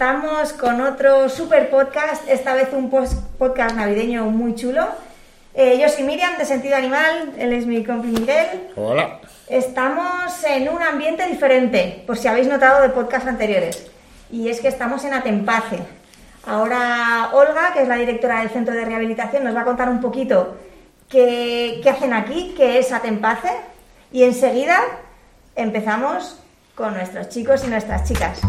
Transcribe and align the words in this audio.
estamos 0.00 0.54
con 0.54 0.80
otro 0.80 1.28
super 1.28 1.68
podcast, 1.68 2.26
esta 2.26 2.54
vez 2.54 2.70
un 2.72 2.88
podcast 2.88 3.76
navideño 3.76 4.24
muy 4.30 4.54
chulo. 4.54 4.88
Eh, 5.52 5.78
yo 5.78 5.90
soy 5.90 6.04
Miriam 6.04 6.38
de 6.38 6.46
Sentido 6.46 6.74
Animal, 6.74 7.34
él 7.36 7.52
es 7.52 7.66
mi 7.66 7.84
compi 7.84 8.08
Miguel. 8.08 8.70
Hola. 8.76 9.20
Estamos 9.46 10.42
en 10.44 10.70
un 10.70 10.80
ambiente 10.80 11.26
diferente, 11.26 12.02
por 12.06 12.16
si 12.16 12.28
habéis 12.28 12.48
notado 12.48 12.80
de 12.80 12.88
podcasts 12.88 13.28
anteriores. 13.28 13.90
Y 14.30 14.48
es 14.48 14.62
que 14.62 14.68
estamos 14.68 15.04
en 15.04 15.12
Atempace. 15.12 15.80
Ahora 16.46 17.28
Olga, 17.34 17.74
que 17.74 17.82
es 17.82 17.88
la 17.88 17.96
directora 17.96 18.40
del 18.40 18.48
Centro 18.48 18.74
de 18.74 18.86
Rehabilitación, 18.86 19.44
nos 19.44 19.54
va 19.54 19.60
a 19.60 19.64
contar 19.66 19.90
un 19.90 20.00
poquito 20.00 20.56
qué, 21.10 21.80
qué 21.82 21.90
hacen 21.90 22.14
aquí, 22.14 22.54
qué 22.56 22.78
es 22.78 22.90
Atempace. 22.90 23.50
Y 24.12 24.22
enseguida 24.22 24.80
empezamos 25.56 26.40
con 26.74 26.94
nuestros 26.94 27.28
chicos 27.28 27.64
y 27.64 27.66
nuestras 27.66 28.08
chicas. 28.08 28.40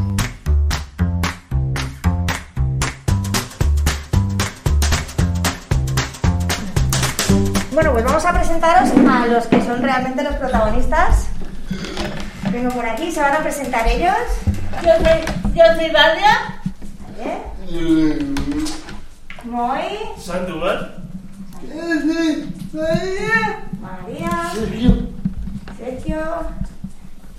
Bueno, 7.82 7.94
pues 7.94 8.06
vamos 8.06 8.26
a 8.26 8.34
presentaros 8.34 8.92
a 8.92 9.26
los 9.26 9.48
que 9.48 9.60
son 9.64 9.82
realmente 9.82 10.24
los 10.24 10.36
protagonistas. 10.36 11.26
Vengo 12.52 12.70
por 12.70 12.86
aquí, 12.86 13.12
se 13.12 13.20
van 13.20 13.34
a 13.34 13.40
presentar 13.40 13.88
ellos. 13.88 14.14
Yo 14.84 14.92
soy, 14.98 15.56
yo 15.56 15.64
soy 15.76 15.90
Valia. 15.90 16.62
¿Vale? 17.18 18.18
Moy, 19.46 19.82
Sandoval. 20.20 20.96
María, 23.82 24.52
Sergio. 25.80 26.20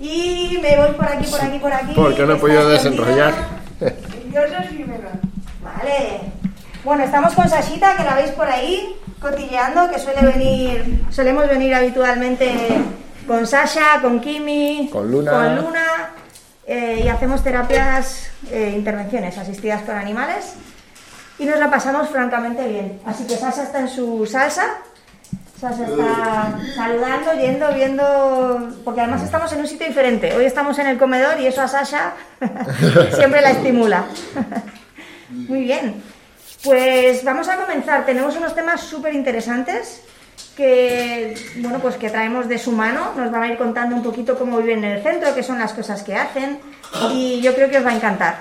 Y 0.00 0.58
me 0.60 0.76
voy 0.76 0.90
por 0.96 1.06
aquí, 1.06 1.30
por 1.30 1.40
aquí, 1.40 1.58
por 1.60 1.72
aquí. 1.72 1.92
Porque 1.94 2.26
no 2.26 2.32
he 2.32 2.38
podido 2.38 2.68
desenrollar. 2.68 3.32
Yo 3.78 4.40
soy 4.48 4.76
Jimena. 4.76 5.20
Vale. 5.62 6.41
Bueno, 6.84 7.04
estamos 7.04 7.32
con 7.34 7.48
Sashita, 7.48 7.96
que 7.96 8.02
la 8.02 8.16
veis 8.16 8.32
por 8.32 8.48
ahí, 8.48 8.96
cotilleando, 9.20 9.88
que 9.88 10.00
suele 10.00 10.20
venir, 10.22 11.04
solemos 11.10 11.48
venir 11.48 11.72
habitualmente 11.72 12.50
con 13.24 13.46
Sasha, 13.46 14.00
con 14.02 14.20
Kimi, 14.20 14.90
Con 14.92 15.08
Luna. 15.08 15.30
con 15.30 15.56
Luna, 15.56 16.10
eh, 16.66 17.02
y 17.04 17.08
hacemos 17.08 17.44
terapias, 17.44 18.30
eh, 18.50 18.72
intervenciones 18.74 19.38
asistidas 19.38 19.82
con 19.82 19.96
animales, 19.96 20.54
y 21.38 21.44
nos 21.44 21.60
la 21.60 21.70
pasamos 21.70 22.08
francamente 22.08 22.66
bien. 22.66 23.00
Así 23.06 23.28
que 23.28 23.36
Sasha 23.36 23.62
está 23.62 23.78
en 23.78 23.88
su 23.88 24.26
salsa, 24.26 24.66
Sasha 25.60 25.84
está 25.84 26.58
saludando, 26.74 27.32
yendo, 27.34 27.72
viendo, 27.72 28.70
porque 28.84 29.02
además 29.02 29.22
estamos 29.22 29.52
en 29.52 29.60
un 29.60 29.68
sitio 29.68 29.86
diferente. 29.86 30.34
Hoy 30.34 30.46
estamos 30.46 30.76
en 30.80 30.88
el 30.88 30.98
comedor 30.98 31.38
y 31.38 31.46
eso 31.46 31.62
a 31.62 31.68
Sasha 31.68 32.14
siempre 33.14 33.40
la 33.40 33.50
estimula. 33.52 34.04
Muy 35.30 35.62
bien. 35.62 36.11
Pues 36.62 37.24
vamos 37.24 37.48
a 37.48 37.56
comenzar. 37.56 38.06
Tenemos 38.06 38.36
unos 38.36 38.54
temas 38.54 38.80
súper 38.80 39.14
interesantes 39.14 40.02
que, 40.56 41.34
bueno, 41.56 41.78
pues 41.80 41.96
que 41.96 42.08
traemos 42.10 42.48
de 42.48 42.58
su 42.58 42.72
mano. 42.72 43.12
Nos 43.16 43.30
van 43.30 43.42
a 43.42 43.48
ir 43.48 43.58
contando 43.58 43.96
un 43.96 44.02
poquito 44.02 44.38
cómo 44.38 44.58
viven 44.58 44.84
en 44.84 44.92
el 44.92 45.02
centro, 45.02 45.34
qué 45.34 45.42
son 45.42 45.58
las 45.58 45.72
cosas 45.72 46.02
que 46.02 46.14
hacen 46.14 46.60
y 47.12 47.40
yo 47.40 47.54
creo 47.54 47.68
que 47.70 47.78
os 47.78 47.86
va 47.86 47.90
a 47.90 47.96
encantar. 47.96 48.36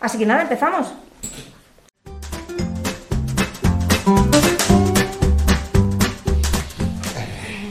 Así 0.00 0.18
que 0.18 0.26
nada, 0.26 0.42
empezamos. 0.42 0.92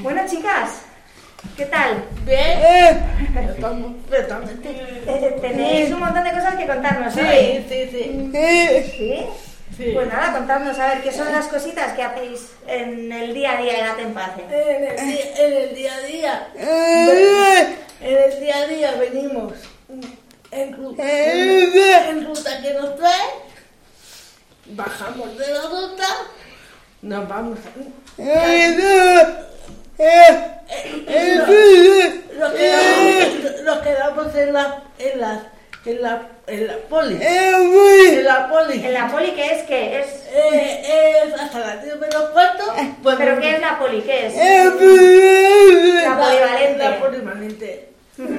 Bueno, 0.01 0.21
chicas, 0.29 0.81
¿qué 1.55 1.65
tal? 1.65 2.03
Bien. 2.25 3.49
Estamos 3.49 3.93
perfectamente. 4.09 4.69
Eh, 5.07 5.37
Tenéis 5.41 5.91
un 5.91 5.99
montón 5.99 6.23
de 6.23 6.31
cosas 6.31 6.55
que 6.55 6.67
contarnos 6.67 7.13
Sí, 7.13 7.19
hoy. 7.19 7.65
sí, 7.69 7.89
sí. 7.91 8.31
¿Sí? 8.97 9.25
Sí. 9.77 9.91
Pues 9.93 10.07
nada, 10.07 10.33
contadnos 10.33 10.77
a 10.77 10.87
ver 10.89 11.01
qué 11.01 11.11
son 11.11 11.31
las 11.31 11.47
cositas 11.47 11.93
que 11.93 12.03
hacéis 12.03 12.51
en 12.67 13.11
el 13.11 13.33
día 13.33 13.53
a 13.53 13.61
día 13.61 13.79
en 13.79 13.85
Atempace. 13.85 14.43
En 14.43 14.83
el, 14.83 14.95
día, 14.95 15.25
en 15.37 15.53
el 15.53 15.75
día 15.75 15.95
a 15.95 16.01
día. 16.01 16.47
En 18.01 18.17
el 18.17 18.39
día 18.39 18.57
a 18.57 18.67
día 18.67 18.91
venimos 18.95 19.53
en 20.51 20.73
ruta, 20.77 21.03
en 21.03 22.25
ruta 22.25 22.61
que 22.61 22.73
nos 22.73 22.95
trae. 22.95 23.29
Bajamos 24.67 25.37
de 25.37 25.47
la 25.47 25.61
ruta. 25.63 26.07
Nos 27.01 27.27
vamos 27.27 27.59
a. 27.59 27.69
Nos 32.37 32.53
quedamos, 32.53 33.61
nos 33.63 33.77
quedamos 33.79 34.35
en 34.35 34.53
la, 34.53 34.83
en 34.99 35.19
la, 35.19 35.52
en 35.85 36.01
la, 36.01 36.21
en 36.47 36.67
la 36.67 36.77
poli. 36.89 37.19
En 37.21 38.23
la 38.23 38.49
poli. 38.49 38.85
¿En 38.85 38.93
la 38.93 39.07
poli 39.09 39.31
qué 39.31 39.45
es? 39.53 39.63
¿Qué 39.63 39.99
es? 39.99 40.07
Eh, 40.33 41.23
es 41.25 41.39
hasta 41.39 41.59
las 41.59 41.83
10 41.83 41.99
menos 41.99 42.23
cuarto. 42.31 42.63
pues 43.03 43.15
¿Pero 43.17 43.39
qué 43.39 43.55
es 43.55 43.61
la 43.61 43.79
poli? 43.79 44.01
¿Qué 44.01 44.27
es? 44.27 44.35
La 46.03 46.17
polivalente. 46.17 46.83
La 46.83 46.99
polivalente. 46.99 47.89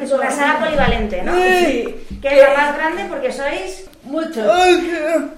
Es 0.03 0.13
una 0.13 0.31
sala 0.31 0.61
polivalente, 0.61 1.23
¿no? 1.23 1.35
Sí. 1.35 2.07
Que 2.23 2.29
es 2.29 2.49
la 2.49 2.55
más 2.55 2.77
grande 2.77 3.05
porque 3.09 3.33
sois... 3.33 3.85
Mucho. 4.05 4.41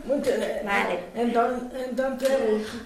Mucho. 0.05 0.31
Vale. 0.65 0.99
Entonces, 1.15 1.87
entonces, 1.89 2.31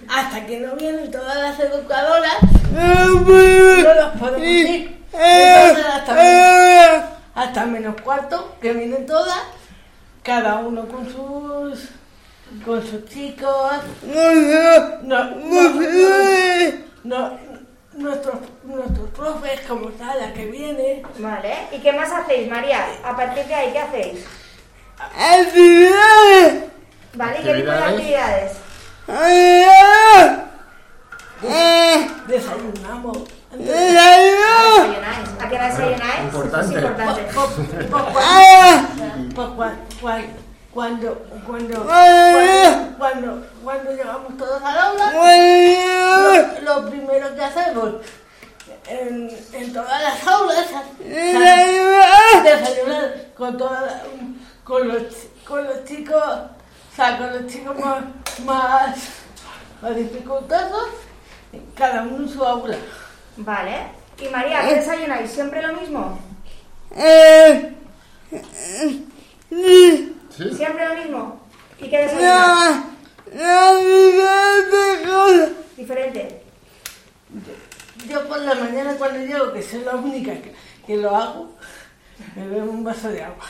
hasta 0.07 0.45
que 0.45 0.59
no 0.59 0.75
vienen 0.75 1.09
todas 1.09 1.35
las 1.37 1.59
educadoras, 1.59 2.37
no 2.71 3.93
los 3.95 4.11
podemos 4.19 4.47
ir. 4.47 5.01
Entonces, 5.11 5.85
hasta, 5.85 7.20
hasta 7.35 7.65
menos 7.65 7.99
cuarto, 8.01 8.55
que 8.61 8.73
vienen 8.73 9.05
todas, 9.05 9.41
cada 10.23 10.57
uno 10.57 10.87
con 10.87 11.05
sus 11.05 11.89
con 12.65 12.85
sus 12.85 13.05
chicos. 13.05 13.77
No, 14.03 14.33
no, 15.03 15.25
no, 17.03 17.31
nuestros, 17.93 18.35
nuestros 18.63 19.09
profes, 19.09 19.61
como 19.67 19.89
está 19.89 20.15
la 20.15 20.33
que 20.33 20.45
viene. 20.45 21.03
Vale. 21.19 21.67
¿Y 21.71 21.79
qué 21.79 21.91
más 21.93 22.11
hacéis, 22.11 22.49
María? 22.49 22.85
A 23.03 23.15
partir 23.15 23.45
de 23.45 23.53
ahí, 23.53 23.71
¿qué 23.71 23.79
hacéis? 23.79 24.25
¿Vale? 27.13 27.39
¿Y 27.39 27.43
qué 27.43 27.53
tipo 27.53 27.71
de 27.71 27.77
¿Actividades? 27.77 28.57
actividades? 29.07 30.41
Desayunamos. 32.27 33.40
¿Desayunáis? 33.53 35.29
¿A 35.39 35.49
qué 35.49 35.55
hora? 35.55 35.67
Importante. 36.23 36.75
Es 36.77 36.83
importante. 36.83 37.21
Pues, 37.33 37.49
pues, 37.89 38.03
cuando, 38.13 39.33
pues, 39.35 39.49
cua- 39.49 39.75
cua- 40.01 40.25
cuando, 40.73 41.17
cuando, 42.97 43.45
cuando, 43.63 43.91
llegamos 43.91 44.37
todos 44.37 44.61
al 44.63 44.77
aula, 44.77 45.11
lo, 46.63 46.81
lo 46.81 46.89
primero 46.89 47.35
que 47.35 47.43
hacemos 47.43 47.95
en, 48.87 49.29
en 49.53 49.73
todas 49.73 50.01
las 50.01 50.27
aulas 50.27 50.65
es 51.01 52.43
desayunar 52.43 53.13
con, 53.37 53.57
toda 53.57 54.01
con, 54.63 54.87
los, 54.87 55.03
con 55.45 55.63
los 55.65 55.83
chicos, 55.83 56.23
o 56.23 56.95
sea, 56.95 57.17
con 57.17 57.33
los 57.33 57.51
chicos 57.51 57.77
más, 57.77 58.01
más, 58.45 58.95
más 59.81 59.95
dificultosos, 59.95 60.87
cada 61.75 62.03
uno 62.03 62.17
en 62.23 62.29
su 62.29 62.45
aula. 62.45 62.77
Vale. 63.37 63.75
¿Y 64.19 64.27
María, 64.29 64.67
qué 64.67 64.75
desayunáis? 64.75 65.31
¿Siempre 65.31 65.61
lo 65.61 65.73
mismo? 65.73 66.19
¿Sí? 69.49 70.53
¿Siempre 70.55 70.87
lo 70.87 70.95
mismo? 70.95 71.41
¿Y 71.79 71.89
qué 71.89 71.97
desayunáis? 71.99 72.83
Diferente. 75.77 76.41
Yo 78.07 78.27
por 78.27 78.39
la 78.39 78.55
mañana 78.55 78.95
cuando 78.97 79.19
llego, 79.25 79.53
que 79.53 79.63
soy 79.63 79.81
la 79.83 79.95
única 79.95 80.33
que, 80.33 80.53
que 80.85 80.97
lo 80.97 81.15
hago, 81.15 81.55
me 82.35 82.47
bebo 82.47 82.71
un 82.71 82.83
vaso 82.83 83.09
de 83.09 83.23
agua. 83.23 83.45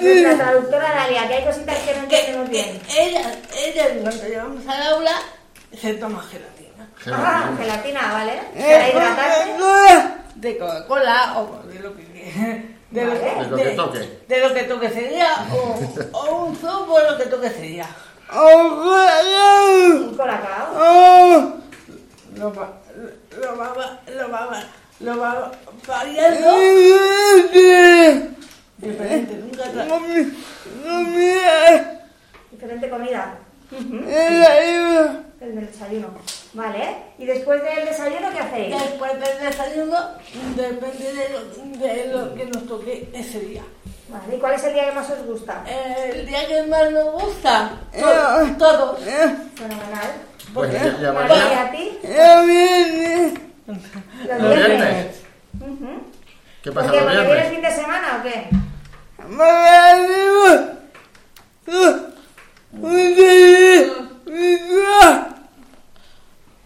Nuestra 0.00 0.36
traductora 0.36 0.94
Dalia, 0.94 1.28
que 1.28 1.34
hay 1.34 1.44
cositas 1.44 1.78
que 1.78 1.94
no 1.94 2.02
entendemos 2.02 2.48
bien. 2.50 2.80
Ella, 2.96 3.34
ella 3.56 3.86
cuando 4.02 4.24
llegamos 4.24 4.66
al 4.66 4.82
aula, 4.94 5.12
se 5.80 5.94
toma 5.94 6.22
gelatina. 6.22 6.88
Ah, 7.12 7.50
gelatina, 7.56 8.12
¿vale? 8.12 8.40
Para 8.54 8.88
hidratarse. 8.88 9.50
De 10.34 10.58
Coca-Cola 10.58 11.38
o 11.38 11.62
de 11.66 11.78
lo 11.80 11.96
que 11.96 12.10
de 12.90 13.04
lo, 13.04 13.12
Vale. 13.12 13.20
De 13.20 13.46
lo 13.46 13.56
que 13.56 13.70
toque. 13.70 14.20
de 14.26 14.40
lo 14.40 14.54
que 14.54 14.62
toque 14.64 14.86
ese 14.86 15.02
día, 15.08 15.46
o, 15.52 15.78
o 16.12 16.44
un 16.46 16.56
zumo 16.56 16.94
o 16.94 17.00
lo 17.00 17.16
que 17.16 17.26
toque 17.26 17.46
ese 17.46 17.62
día. 17.62 17.86
Un 18.32 20.14
colacao. 20.16 20.74
Lo 22.36 22.54
va, 22.54 22.68
lo 23.40 23.56
va, 23.56 24.00
lo 24.06 24.30
va, 24.30 24.64
lo 25.00 25.18
va 25.18 25.50
variando. 25.86 26.58
Diferente, 28.78 29.34
nunca 29.34 29.64
Diferente 32.50 32.90
comida. 32.90 33.34
Desayuno. 33.70 35.30
El 35.40 35.54
del 35.54 35.66
desayuno. 35.66 36.08
Vale. 36.54 36.96
¿Y 37.18 37.24
después 37.26 37.62
del 37.62 37.84
desayuno 37.86 38.30
qué 38.32 38.40
hacéis? 38.40 38.76
Después 38.82 39.12
del 39.12 39.38
desayuno, 39.48 39.96
depende 40.56 41.12
de 41.14 41.28
lo, 41.30 41.44
de 41.78 42.06
lo 42.08 42.34
que 42.34 42.44
nos 42.46 42.66
toque 42.66 43.08
ese 43.14 43.40
día. 43.40 43.62
Vale. 44.08 44.36
¿Y 44.36 44.40
cuál 44.40 44.54
es 44.54 44.64
el 44.64 44.72
día 44.74 44.86
que 44.86 44.92
más 44.92 45.08
os 45.10 45.24
gusta? 45.24 45.64
El 45.66 46.26
día 46.26 46.46
que 46.48 46.62
más 46.64 46.90
nos 46.90 47.12
gusta, 47.22 47.70
to- 47.92 48.56
todo. 48.58 48.96
Fenomenal. 48.96 50.10
Pues 50.52 50.72
ya 50.72 51.12
María, 51.12 51.36
¿y 51.36 51.54
a 51.54 51.70
ti? 51.70 51.98
Viene. 53.70 54.28
Los 54.28 54.42
los 54.42 54.54
viernes. 54.54 55.16
¿Qué 56.62 56.72
¿Por 56.72 56.82
pasa 56.84 56.92
los 56.92 57.02
¿Porque 57.02 57.16
vienes 57.16 57.26
viernes? 57.26 57.48
fin 57.52 57.62
de 57.62 57.70
semana 57.74 58.18
o 58.18 58.22
qué? 58.22 58.48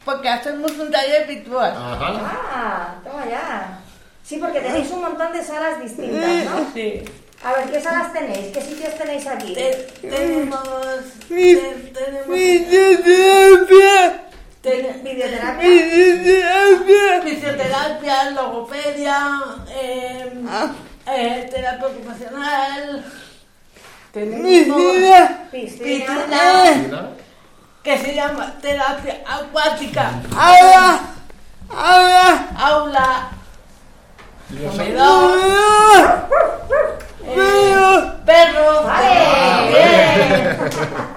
Porque 0.05 0.29
hacemos 0.29 0.71
un 0.73 0.91
taller 0.91 1.27
virtual. 1.27 1.73
Ajá. 1.73 2.21
Ah, 2.53 2.95
toma 3.03 3.25
ya. 3.27 3.79
Sí, 4.23 4.37
porque 4.39 4.61
tenéis 4.61 4.91
un 4.91 5.01
montón 5.03 5.33
de 5.33 5.43
salas 5.43 5.83
distintas, 5.83 6.45
¿no? 6.45 6.71
Sí. 6.75 7.03
A 7.43 7.53
ver, 7.55 7.71
¿qué 7.71 7.81
salas 7.81 8.13
tenéis? 8.13 8.53
¿Qué 8.53 8.61
sitios 8.61 8.95
tenéis 8.97 9.27
aquí? 9.27 9.55
Te- 9.55 9.87
tenemos, 10.03 10.63
Mi- 11.29 11.55
te- 11.55 11.93
tenemos, 11.93 12.29
Fisioterapia. 14.65 15.61
Fisioterapia. 17.23 18.31
logopedia, 18.31 19.19
eh, 19.69 20.33
eh, 21.07 21.49
terapia 21.51 21.87
ocupacional. 21.87 23.05
Tenemos 24.11 24.43
Piscina. 24.43 25.49
Piscina. 25.51 27.11
que 27.83 27.99
se 27.99 28.15
llama 28.15 28.55
terapia 28.63 29.21
acuática, 29.27 30.13
aula, 32.57 33.31
comedor, 34.49 35.39
eh, 37.27 38.13
perro. 38.25 38.85
¡Vale! 38.85 40.25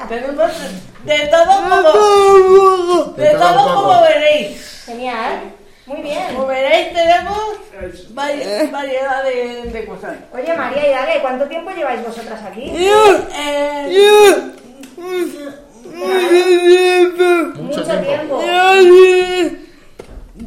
Tenemos 0.09 0.51
de 1.04 1.18
todo 1.27 1.45
como, 1.45 3.13
de 3.15 3.30
todo 3.31 3.75
como 3.75 4.01
veréis. 4.01 4.83
Genial. 4.86 5.54
Muy 5.86 6.01
bien. 6.01 6.33
Como 6.36 6.48
veréis 6.48 6.94
tenemos 6.94 7.38
vari- 8.13 8.71
variedad 8.71 9.24
de, 9.24 9.63
de 9.71 9.86
cosas. 9.86 10.15
Oye, 10.33 10.54
María 10.54 10.88
y 10.88 10.92
Dale, 10.92 11.21
¿cuánto 11.21 11.45
tiempo 11.48 11.71
lleváis 11.71 12.04
vosotras 12.06 12.42
aquí? 12.44 12.74
Eh. 12.75 14.51
Mucho 14.98 15.54
Mucho 17.62 17.83
tiempo. 18.01 18.42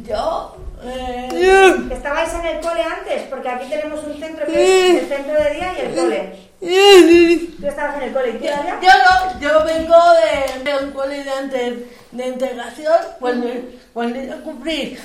yo 0.03 0.55
eh, 0.83 1.29
Yo. 1.31 1.75
¿Estabais 1.95 2.33
en 2.33 2.45
el 2.45 2.59
cole 2.59 2.81
antes? 2.83 3.23
Porque 3.29 3.49
aquí 3.49 3.69
tenemos 3.69 4.03
un 4.03 4.19
centro 4.19 4.45
que 4.45 4.97
es 4.97 5.03
el 5.03 5.07
centro 5.09 5.33
de 5.35 5.49
día 5.53 5.73
y 5.77 5.81
el 5.85 5.95
cole. 5.95 6.50
Yo. 6.61 6.67
¿Tú 7.59 7.67
estabas 7.67 7.95
en 7.97 8.03
el 8.03 8.13
cole 8.13 8.39
Yo, 8.41 8.89
no, 8.89 9.39
yo 9.39 9.65
vengo 9.65 9.95
de, 10.13 10.63
de 10.63 10.83
un 10.85 10.91
cole 10.91 11.23
de, 11.23 11.31
ante- 11.31 11.87
de 12.11 12.27
integración 12.27 12.93
cuando, 13.19 13.47
cuando 13.93 14.21
yo 14.21 14.43
cumplí 14.43 14.97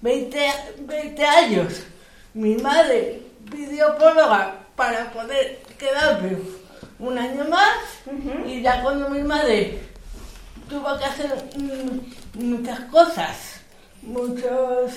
20, 0.00 0.52
20 0.80 1.24
años. 1.24 1.82
Mi 2.34 2.56
madre 2.56 3.22
pidió 3.50 3.96
próloga 3.96 4.56
para 4.76 5.10
poder 5.12 5.60
quedarme 5.78 6.38
un 6.98 7.18
año 7.18 7.44
más 7.48 7.74
y 8.46 8.62
ya 8.62 8.82
cuando 8.82 9.08
mi 9.10 9.22
madre 9.22 9.80
tuvo 10.68 10.96
que 10.98 11.04
hacer 11.04 11.32
mm, 11.56 12.44
muchas 12.44 12.80
cosas, 12.90 13.36
muchos 14.02 14.92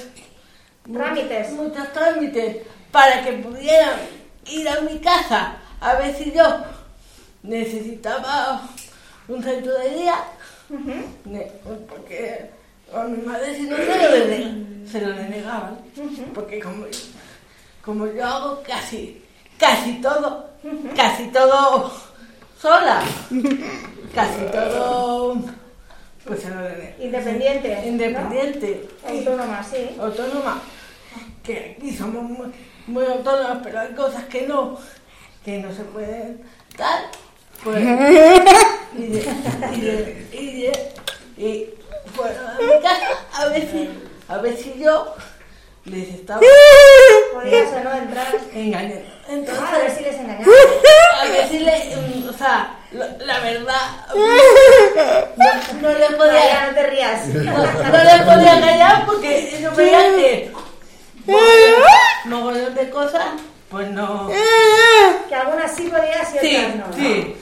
Trámites. 0.91 1.51
muchos 1.53 1.91
trámites 1.93 2.57
para 2.91 3.23
que 3.23 3.31
pudieran 3.33 3.93
ir 4.47 4.67
a 4.69 4.81
mi 4.81 4.99
casa 4.99 5.55
a 5.83 5.95
ver 5.95 6.15
si 6.15 6.31
yo 6.31 6.43
necesitaba 7.43 8.61
un 9.27 9.43
centro 9.43 9.73
de 9.79 9.89
día, 9.95 10.15
porque 11.89 12.49
a 12.93 13.03
mi 13.03 13.17
madre 13.25 13.55
si 13.55 13.63
no 13.63 13.77
se 13.77 13.85
lo, 13.85 14.25
dene- 14.25 14.87
se 14.89 15.01
lo 15.01 15.09
denegaban, 15.13 15.77
porque 16.33 16.59
como, 16.59 16.85
como 17.83 18.07
yo 18.07 18.25
hago 18.25 18.63
casi, 18.65 19.21
casi 19.57 19.93
todo, 20.01 20.49
casi 20.95 21.27
todo 21.27 21.91
sola, 22.61 23.01
casi 24.15 24.41
todo, 24.51 25.35
pues 26.25 26.41
se 26.41 26.49
lo 26.49 26.61
denegaban. 26.61 27.01
Independiente. 27.01 27.75
¿no? 27.81 27.87
Independiente. 27.87 28.89
Autónoma, 29.07 29.63
sí. 29.63 29.89
autónoma, 29.99 30.61
que 31.43 31.75
aquí 31.77 31.95
somos 31.95 32.23
muy, 32.23 32.47
muy 32.87 33.05
autónomas, 33.05 33.59
pero 33.63 33.79
hay 33.79 33.93
cosas 33.93 34.23
que 34.25 34.47
no, 34.47 34.77
que 35.43 35.57
no 35.59 35.73
se 35.73 35.83
pueden 35.83 36.41
dar. 36.77 37.01
Pues, 37.63 37.81
y, 38.97 39.07
de, 39.07 39.35
y, 39.73 39.81
de, 39.81 40.27
y, 40.33 40.61
de- 40.61 40.93
y 41.37 41.69
fueron 42.15 42.45
a 42.47 42.53
mi 42.59 42.81
casa 42.81 43.07
a 43.33 43.45
ver 43.47 43.61
si, 43.69 43.89
a 44.27 44.37
ver 44.37 44.57
si 44.57 44.73
yo 44.79 45.15
les 45.85 46.09
estaba 46.09 46.41
Podías 47.33 47.67
o 47.73 47.83
no 47.83 47.93
entrar. 47.93 48.27
engañando. 48.53 48.95
Ah, 49.05 49.27
a 49.27 49.31
ver 49.31 49.39
Entonces, 49.39 49.97
si 49.97 50.03
les 50.03 50.15
engañaba. 50.15 50.51
a 51.21 51.25
ver 51.25 51.47
si 51.47 51.59
le, 51.59 51.95
mm, 51.95 52.29
o 52.29 52.33
sea, 52.33 52.77
la, 52.91 53.07
la 53.19 53.39
verdad, 53.39 54.05
no, 54.15 55.81
no 55.81 55.89
le 55.89 56.09
María, 56.09 56.17
podía, 56.17 56.67
no 56.67 56.75
te 56.75 56.87
rías. 56.87 57.27
no, 57.27 57.41
no 57.53 58.03
le 58.03 58.23
podía 58.25 58.59
callar 58.61 59.05
porque 59.05 59.59
yo 59.61 59.71
veía 59.75 59.99
que 60.15 60.51
mogollón 62.25 62.75
de 62.75 62.89
cosas, 62.89 63.25
pues 63.73 63.89
no. 63.89 64.29
Que 65.27 65.35
algunas 65.35 65.75
sí 65.75 65.83
podías 65.89 66.31
y 66.35 66.37
Sí, 66.47 66.55
otras 66.55 66.75
no. 66.75 66.87
¿no? 66.87 66.93
sí. 66.93 67.35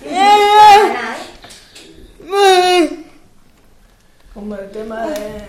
Como 4.33 4.55
el 4.55 4.71
tema 4.71 5.07
de. 5.07 5.41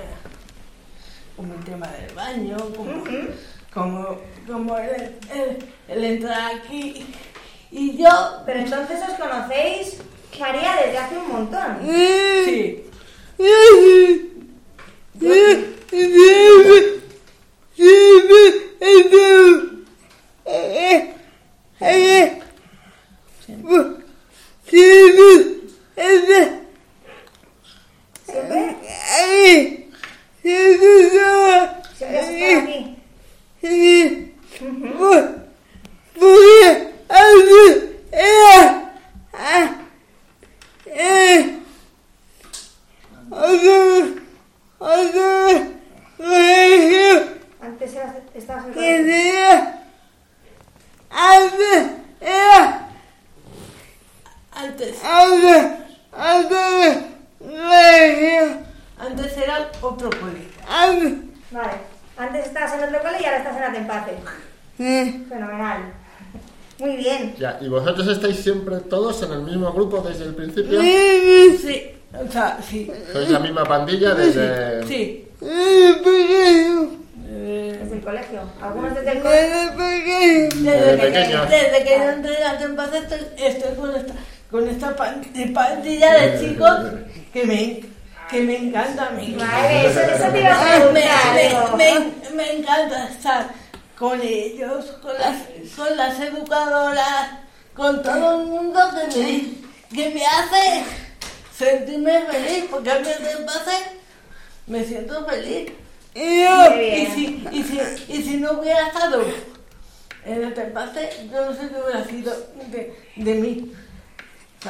Como 1.37 1.55
el 1.55 1.65
tema 1.65 1.87
del 1.87 2.13
baño, 2.15 2.57
como, 2.77 3.05
como, 3.73 4.19
como 4.47 4.77
el, 4.79 5.17
el- 5.33 5.65
el 5.89 6.05
entrar 6.05 6.57
aquí. 6.57 7.07
Y 7.71 7.97
yo, 7.97 8.43
Pero 8.45 8.59
entonces 8.61 8.99
os 9.09 9.15
conocéis, 9.19 9.99
María, 10.39 10.75
desde 10.85 10.99
hace 10.99 11.17
un 11.17 11.29
montón. 11.29 11.79
sí, 12.45 12.85
¿Siempre? 15.19 16.93
¿Siempre 17.75 18.39
has 18.81 18.89
estado 18.89 19.47
aquí? 19.47 19.85
Antes 47.61 47.95
eras, 47.95 48.17
estabas 48.35 48.65
en 48.67 48.71
el 48.71 48.75
colegio. 48.75 49.82
Antes, 51.13 51.91
Antes, 54.55 54.97
antes, 56.13 56.97
antes 58.99 59.37
era 59.37 59.71
otro 59.81 60.11
colegio. 60.11 60.49
antes, 60.69 61.13
Vale. 61.51 61.73
Antes 62.17 62.47
estabas 62.47 62.75
en 62.75 62.85
otro 62.85 63.03
cole 63.03 63.17
y 63.21 63.25
ahora 63.25 63.39
estás 63.39 63.57
en 63.57 63.63
Atempate. 63.65 64.13
eh, 64.79 65.25
Fenomenal. 65.29 65.93
Muy 66.79 66.97
bien. 66.97 67.35
Ya, 67.39 67.59
¿y 67.61 67.69
vosotros 67.69 68.07
estáis 68.09 68.37
siempre 68.37 68.77
todos 68.81 69.23
en 69.23 69.33
el 69.33 69.43
mismo 69.43 69.73
grupo 69.73 70.01
desde 70.03 70.25
el 70.25 70.35
principio? 70.35 70.81
eh, 70.83 71.59
Sí, 71.61 71.91
o 72.15 72.31
sea, 72.31 72.59
sí, 72.69 72.91
¿Sois 73.13 73.29
la 73.31 73.39
misma 73.39 73.65
pandilla 73.65 74.15
desde...? 74.15 74.87
sí. 74.87 75.29
Eh, 75.41 76.89
Desde 77.33 77.95
el 77.97 78.01
colegio. 78.03 78.41
Algunos 78.61 78.95
desde 78.95 79.13
el 79.13 79.23
colegio. 79.23 79.57
eh, 79.57 79.71
pequeño, 79.77 80.71
Desde, 80.71 80.81
Desde 80.81 80.97
que, 80.99 81.07
pequeños. 81.07 81.49
desde 81.51 81.85
que 81.85 81.91
yo 81.99 82.11
entré 82.11 82.45
a 82.45 82.59
Tempaz 82.59 82.95
estoy, 82.95 83.21
estoy 83.39 83.75
con 83.75 83.97
esta, 83.97 84.15
con 84.51 84.69
esta 84.69 84.97
pan- 84.97 85.23
de 85.33 85.47
pandilla 85.47 86.13
de 86.15 86.41
chicos 86.41 86.79
que 87.33 87.45
me, 87.45 87.81
que 88.31 88.41
me 88.43 88.57
encanta. 88.59 89.11
Me, 89.11 89.35
Vale, 89.37 89.87
eso, 89.87 90.01
eso 90.01 90.29
te 90.31 90.41
iba 90.41 90.55
a 90.55 90.79
me, 90.91 91.01
preguntar. 91.01 91.77
me- 91.77 92.31
me- 92.31 92.31
me 92.37 92.53
encanta 92.59 93.09
estar 93.09 93.47
con 93.99 94.21
ellos, 94.21 94.85
con 95.03 95.15
las, 95.15 95.37
con 95.77 95.97
las 95.97 96.21
educadoras, 96.21 97.31
con 97.75 98.03
todo 98.03 98.41
el 98.43 98.47
mundo 98.49 98.81
que 99.13 99.19
me, 99.23 99.97
que 99.97 100.11
me 100.15 100.27
hace 100.27 100.85
sentirme 101.57 102.21
feliz, 102.31 102.65
porque 102.71 102.91
a 102.91 102.99
mí 102.99 103.07
pase 103.47 103.73
me 104.67 104.85
siento 104.85 105.25
feliz. 105.27 105.73
Y 106.15 107.07
si, 107.15 107.47
y, 107.51 107.63
si, 107.63 107.81
y 108.09 108.23
si 108.23 108.37
no 108.37 108.53
hubiera 108.53 108.87
estado 108.89 109.23
en 110.27 110.43
el 110.45 110.53
pase, 110.73 111.09
yo 111.33 111.47
no 111.47 111.53
sé 111.53 111.69
qué 111.69 111.75
hubiera 111.83 112.05
sido 112.05 112.33
de, 112.71 112.95
de 113.17 113.35
mí. 113.37 113.73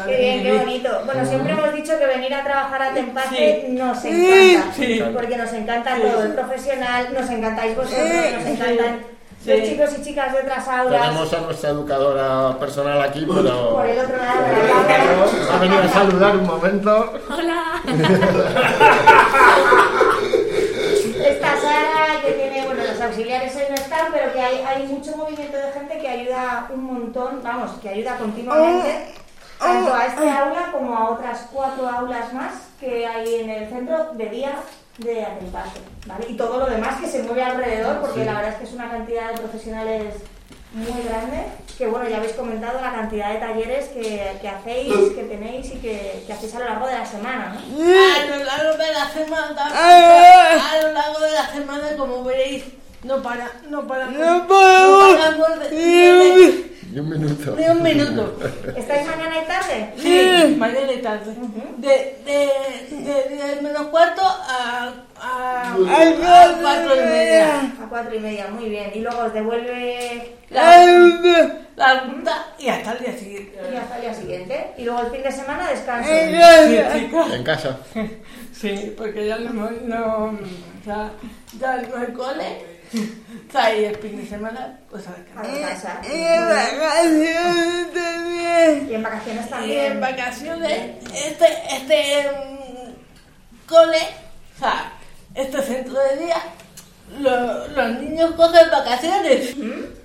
Qué 0.07 0.17
bien, 0.17 0.43
qué 0.43 0.53
bonito. 0.59 0.89
Bueno, 1.05 1.27
siempre 1.27 1.53
hemos 1.53 1.75
dicho 1.75 1.99
que 1.99 2.07
venir 2.07 2.33
a 2.33 2.43
trabajar 2.45 2.81
a 2.83 2.95
Tempace 2.95 3.65
Sí. 3.67 3.73
nos 3.73 4.03
encanta. 4.05 4.73
Sí. 4.75 5.03
Porque 5.13 5.37
nos 5.37 5.53
encanta 5.53 5.97
Sí. 5.97 6.03
todo 6.03 6.23
el 6.23 6.33
profesional, 6.33 7.09
nos 7.13 7.29
encantáis 7.29 7.77
vosotros, 7.77 7.99
nos 8.39 8.47
encantan 8.47 9.01
Sí. 9.45 9.51
los 9.51 9.63
chicos 9.69 9.91
y 9.99 10.03
chicas 10.05 10.33
de 10.33 10.39
otras 10.41 10.67
aulas. 10.69 11.03
Tenemos 11.03 11.33
a 11.35 11.41
nuestra 11.41 11.71
educadora 11.71 12.57
personal 12.59 13.03
aquí, 13.03 13.27
pero 13.29 13.75
Por 13.75 13.87
el 13.87 13.99
otro 13.99 14.17
lado 14.17 14.43
de 14.47 14.53
la 14.53 14.59
cámara. 14.87 15.27
ha 15.53 15.59
venido 15.59 15.83
a 15.83 15.89
saludar 15.89 16.37
un 16.37 16.47
momento. 16.47 17.13
Esta 17.29 17.83
Sara 21.73 22.21
que 22.21 22.33
tiene, 22.33 22.64
bueno, 22.67 22.83
los 22.85 23.00
auxiliares 23.00 23.55
hoy 23.57 23.62
no 23.69 23.75
están, 23.75 24.12
pero 24.12 24.33
que 24.33 24.41
hay, 24.41 24.64
hay 24.67 24.87
mucho 24.87 25.17
movimiento 25.17 25.57
de 25.57 25.73
gente 25.73 25.99
que 25.99 26.09
ayuda 26.09 26.69
un 26.73 26.85
montón, 26.85 27.41
vamos, 27.43 27.73
que 27.81 27.88
ayuda 27.88 28.17
continuamente, 28.19 29.14
tanto 29.59 29.95
a 29.95 30.07
este 30.07 30.31
aula 30.31 30.71
como 30.73 30.97
a 30.97 31.11
otras 31.11 31.49
cuatro 31.52 31.88
aulas 31.88 32.33
más 32.33 32.52
que 32.81 33.07
hay 33.07 33.41
en 33.41 33.50
el 33.50 33.69
centro 33.69 34.12
de 34.14 34.29
día 34.29 34.55
de 34.99 35.25
Atempaso, 35.25 35.81
¿vale? 36.07 36.26
Y 36.29 36.37
todo 36.37 36.59
lo 36.59 36.67
demás 36.67 37.00
que 37.00 37.07
se 37.07 37.23
mueve 37.23 37.43
alrededor, 37.43 38.00
porque 38.00 38.25
la 38.25 38.35
verdad 38.35 38.52
es 38.52 38.59
que 38.59 38.64
es 38.64 38.73
una 38.73 38.91
cantidad 38.91 39.31
de 39.31 39.38
profesionales 39.38 40.14
muy 40.75 41.02
grande, 41.02 41.45
que 41.76 41.87
bueno, 41.87 42.09
ya 42.09 42.17
habéis 42.17 42.33
comentado 42.33 42.81
la 42.81 42.93
cantidad 42.93 43.31
de 43.33 43.38
talleres 43.38 43.88
que, 43.88 44.38
que 44.41 44.49
hacéis, 44.49 44.93
que 45.14 45.23
tenéis 45.25 45.67
y 45.73 45.76
que, 45.79 46.23
que 46.26 46.33
hacéis 46.33 46.55
a 46.55 46.61
lo 46.61 46.64
largo 46.67 46.87
de 46.87 46.95
la 46.99 47.07
semana, 47.07 47.55
¿no? 47.55 47.85
A 47.85 48.37
lo 48.38 48.45
largo 48.45 48.79
de 48.79 48.93
la 48.93 49.09
semana, 49.11 49.55
Ah. 49.75 50.71
a 50.73 50.83
lo 50.83 50.93
largo 50.93 51.21
de 51.21 51.33
la 51.33 51.47
semana, 51.52 51.97
como 51.99 52.25
veréis, 52.25 52.64
no 53.05 53.23
para, 53.23 53.50
no 53.69 53.87
para, 53.87 54.07
no 54.07 54.19
no 54.19 54.49
paramos 55.17 55.61
de- 55.61 55.69
de- 55.71 56.73
Y 56.95 56.99
un 56.99 57.09
minuto. 57.09 57.57
ni 57.57 57.65
un 57.69 57.83
minuto. 57.83 58.37
¿Estáis 58.77 59.07
mañana 59.07 59.37
y 59.43 59.47
tarde? 59.47 59.93
Sí, 59.97 60.57
mañana 60.59 60.93
y 60.93 60.99
tarde. 61.03 61.35
De, 61.79 61.89
de, 62.27 62.97
de 62.97 63.35
10 63.35 63.63
menos 63.63 63.87
cuarto 63.87 64.21
a, 64.23 64.93
a, 65.19 65.75
Ay, 65.89 66.19
a 66.23 66.59
cuatro 66.61 66.95
y 66.95 67.01
media. 67.01 67.61
A 67.61 67.89
cuatro 67.89 68.15
y 68.15 68.21
media, 68.21 68.49
muy 68.49 68.69
bien. 68.69 68.91
Y 68.95 69.01
luego 69.01 69.21
os 69.23 69.33
devuelve 69.33 70.37
La, 70.51 70.85
la 71.77 72.01
ruta 72.05 72.47
y 72.59 72.69
hasta 72.69 72.93
el 72.93 72.99
día 72.99 73.17
siguiente. 73.19 73.59
y 73.73 73.77
hasta 73.77 73.97
el 73.97 74.03
día 74.03 74.15
siguiente. 74.15 74.67
Y 74.77 74.85
luego 74.85 75.01
el 75.01 75.11
fin 75.13 75.23
de 75.23 75.33
semana 75.33 75.71
descanso. 75.71 76.11
Sí. 76.11 77.35
En 77.35 77.45
casa. 77.45 77.79
Sí, 78.53 78.95
porque 78.97 79.27
ya 79.27 79.39
no, 79.39 79.71
no 79.87 80.39
ya, 80.87 81.11
ya 81.59 81.77
no 81.79 81.97
hay 81.97 82.13
cole. 82.13 82.72
O 83.49 83.53
sea, 83.53 83.75
y 83.77 83.85
el 83.85 83.97
fin 83.97 84.17
de 84.17 84.27
semana, 84.27 84.79
pues 84.91 85.05
a 85.07 85.13
descansar. 85.13 86.01
Y 86.07 86.25
en 86.25 86.49
vacaciones 86.49 87.93
también. 87.93 88.89
Y 88.91 88.95
en 88.95 89.03
vacaciones 89.03 89.45
Y 89.45 89.45
en 89.45 89.51
también. 89.51 90.01
vacaciones, 90.01 90.91
este, 91.15 91.47
este 91.77 92.31
mm, 92.31 93.69
cole, 93.69 93.99
o 94.57 94.59
sea, 94.59 94.93
este 95.35 95.61
centro 95.63 95.99
de 96.01 96.17
día, 96.25 96.37
lo- 97.21 97.69
los 97.69 98.01
niños 98.01 98.31
cogen 98.37 98.71
vacaciones. 98.71 99.55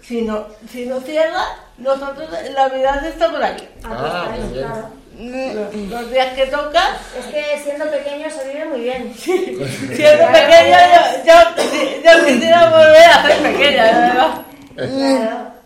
Si 0.01 0.21
no, 0.23 0.45
si 0.69 0.85
no 0.85 0.99
cierra, 1.01 1.43
nosotros 1.77 2.29
la 2.53 2.67
vida 2.69 3.01
está 3.07 3.31
por 3.31 3.43
aquí. 3.43 3.65
Ah, 3.85 4.29
pues, 4.35 4.51
claro. 4.59 4.89
Los, 5.19 6.11
días 6.11 6.33
que 6.35 6.45
toca, 6.45 6.99
Es 7.17 7.25
que 7.25 7.59
siendo 7.63 7.89
pequeño 7.89 8.29
se 8.29 8.47
vive 8.47 8.65
muy 8.65 8.81
bien. 8.81 9.13
siendo 9.15 10.27
pequeña, 10.27 11.23
yo, 11.25 11.25
yo, 11.25 11.63
yo 12.03 12.25
quisiera 12.25 12.69
volver 12.69 13.03
a 13.03 13.23
ser 13.23 13.41
pequeña, 13.41 13.85
de 13.85 13.93
verdad. 13.93 14.41
Claro. 14.75 15.57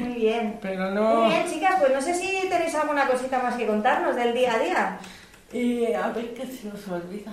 Muy 0.00 0.14
bien. 0.14 0.58
Pero 0.60 0.84
Muy 0.90 0.94
no. 0.94 1.28
bien, 1.28 1.46
chicas, 1.50 1.76
pues 1.80 1.92
no 1.92 2.02
sé 2.02 2.14
si 2.14 2.46
tenéis 2.48 2.74
alguna 2.74 3.06
cosita 3.06 3.38
más 3.38 3.54
que 3.54 3.66
contarnos 3.66 4.16
del 4.16 4.34
día 4.34 4.54
a 4.54 4.58
día. 4.58 4.98
Y 5.52 5.92
a 5.94 6.08
ver 6.08 6.34
qué 6.34 6.44
se 6.46 6.68
nos 6.68 6.86
olvida. 6.88 7.32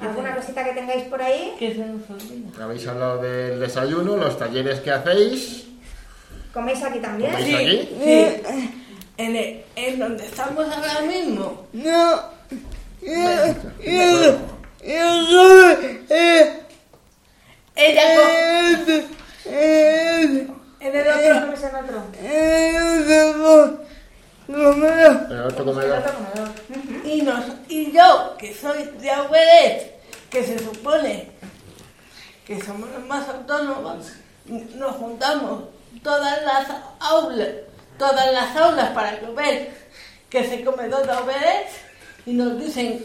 ¿Alguna 0.00 0.34
cosita 0.34 0.64
que 0.64 0.72
tengáis 0.72 1.04
por 1.04 1.22
ahí? 1.22 1.54
¿Qué 1.58 1.74
se 1.74 1.84
nos 1.84 2.08
olvida? 2.10 2.64
Habéis 2.64 2.86
hablado 2.88 3.18
del 3.18 3.60
desayuno, 3.60 4.16
los 4.16 4.38
talleres 4.38 4.80
que 4.80 4.90
hacéis. 4.90 5.66
¿Coméis 6.52 6.82
aquí 6.82 6.98
también? 6.98 7.30
¿Coméis? 7.30 7.54
aquí? 7.54 7.88
sí. 8.02 8.80
En, 9.20 9.36
el- 9.36 9.64
en 9.76 9.98
donde 9.98 10.24
estamos 10.26 10.66
ahora 10.74 11.00
mismo. 11.02 11.66
No. 11.72 12.22
Yo, 13.02 13.12
yo, 13.82 14.38
yo 14.82 15.26
soy. 15.26 16.06
Eh, 16.08 16.62
Ella 17.76 18.02
eh, 18.14 19.06
eh, 19.46 20.46
en 20.80 20.96
el 20.96 21.08
otro. 21.08 21.20
Eh, 22.22 23.34
comida. 24.48 25.26
En 25.28 25.36
el 25.36 25.42
otro 25.42 25.58
En 25.58 25.64
comedor. 25.64 25.98
otro 25.98 26.14
comedor. 26.14 26.48
Y, 27.04 27.22
nos, 27.22 27.44
y 27.68 27.92
yo, 27.92 28.34
que 28.38 28.54
soy 28.54 28.84
de 29.00 29.10
Aubedet, 29.10 30.00
que 30.30 30.44
se 30.44 30.58
supone 30.58 31.30
que 32.46 32.60
somos 32.60 32.88
los 32.90 33.06
más 33.06 33.28
autónomos, 33.28 34.06
nos 34.76 34.96
juntamos 34.96 35.64
todas 36.02 36.42
las 36.42 36.66
aulas, 37.00 37.48
todas 38.00 38.32
las 38.32 38.56
aulas 38.56 38.90
para 38.90 39.20
comer, 39.20 39.70
que 40.28 40.42
se 40.44 40.64
comedor 40.64 41.06
de 41.06 41.12
Aubedet, 41.12 41.68
y 42.26 42.32
nos 42.32 42.58
dicen 42.58 43.04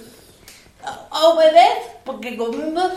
Aubedet 1.12 2.02
porque 2.04 2.36
comemos 2.38 2.92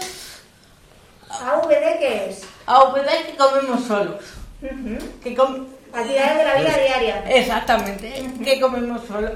¿AVD 1.30 1.98
qué 1.98 2.26
es? 2.30 2.42
Aubedet 2.66 3.26
que 3.26 3.36
comemos 3.36 3.84
solos. 3.84 4.24
Ujú. 4.62 4.98
Que 5.22 5.34
com- 5.34 5.66
Actividades 5.92 6.38
de 6.38 6.44
la 6.44 6.54
vida 6.60 6.76
diaria. 6.78 7.24
Exactamente, 7.30 8.30
que 8.44 8.60
comemos 8.60 9.02
solo. 9.06 9.30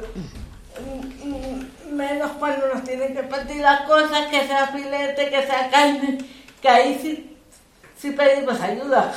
Mm, 1.25 1.95
Menos 1.95 2.31
cuando 2.39 2.69
nos 2.69 2.85
tienen 2.85 3.15
que 3.15 3.23
partir 3.25 3.61
las 3.61 3.83
cosas, 3.83 4.27
que 4.31 4.47
sea 4.47 4.69
filete, 4.69 5.29
que 5.29 5.43
sea 5.47 5.69
carne, 5.71 6.19
que 6.63 6.69
ahí 6.69 6.99
sí, 7.03 7.37
sí 7.99 8.13
pedimos 8.13 8.59
ayuda. 8.61 9.13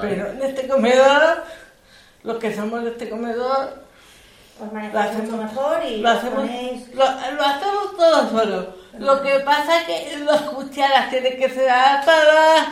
Pero 0.00 0.28
en 0.32 0.42
este 0.42 0.66
comedor, 0.68 1.44
los 2.22 2.38
que 2.38 2.54
somos 2.54 2.84
de 2.84 2.90
este 2.90 3.08
comedor, 3.08 3.82
Os 4.60 4.72
lo 4.72 5.00
hacemos, 5.00 5.40
mejor 5.40 5.84
y 5.84 5.96
lo 5.98 6.08
hacemos, 6.10 6.40
ponéis... 6.40 6.88
lo, 6.94 7.04
lo 7.04 7.44
hacemos 7.44 7.96
todo 7.96 8.30
solo. 8.30 8.82
Lo 8.98 9.22
que 9.22 9.40
pasa 9.40 9.80
es 9.80 9.86
que 9.86 10.18
las 10.18 10.42
cucharas 10.42 11.10
tienen 11.10 11.38
que 11.38 11.48
ser 11.48 11.68
adaptadas, 11.68 12.68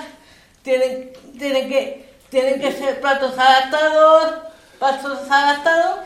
tienen, 0.62 1.12
tienen, 1.38 1.68
que, 1.68 2.14
tienen 2.28 2.60
que 2.60 2.72
ser 2.72 3.00
platos 3.00 3.36
adaptados, 3.38 4.34
platos 4.78 5.30
adaptados, 5.30 6.00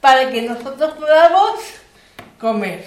para 0.00 0.30
que 0.30 0.42
nosotros 0.42 0.92
podamos 0.94 1.60
comer. 2.38 2.84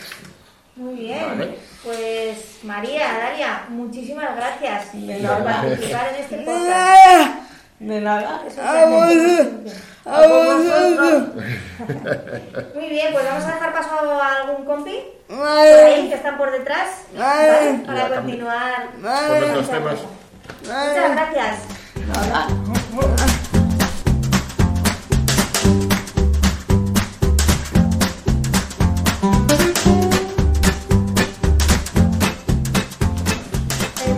Muy 0.76 0.96
bien. 0.96 1.26
Vale. 1.26 1.58
Pues 1.84 2.64
María, 2.64 3.14
Daria, 3.14 3.66
muchísimas 3.70 4.36
gracias 4.36 4.88
por 4.88 5.44
participar 5.44 6.10
en 6.10 6.16
este 6.16 6.38
podcast. 6.40 7.47
Ah, 7.80 7.84
De 7.84 8.02
nada. 8.02 8.42
Es 8.48 8.58
un 8.58 8.60
a 8.66 8.72
placer. 8.72 9.52
vosotros. 9.52 9.74
A 10.06 10.28
vosotros. 10.28 11.24
Muy 12.76 12.90
bien, 12.90 13.14
pues 13.14 13.26
vamos 13.26 13.44
a 13.46 13.48
dejar 13.54 13.74
paso 13.74 14.22
a 14.22 14.36
algún 14.42 14.66
compi 14.66 15.04
por 15.28 15.48
ahí 15.48 16.10
que 16.10 16.16
están 16.16 16.38
por 16.38 16.52
detrás 16.52 16.90
para 17.16 18.10
continuar. 18.16 18.90
Con 19.02 19.44
otros 19.50 19.70
temas. 19.70 19.98
Muchas 20.62 21.12
gracias. 21.12 21.60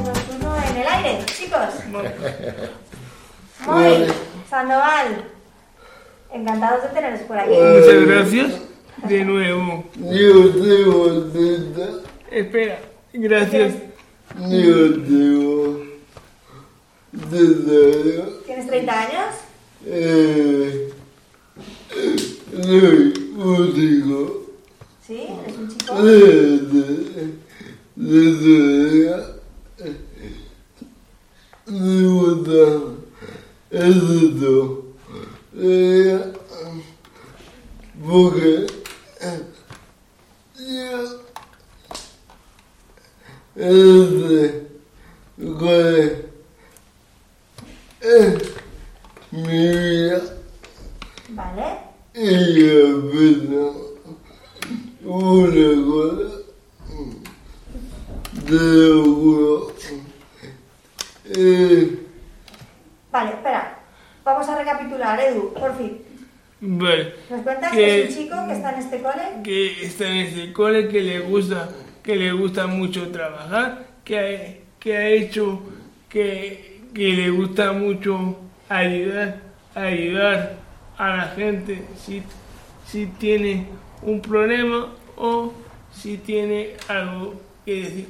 Nocturno 0.05 0.55
en 0.69 0.77
el 0.77 0.87
aire, 0.87 1.25
chicos. 1.25 1.73
Muy, 3.69 4.07
Sandoval. 4.49 5.25
Encantados 6.33 6.83
de 6.83 6.89
teneros 6.89 7.21
por 7.21 7.38
aquí. 7.38 7.51
Muchas 7.51 8.05
gracias. 8.05 8.61
De 9.07 9.25
nuevo. 9.25 9.85
Yo 9.95 10.49
tengo 10.51 11.23
teta. 11.25 11.89
Espera. 12.31 12.79
Gracias. 13.13 13.73
Yo 14.49 14.93
tengo 15.03 15.81
teta. 17.29 18.45
¿Tienes 18.45 18.67
30 18.67 18.99
años? 18.99 19.35
Eh, 19.85 20.93
soy 22.61 23.31
músico 23.33 24.45
Sí, 25.07 25.27
eres 25.41 25.57
un 25.57 25.69
chico. 25.69 26.03
desde 26.03 27.33
desde 27.95 29.23
me 31.67 33.08
gusta 33.71 33.85
esto 33.85 34.85
eh, 35.55 36.33
porque 38.05 38.65
este, 43.55 44.67
con, 45.38 46.25
es 48.01 48.43
mi 49.31 49.41
vida 49.41 50.21
Vale. 51.29 51.79
y 52.15 52.53
yo 52.55 53.01
una 55.13 55.85
cosa, 55.85 56.38
te 58.45 58.53
lo 58.53 59.03
juro, 59.03 59.73
eh, 61.25 62.08
Vale, 63.19 63.31
espera. 63.31 63.77
Vamos 64.23 64.47
a 64.47 64.57
recapitular, 64.57 65.19
Edu, 65.19 65.53
por 65.53 65.77
fin. 65.77 65.97
Vale. 66.61 67.13
¿Nos 67.29 67.41
cuentas 67.41 67.71
Que- 67.71 67.77
que 67.77 68.01
es 68.03 68.09
un 68.09 68.23
chico 68.23 68.35
que 68.47 68.53
está 68.53 68.71
en 68.73 68.79
este 68.79 69.01
cole? 69.01 69.21
que 69.43 69.85
está 69.85 70.07
en 70.07 70.17
este 70.17 70.53
cole, 70.53 70.88
que 70.88 71.01
le 71.01 71.19
gusta, 71.19 71.69
que 72.01 72.15
le 72.15 72.31
gusta 72.31 72.67
mucho 72.67 73.09
trabajar, 73.09 73.85
que 74.05 74.19
ha, 74.19 74.79
que 74.79 74.97
ha 74.97 75.07
hecho, 75.09 75.61
que, 76.07 76.81
que 76.93 77.13
le 77.13 77.29
gusta 77.29 77.73
mucho 77.73 78.38
ayudar, 78.69 79.41
ayudar 79.75 80.55
a 80.97 81.09
la 81.17 81.23
gente 81.35 81.81
si, 81.97 82.23
si 82.88 83.05
tiene 83.07 83.65
un 84.01 84.21
problema 84.21 84.93
o 85.17 85.51
si 85.93 86.17
tiene 86.19 86.75
algo 86.88 87.35
que 87.65 87.81
decir. 87.83 88.07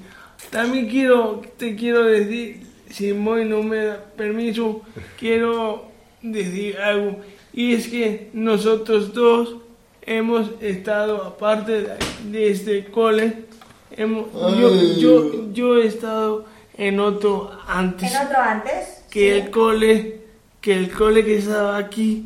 También 0.51 0.87
quiero, 0.87 1.41
te 1.57 1.75
quiero 1.75 2.03
decir, 2.03 2.61
si 2.89 3.13
Moy 3.13 3.45
no 3.45 3.63
me 3.63 3.85
da 3.85 4.03
permiso, 4.15 4.81
quiero 5.19 5.85
decir 6.21 6.77
algo. 6.77 7.17
Y 7.53 7.73
es 7.73 7.87
que 7.87 8.29
nosotros 8.33 9.13
dos 9.13 9.55
hemos 10.01 10.49
estado 10.61 11.23
aparte 11.23 11.87
de, 12.25 12.49
este 12.49 12.85
cole. 12.85 13.45
Hemos, 13.91 14.27
yo, 14.57 14.97
yo, 14.97 15.51
yo 15.53 15.77
he 15.77 15.87
estado 15.87 16.45
en 16.77 16.99
otro 16.99 17.51
antes 17.67 18.13
En 18.13 18.27
otro 18.27 18.39
antes. 18.39 19.03
que 19.09 19.19
sí. 19.19 19.27
el 19.39 19.49
cole, 19.51 20.21
que 20.61 20.73
el 20.75 20.91
cole 20.91 21.25
que 21.25 21.37
estaba 21.37 21.77
aquí, 21.77 22.25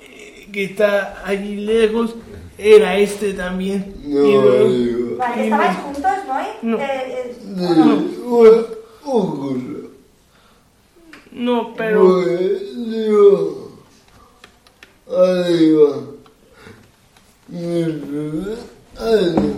eh, 0.00 0.48
que 0.52 0.64
está 0.64 1.22
allí 1.26 1.56
lejos, 1.56 2.14
era 2.58 2.96
este 2.96 3.34
también. 3.34 3.94
no 4.04 4.26
Y 4.26 4.32
luego- 4.32 4.68
digo, 4.70 5.16
Vale, 5.18 5.44
¿estabais 5.44 5.76
juntos, 5.78 6.12
Moy? 6.26 6.44
No. 6.62 6.78
Eh, 6.78 6.84
eh, 6.84 7.36
¿o 9.06 9.54
de 9.54 9.86
no? 11.32 11.74
pero 11.76 12.22
yo, 12.26 13.70
arriba, 15.10 15.96
mi 17.48 17.82
primer 17.84 18.58
año, 18.98 19.54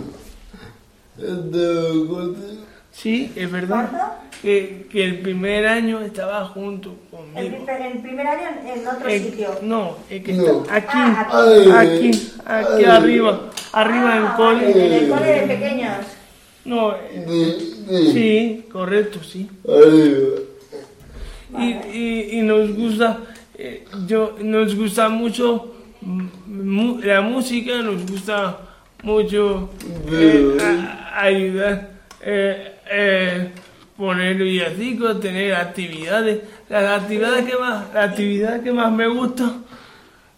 estaba 1.17 1.89
contigo. 2.07 2.63
sí, 2.91 3.31
es 3.35 3.51
verdad 3.51 3.89
que, 4.41 4.87
que 4.91 5.03
el 5.05 5.19
primer 5.21 5.67
año 5.67 6.01
estaba 6.01 6.45
junto 6.45 6.89
El, 6.91 7.09
conmigo. 7.09 7.65
primer- 7.65 7.81
el 7.93 7.99
primer 8.01 8.27
año 8.27 8.47
en, 8.61 8.79
en 8.79 8.87
otro 8.87 9.07
El- 9.09 9.23
sitio. 9.23 9.49
no, 9.63 9.97
el 10.09 10.23
que 10.23 10.33
No. 10.33 10.45
está 10.63 10.75
aquí, 10.75 10.87
Ah, 10.97 11.27
aquí. 11.79 12.09
aquí, 12.09 12.31
aquí 12.45 12.67
Ay. 12.77 12.85
arriba, 12.85 13.49
arriba 13.73 14.17
en 14.17 14.23
Ah, 14.23 14.29
el 14.31 14.35
cole. 14.35 14.71
En 14.85 14.93
el 15.03 15.09
cole 15.09 15.25
de 15.25 15.47
pequeños. 15.47 16.05
No, 16.65 16.91
eh, 16.93 17.25
Sí, 18.13 18.65
correcto, 18.71 19.19
sí. 19.23 19.49
y, 21.57 21.63
y, 21.97 22.29
y 22.39 22.41
nos 22.41 22.75
gusta 22.75 23.19
eh, 23.57 23.83
yo 24.07 24.35
nos 24.41 24.75
gusta 24.75 25.09
mucho 25.09 25.73
mu- 26.01 26.99
la 27.01 27.21
música 27.21 27.81
nos 27.81 28.05
gusta 28.09 28.59
mucho 29.03 29.69
eh, 30.11 30.57
a- 30.61 31.21
ayudar 31.23 31.89
eh, 32.21 32.75
eh, 32.91 33.49
poner 33.97 34.35
villancicos 34.35 35.19
tener 35.19 35.55
actividades. 35.55 36.39
Las 36.69 37.01
actividades 37.01 37.45
que 37.45 37.57
más 37.57 37.93
la 37.93 38.03
actividad 38.03 38.61
que 38.61 38.71
más 38.71 38.91
me 38.91 39.07
gusta 39.07 39.55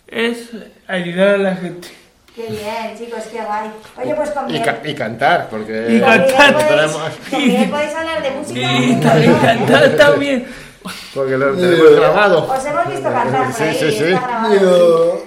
es 0.07 0.49
ayudar 0.87 1.35
a 1.35 1.37
la 1.37 1.55
gente 1.55 1.89
Qué 2.35 2.43
bien, 2.47 2.97
chicos, 2.97 3.23
qué 3.31 3.41
guay. 3.41 3.69
Oye, 4.01 4.15
pues 4.15 4.29
con 4.31 4.49
Y, 4.49 4.53
Miguel- 4.53 4.65
ca- 4.81 4.87
y 4.89 4.95
cantar, 4.95 5.49
porque 5.49 5.87
Y 5.95 5.99
cantar. 5.99 6.53
podéis- 6.55 7.69
podéis 7.69 7.95
hablar 7.95 8.23
de 8.23 8.31
música. 8.31 8.59
y 8.79 8.95
también 9.01 9.35
cantar 9.39 9.89
también 9.97 10.47
porque 11.13 11.37
lo 11.37 11.53
tenemos 11.55 11.91
grabado. 11.95 12.47
Os 12.51 12.65
hemos 12.65 12.87
visto 12.87 13.03
cantar 13.11 13.53
Sí, 13.53 13.63
ahí, 13.63 13.75
sí, 13.75 13.91
sí. 13.91 14.03
está 14.05 14.27
grabado. 14.27 14.55
Yo, 14.61 15.23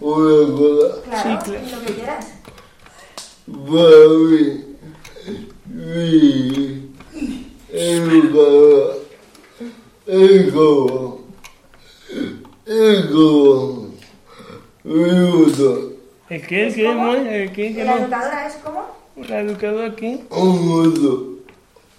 una 0.00 0.56
cosa. 0.58 1.00
Claro, 1.04 1.40
lo 1.70 1.80
que 1.86 1.92
quieras. 1.94 2.26
Mí, 5.66 6.90
mi 7.72 8.18
educadora 8.18 8.94
es 10.06 10.52
como, 10.52 11.24
es 12.66 13.06
como 13.06 13.88
mi 14.84 15.30
gusto, 15.30 15.92
el 16.30 16.46
que 16.46 16.66
el 16.66 16.74
que 16.74 16.94
Moy? 16.94 17.16
el 17.28 17.52
que 17.52 17.66
¿Y 17.66 17.74
que 17.74 17.84
la 17.84 17.96
educadora 17.98 18.46
es 18.46 18.54
como? 18.56 18.82
la 19.28 19.40
educadora 19.40 19.86
aquí 19.88 20.20
un 20.30 20.68
gusto, 20.68 21.28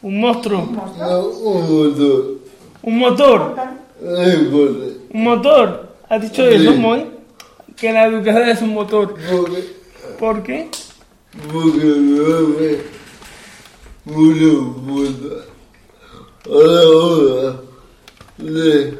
un 0.01 0.19
monstruo 0.19 0.59
Un 0.61 0.75
monstruo. 0.75 1.29
un 1.43 1.67
gusto, 1.67 2.35
un 2.83 2.97
motor 2.99 3.55
Un 4.01 5.23
motor. 5.23 5.95
¿Has 6.09 6.21
dicho 6.21 6.45
eso, 6.45 6.73
Moy? 6.73 7.05
Que 7.75 7.91
la 7.91 8.05
educadora 8.05 8.51
es 8.51 8.61
un 8.61 8.73
motor. 8.73 9.15
¿Por 10.19 10.43
qué? 10.43 10.69
porque 11.51 11.83
me 11.85 12.19
hace 12.23 12.81
mucho 14.05 14.75
puta 14.85 15.35
a 16.45 16.63
la 16.67 16.89
hora 16.89 17.55
de 18.37 18.97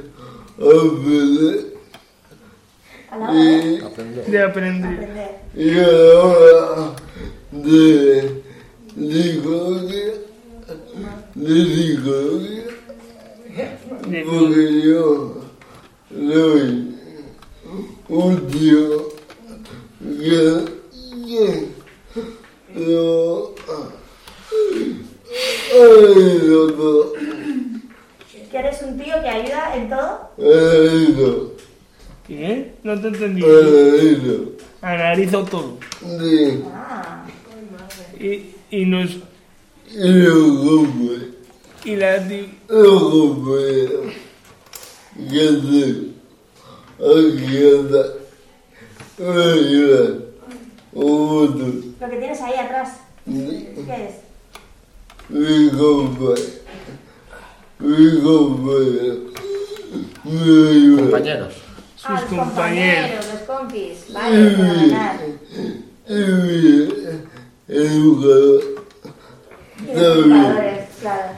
de 0.58 1.76
y 3.12 3.82
Aprender. 3.82 4.26
De 4.26 4.42
aprender. 4.42 5.40
Y 5.56 5.70
a 5.80 5.88
la 5.88 6.20
hora 6.24 6.96
de 7.52 8.44
psicología, 8.98 10.14
de 11.36 11.66
psicología, 11.66 12.64
De- 14.08 14.24
porque 14.26 14.82
yo 14.82 15.42
soy 16.10 16.96
un 18.10 18.48
tío 18.48 19.08
que, 20.00 20.66
que 21.26 21.68
lo 22.76 23.54
ha 25.72 26.20
ido 26.20 26.74
todo, 26.74 27.14
Que 28.56 28.60
eres 28.60 28.82
un 28.84 28.98
tío 28.98 29.22
que 29.22 29.28
ayuda 29.28 29.76
en 29.76 29.90
todo. 29.90 30.30
¿Qué? 32.26 32.74
No 32.84 33.02
te 33.02 33.10
entendí. 33.10 33.42
ido, 33.42 34.52
Analizo 34.82 35.44
todo. 35.44 35.78
de, 36.00 36.64
Ah, 36.74 37.26
Y, 38.18 38.56
y 38.72 38.86
nos. 38.86 39.18
y 39.92 40.08
lo 40.08 40.64
compré. 40.64 41.32
Y 41.84 41.96
la. 41.98 42.16
montón. 50.94 51.96
lo 52.00 52.10
que 52.10 52.16
tienes 52.16 52.40
ahí 52.42 52.54
atrás. 52.54 53.00
¿Qué 53.26 53.74
es? 53.76 54.16
Mi 55.28 55.70
compadre, 55.72 55.72
mi 55.72 55.72
compañero, 55.72 56.62
me 56.64 56.72
ayuda. 56.72 57.06
Compañeros. 60.98 61.54
Sus 61.96 62.10
ah, 62.10 62.22
los 62.22 62.40
compañeros. 62.40 63.26
los 63.34 63.42
compis. 63.42 64.14
Vale, 64.14 64.56
educadores, 69.88 70.90
claro. 71.02 71.34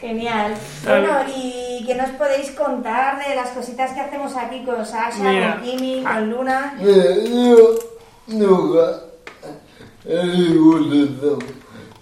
Genial. 0.00 0.54
Bueno, 0.84 1.18
¿y 1.36 1.84
qué 1.86 1.94
nos 1.94 2.10
podéis 2.10 2.50
contar 2.52 3.26
de 3.26 3.34
las 3.36 3.50
cositas 3.50 3.92
que 3.92 4.00
hacemos 4.00 4.34
aquí 4.36 4.64
con 4.64 4.84
Sasha, 4.84 5.22
Mira. 5.22 5.56
con 5.56 5.62
Kimi, 5.64 6.02
con 6.02 6.30
Luna? 6.30 6.74
yo 6.80 7.78
nunca 8.26 9.02
he 10.06 10.26
disfrutado, 10.26 11.38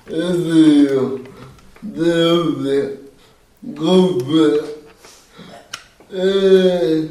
he 0.06 0.32
sido 0.32 1.27
de 1.82 2.10
donde 2.22 3.00
compré. 3.76 4.60
Eh, 6.10 7.10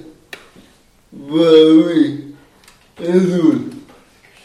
para 1.12 1.96
mí 1.96 2.34
es 3.00 3.16
un 3.40 3.84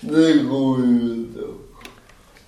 descubrimiento 0.02 1.66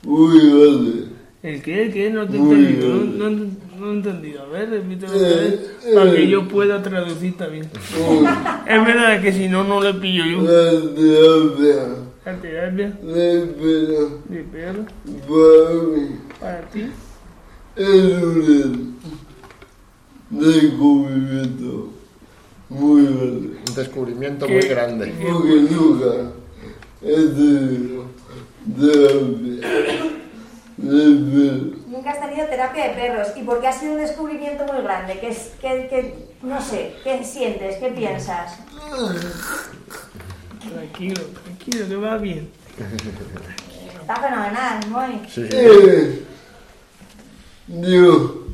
muy 0.03 0.39
grande. 0.39 1.05
¿El 1.43 1.63
qué? 1.63 1.83
¿El 1.83 1.93
qué? 1.93 2.11
No 2.11 2.27
te 2.29 2.37
entendí. 2.37 2.87
No, 2.87 3.29
no, 3.31 3.47
no 3.79 3.91
he 3.91 3.95
entendido. 3.95 4.43
A 4.43 4.47
ver, 4.47 4.71
repítelo 4.71 5.13
Eh, 5.13 5.17
otra 5.17 5.29
vez, 5.41 5.55
eh. 5.85 5.95
para 5.95 6.13
que 6.15 6.29
yo 6.29 6.49
pueda 6.49 6.83
traducir 6.83 7.37
también. 7.37 7.65
Es 8.67 8.87
verdad 8.87 9.21
que 9.21 9.33
si 9.33 9.49
no, 9.49 9.65
no 9.65 9.81
le 9.83 9.95
pillo 9.95 10.25
yo. 10.25 10.41
La 10.43 10.71
terapia 10.95 11.87
La 12.25 12.41
terapia 12.41 12.89
de 13.03 13.47
pelo 13.59 14.19
de 14.29 14.43
perro 14.45 14.85
para 15.07 15.83
mí 15.97 16.17
para 16.41 16.61
ti. 16.71 16.85
Es 17.77 17.87
un 17.87 18.99
descubrimiento 20.31 21.93
muy 22.69 23.05
grande. 23.05 23.59
Un 23.69 23.75
descubrimiento 23.75 24.47
¿Qué? 24.47 24.53
muy 24.53 24.63
grande. 24.63 25.15
Porque 25.33 25.55
nunca 25.71 26.33
he 27.03 27.17
tenido 27.17 28.11
terapia 28.77 29.55
de 30.77 31.17
pelo. 31.17 31.75
Nunca 31.89 32.11
has 32.11 32.21
tenido 32.21 32.47
terapia 32.47 32.89
de 32.89 32.95
perros 32.95 33.29
y 33.37 33.43
porque 33.43 33.69
ha 33.69 33.73
sido 33.73 33.93
un 33.93 33.99
descubrimiento 33.99 34.65
muy 34.73 34.83
grande. 34.83 35.19
Que 35.21 35.29
es, 35.29 35.53
que, 35.61 35.89
que, 35.89 36.29
no 36.43 36.61
sé, 36.61 36.95
¿qué 37.05 37.23
sientes? 37.25 37.77
¿Qué 37.77 37.89
piensas? 37.91 38.59
Tranquilo, 40.73 41.23
tranquilo, 41.45 41.89
que 41.89 41.97
va 41.97 42.17
bien. 42.19 42.51
Está 44.01 44.17
fenomenal, 44.17 44.81
muy. 44.89 45.29
Sí. 45.29 45.47
Eh, 45.51 46.25
Yo 47.67 48.45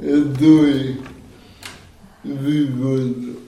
estoy 0.00 0.98
viviendo 2.24 3.40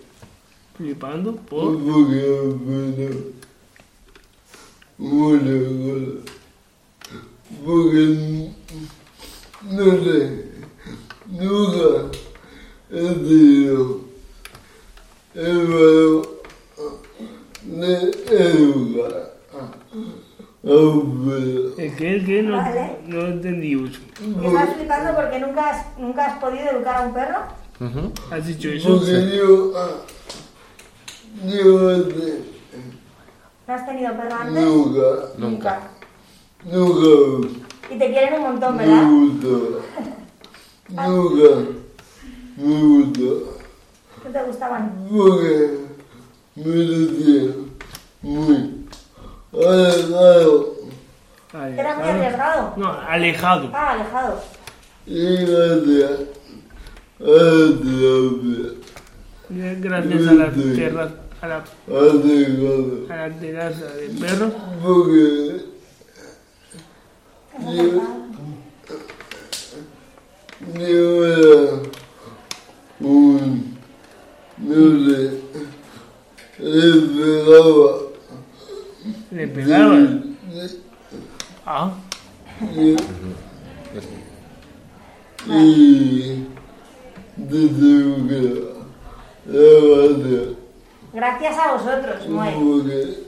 Flipando 0.76 1.36
por. 1.36 1.76
un 1.76 1.84
poquito 1.84 2.58
pero 2.66 3.32
muchas 4.98 5.62
cosas. 5.78 6.32
Porque 7.64 8.50
no 9.70 9.84
sé, 10.04 10.52
nunca. 11.28 12.18
He 12.90 13.14
tenido 13.14 14.00
el 15.34 15.66
valor 15.66 16.42
de 17.64 18.10
educar 18.28 19.34
a 20.62 20.68
un 20.68 21.24
perro. 21.24 21.78
¿El 21.78 21.91
qué? 22.02 22.14
¿El 22.16 22.26
qué? 22.26 22.42
No, 22.42 22.56
Vale. 22.56 22.96
no 23.06 23.20
entendí. 23.26 23.92
Que 24.40 24.46
estás 24.46 24.74
flipando 24.76 25.14
porque 25.14 25.38
nunca 25.38 25.70
has, 25.70 25.98
nunca 25.98 26.26
has 26.26 26.38
podido 26.38 26.70
educar 26.70 26.96
a 26.96 27.06
un 27.06 27.14
perro. 27.14 27.38
Ujú. 27.80 28.12
¿Has 28.30 28.46
dicho 28.46 28.68
eso? 28.68 28.98
Porque 28.98 29.36
yo, 29.36 29.72
ah, 29.76 29.88
yo 31.46 31.88
antes, 31.90 32.34
¿No 33.66 33.74
has 33.74 33.86
tenido 33.86 34.12
perro 34.16 34.34
antes? 34.40 34.64
nunca, 34.64 35.00
Nunca. 35.38 35.80
nunca 36.64 37.48
Y 37.90 37.98
te 37.98 38.10
quieren 38.10 38.34
un 38.34 38.42
montón, 38.42 38.76
me 38.76 38.86
¿verdad? 38.86 39.08
gustó. 39.10 39.80
Nunca 40.88 41.68
me 42.56 42.82
gustó. 42.82 43.58
¿No 44.24 44.30
te 44.30 44.42
gustaban? 44.42 45.08
Porque 45.10 45.78
me 46.56 46.62
decía 46.64 47.50
muy 48.22 48.84
alejado 51.52 51.80
Era 51.80 51.94
muy 51.94 52.08
Alejado. 52.08 52.18
arriesgado. 52.18 52.74
No, 52.76 52.88
alejado. 53.08 53.70
Ah, 53.74 53.90
alejado. 53.92 54.40
y 55.06 55.36
gracias 55.36 56.10
a 57.20 57.24
la 57.24 57.80
terapia 57.82 58.68
Gracias 59.80 60.28
a 60.28 60.32
la 60.34 60.50
terraza, 60.50 61.14
a 61.42 61.46
la, 61.48 61.64
alejado. 61.88 63.06
a 63.10 63.16
la 63.16 63.30
terraza 63.38 63.86
de 63.94 64.08
perros. 64.20 64.52
Porque 64.82 65.64
yo, 70.78 71.26
era 71.26 71.82
un, 73.00 73.76
no 74.58 74.74
sé, 75.06 75.40
le 76.58 77.00
pegaba 77.02 77.90
Le 79.32 79.48
pegaban. 79.48 80.36
Ah, 81.64 81.92
y, 82.74 82.96
y 85.48 86.46
desde 87.36 88.28
que 88.28 88.72
la 89.46 89.60
base 89.96 90.56
Gracias 91.12 91.58
a 91.58 91.72
vosotros, 91.72 92.28
muy. 92.28 92.48
porque 92.50 93.26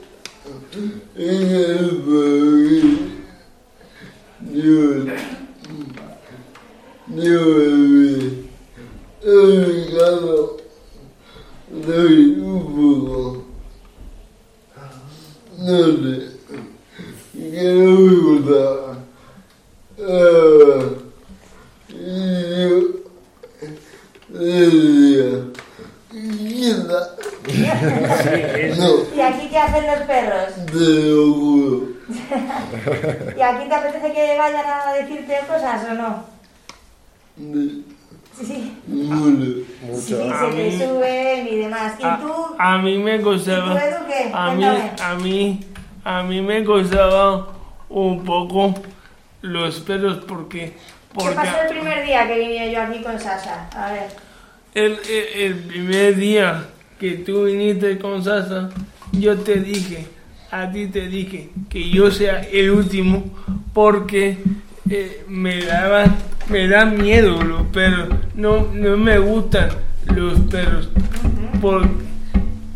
en 1.15 1.55
el 1.55 1.89
país 2.03 2.95
yo, 4.51 5.05
yo 7.15 7.41
me 15.67 15.83
vi 15.93 16.34
gustaba 17.35 18.97
Ah, 19.97 20.89
y 21.89 21.93
yo 22.59 22.77
decía 24.29 25.29
mierda 26.11 27.15
no 28.77 28.89
¿Y 29.15 29.21
aquí 29.21 29.47
qué 29.49 29.57
hacen 29.57 29.85
los 29.87 29.99
perros? 30.01 30.49
¿Y 33.37 33.41
aquí 33.41 33.69
te 33.69 33.75
apetece 33.75 34.11
que 34.13 34.37
vayan 34.37 34.65
a 34.65 34.93
decirte 34.93 35.39
cosas 35.47 35.85
o 35.89 35.93
no? 35.93 36.25
De 37.37 37.81
Sí, 38.37 38.45
sí. 38.45 38.77
mucho. 38.87 39.63
Sí, 39.97 40.13
se 40.13 40.15
te 40.51 40.87
suben 40.87 41.47
y 41.47 41.55
demás. 41.55 41.93
¿Y 41.97 42.03
a, 42.03 42.19
tú? 42.19 42.33
a 42.59 42.77
mí 42.79 42.97
me 42.97 43.15
¿Y 43.15 43.21
costaba. 43.21 43.71
tú, 43.71 43.77
Edu, 43.77 44.05
qué? 44.07 44.29
A 44.33 44.51
mí, 44.53 44.65
a 45.01 45.15
mí, 45.15 45.59
a 46.05 46.23
mí 46.23 46.41
me 46.41 46.63
costaba 46.63 47.47
un 47.89 48.23
poco 48.23 48.73
los 49.41 49.79
perros 49.81 50.19
porque, 50.27 50.59
¿Qué 50.59 50.75
porque 51.13 51.35
pasó 51.35 51.61
el 51.63 51.67
primer 51.69 52.05
día 52.05 52.27
que 52.27 52.39
vine 52.39 52.71
yo 52.71 52.81
aquí 52.81 53.01
con 53.03 53.19
Sasa? 53.19 53.69
A 53.75 53.91
ver. 53.91 54.07
el, 54.73 54.93
el- 55.09 55.41
el 55.41 55.53
primer 55.63 56.15
día 56.15 56.65
que 56.99 57.11
tú 57.15 57.43
viniste 57.45 57.97
con 57.99 58.23
Sasa, 58.23 58.69
yo 59.11 59.37
te 59.39 59.55
dije, 59.59 60.07
a 60.51 60.71
ti 60.71 60.87
te 60.87 61.07
dije 61.07 61.49
que 61.69 61.89
yo 61.89 62.09
sea 62.11 62.39
el 62.41 62.69
último 62.71 63.23
porque 63.73 64.37
eh, 64.89 65.23
me 65.27 65.61
daban, 65.65 66.15
me 66.49 66.67
dan 66.67 66.97
miedo 67.01 67.41
los 67.41 67.63
perros, 67.67 68.09
no, 68.35 68.67
no 68.73 68.95
me 68.97 69.17
gustan 69.19 69.69
los 70.13 70.39
perros, 70.51 70.89
por- 71.61 71.87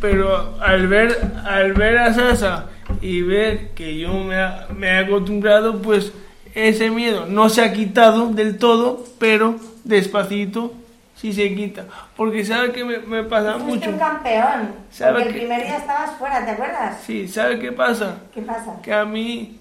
pero 0.01 0.57
al 0.61 0.87
ver, 0.87 1.15
al 1.45 1.73
ver 1.73 1.97
a 1.97 2.13
Sasa 2.13 2.65
y 3.01 3.21
ver 3.21 3.69
que 3.69 3.97
yo 3.97 4.13
me, 4.13 4.35
ha- 4.41 4.67
me 4.75 4.87
he 4.87 4.97
acostumbrado, 4.99 5.81
pues 5.81 6.11
ese 6.55 6.89
miedo 6.89 7.25
no 7.27 7.49
se 7.49 7.61
ha 7.61 7.71
quitado 7.73 8.27
del 8.33 8.57
todo, 8.57 9.05
pero 9.19 9.55
despacito 9.83 10.73
sí 11.15 11.33
se 11.33 11.53
quita. 11.55 11.85
Porque 12.15 12.43
sabe 12.45 12.71
que 12.71 12.83
me, 12.85 12.99
me 12.99 13.23
pasa 13.23 13.53
Fuiste 13.59 13.87
mucho. 13.87 13.89
un 13.91 13.97
campeón. 13.97 14.71
¿Sabe 14.91 15.13
Porque 15.13 15.29
el 15.29 15.35
primer 15.35 15.63
día 15.65 15.77
estabas 15.77 16.11
fuera, 16.17 16.43
¿te 16.45 16.51
acuerdas? 16.51 16.97
Sí, 17.05 17.27
¿sabe 17.27 17.59
qué 17.59 17.71
pasa? 17.71 18.17
¿Qué 18.33 18.41
pasa? 18.41 18.81
Que 18.81 18.93
a 18.93 19.05
mí, 19.05 19.57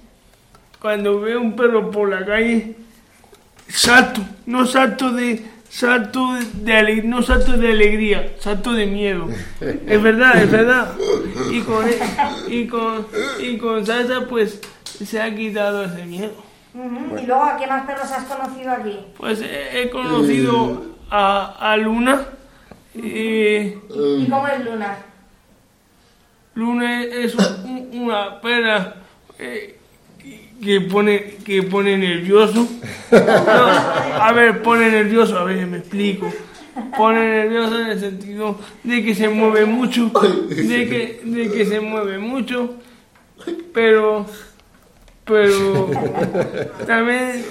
cuando 0.81 1.21
veo 1.21 1.41
un 1.41 1.55
perro 1.57 1.91
por 1.91 2.09
la 2.09 2.25
calle, 2.25 2.75
salto, 3.69 4.21
no 4.47 4.67
salto 4.67 5.13
de 5.13 5.45
salto 5.69 6.29
de 6.55 6.73
ale- 6.77 7.03
no 7.03 7.23
salto 7.23 7.53
de 7.57 7.73
alegría, 7.73 8.33
salto 8.41 8.73
de 8.73 8.87
miedo. 8.87 9.29
Es 9.87 10.03
verdad, 10.03 10.43
es 10.43 10.51
verdad. 10.51 10.93
Y 11.51 11.61
con 11.63 11.85
y 12.49 12.67
con 12.67 13.07
y 13.41 13.59
con 13.59 13.85
Sasa 13.87 14.27
pues 14.29 14.61
se 14.85 15.21
ha 15.21 15.35
quitado 15.35 15.85
ese 15.85 16.05
miedo. 16.07 16.33
¿Y 17.21 17.27
luego 17.27 17.43
a 17.45 17.57
qué 17.57 17.67
más 17.67 17.87
perros 17.87 18.11
has 18.13 18.25
conocido 18.25 18.71
aquí? 18.73 18.99
Pues 19.17 19.41
he, 19.41 19.83
he 19.83 19.91
conocido 19.91 20.85
a, 21.11 21.73
a 21.73 21.77
Luna. 21.77 22.27
eh, 22.95 23.79
¿Y 24.19 24.27
cómo 24.29 24.47
es 24.47 24.65
Luna? 24.65 24.97
Luna 26.55 27.03
es 27.05 27.35
un- 27.35 27.65
un- 27.93 28.03
una 28.03 28.41
perra 28.41 28.95
eh, 29.39 29.78
que 30.63 30.81
pone 30.81 31.37
que 31.45 31.63
pone 31.63 31.97
nervioso. 31.97 32.69
No, 33.11 33.19
a 33.19 34.33
ver, 34.33 34.63
pone 34.63 34.91
nervioso, 34.91 35.39
a 35.39 35.45
ver, 35.45 35.67
me 35.67 35.79
explico. 35.79 36.33
Pone 36.97 37.21
nervioso 37.21 37.81
en 37.81 37.87
el 37.89 38.01
sentido 38.01 38.59
de 38.85 39.05
que 39.05 39.15
se 39.15 39.29
mueve 39.29 39.67
mucho, 39.67 40.11
de 40.49 40.89
que, 40.89 41.21
de 41.25 41.51
que 41.51 41.65
se 41.67 41.81
mueve 41.81 42.19
mucho, 42.19 42.75
pero, 43.75 44.27
pero 45.25 45.91
también 46.87 47.45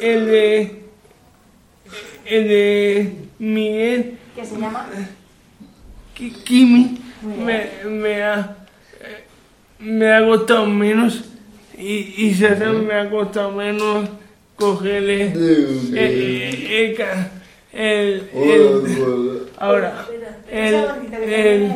el 0.00 0.26
de, 0.26 0.82
el 2.24 2.48
de 2.48 3.12
Miguel 3.38 4.18
¿Qué 4.34 4.44
se 4.46 4.58
llama? 4.58 4.86
Ki- 6.14 6.30
Kimi 6.44 7.00
me, 7.44 7.68
me 7.90 8.22
ha 8.22 8.56
me 9.78 10.10
ha 10.12 10.24
costado 10.26 10.64
menos 10.66 11.22
y, 11.76 12.14
y 12.26 12.34
César 12.34 12.72
me 12.72 12.94
ha 12.94 13.10
costado 13.10 13.50
menos 13.52 14.08
cogerle 14.56 15.28
de 15.30 15.62
eh, 15.62 15.90
eh, 15.94 16.86
el, 16.90 16.96
ca- 16.96 17.28
el, 17.72 18.30
el- 18.34 19.48
ahora 19.58 20.04
el, 20.50 20.68
Esa 20.74 20.94
gordita 20.94 21.16
que 21.18 21.54
el, 21.56 21.72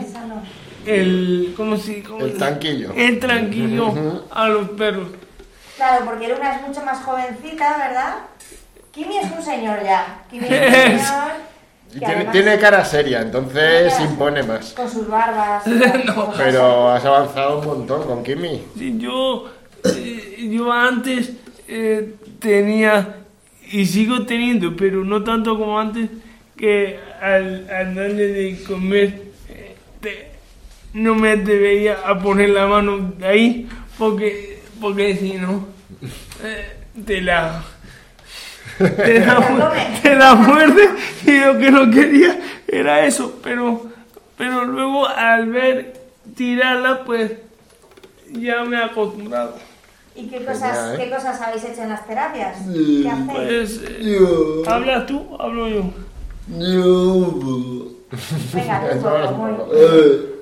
el 0.87 1.55
¿cómo 1.57 1.77
se 1.77 2.03
cómo 2.03 2.25
El 2.25 2.33
se- 2.33 2.39
tranquillo. 2.39 2.93
el 2.97 3.19
tranquillo 3.19 4.25
a 4.31 4.49
los 4.49 4.69
perros 4.71 5.09
Claro, 5.77 6.05
porque 6.07 6.27
Luna 6.29 6.57
es 6.57 6.63
mucho 6.67 6.83
más 6.85 6.99
jovencita, 7.05 7.79
¿verdad? 7.79 8.15
Kimi 8.91 9.17
es 9.19 9.31
un 9.31 9.41
señor 9.45 9.79
ya. 9.85 10.25
Kimi 10.29 10.47
es 10.51 10.51
un 10.51 10.99
señor. 11.07 11.49
Tiene, 11.93 12.07
además- 12.07 12.33
tiene 12.33 12.59
cara 12.59 12.85
seria, 12.85 13.21
entonces 13.23 13.93
cara- 13.93 14.05
impone 14.05 14.43
más. 14.43 14.73
Con 14.73 14.91
sus 14.91 15.07
barbas. 15.09 15.65
No, 16.05 16.27
cosas. 16.27 16.35
Pero 16.45 16.89
has 16.91 17.05
avanzado 17.05 17.61
un 17.61 17.67
montón 17.67 18.03
con 18.09 18.25
Kimi. 18.25 18.65
Sí, 18.77 18.97
yo 18.99 19.49
eh, 19.85 20.49
yo 20.53 20.73
antes 20.73 21.33
eh, 21.69 22.15
tenía 22.39 23.17
y 23.71 23.85
sigo 23.87 24.25
teniendo 24.27 24.75
pero 24.77 25.05
no 25.05 25.23
tanto 25.23 25.59
como 25.59 25.79
antes 25.79 26.09
que 26.57 26.99
al, 27.21 27.69
al 27.71 27.95
darle 27.95 28.27
de 28.29 28.63
comer 28.65 29.23
eh, 29.51 29.77
te- 30.01 30.29
no 30.95 31.15
me 31.15 31.37
debería 31.37 31.99
a 32.07 32.19
poner 32.19 32.51
la 32.51 32.67
mano 32.67 33.15
ahí 33.23 33.69
porque 33.99 34.61
porque 34.81 35.17
si 35.17 35.33
no 35.35 35.67
eh, 36.43 36.73
te 37.05 37.21
la 37.21 37.63
te 38.79 39.21
la, 39.21 39.73
te 40.03 40.15
la 40.15 40.35
muerde 40.35 40.89
y 41.27 41.39
lo 41.41 41.59
que 41.59 41.71
no 41.71 41.91
quería 41.91 42.39
era 42.67 43.05
eso 43.05 43.39
pero 43.43 43.91
pero 44.37 44.65
luego 44.65 45.07
al 45.07 45.49
ver 45.51 45.95
tirarla 46.37 47.05
pues 47.05 47.33
ya 48.33 48.63
me 48.65 48.77
he 48.77 48.83
acostumbrado 48.83 49.59
¿Y 50.19 50.27
qué 50.27 50.45
cosas, 50.45 50.95
¿eh? 50.95 50.97
qué 50.99 51.11
cosas 51.11 51.41
habéis 51.41 51.63
hecho 51.63 51.83
en 51.83 51.91
las 51.91 52.05
terapias? 52.05 52.59
¿Qué 52.67 53.09
hacéis? 53.09 53.29
pues 53.31 53.81
eh, 53.85 54.19
Yo, 54.19 54.63
habla 54.69 55.07
tú 55.07 55.37
hablo 55.39 55.69
yo 55.69 55.85
yo, 56.59 57.93
Venga, 58.55 58.91
tú, 59.01 59.07
muy- 59.37 59.53
poco. 59.53 59.71
eh, 59.75 60.41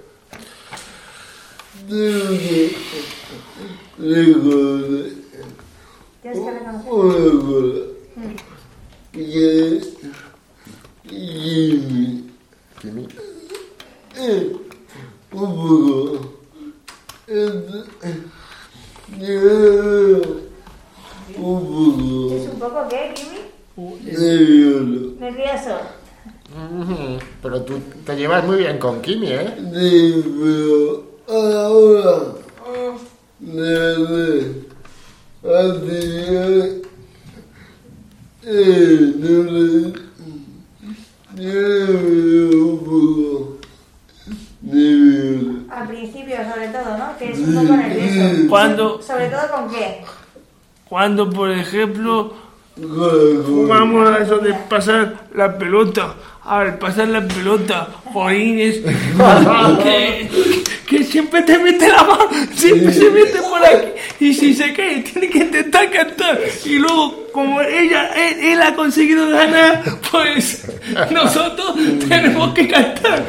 que 1.89 2.77
recordar 3.99 5.11
Tienes 6.23 6.39
que 6.41 6.51
reconocer. 6.51 7.87
Que 9.13 9.81
Jimmy 12.81 13.09
es 14.17 14.43
un 14.53 14.61
poco. 15.31 16.37
¿Es 19.13 19.23
un 22.53 22.59
poco 22.59 22.89
qué, 22.89 23.15
Kimi? 23.15 23.39
nervioso. 24.03 25.15
Nervioso. 25.21 25.79
Pero 27.43 27.63
tú 27.63 27.79
te 28.05 28.17
llevas 28.17 28.45
muy 28.45 28.57
bien 28.57 28.79
con 28.79 29.01
Kimi, 29.03 29.29
¿eh? 29.31 29.55
Sí, 29.75 30.25
pero 30.41 31.05
ahora, 31.29 32.35
hace 35.45 36.83
eh, 38.49 39.13
no 39.19 39.43
le, 39.43 39.93
yo 41.37 41.53
le 41.53 42.01
veo 42.01 42.65
un 42.65 42.79
poco 42.79 43.59
nervioso. 44.63 45.56
Al 45.71 45.89
principio, 45.89 46.37
sobre 46.53 46.69
todo, 46.69 46.97
¿no? 46.99 47.19
Que 47.19 47.33
es 47.33 47.39
un 47.39 47.55
poco 47.55 47.77
nervioso. 47.77 48.49
Cuando- 48.49 49.03
¿Sobre 49.03 49.29
todo 49.29 49.41
con 49.53 49.71
qué? 49.71 50.03
Cuando, 50.89 51.29
por 51.31 51.51
ejemplo, 51.51 52.35
jugamos 53.45 54.09
a 54.09 54.19
eso 54.23 54.39
de 54.39 54.55
pasar 54.55 55.15
la 55.35 55.59
pelota, 55.59 56.15
al 56.45 56.79
pasar 56.79 57.09
la 57.09 57.27
pelota, 57.27 57.89
Jolines, 58.13 58.77
que, 59.83 60.29
que 60.87 61.05
siempre 61.05 61.43
te 61.43 61.59
mete 61.59 61.89
la 61.89 62.05
mano, 62.05 62.29
siempre 62.55 62.93
se 62.93 63.11
mete 63.11 63.39
por 63.43 63.65
aquí, 63.65 63.89
y 64.21 64.33
si 64.35 64.55
se 64.55 64.73
cae, 64.73 65.01
tiene 65.03 65.29
que 65.29 65.39
intentar 65.39 65.91
cantar, 65.91 66.39
y 66.65 66.79
luego, 66.79 67.27
como 67.33 67.61
ella, 67.63 68.11
él, 68.15 68.39
él 68.53 68.63
ha 68.63 68.75
conseguido 68.77 69.29
ganar, 69.29 69.83
pues 70.13 70.65
nosotros 71.11 71.75
tenemos 72.09 72.55
que 72.55 72.69
cantar. 72.69 73.25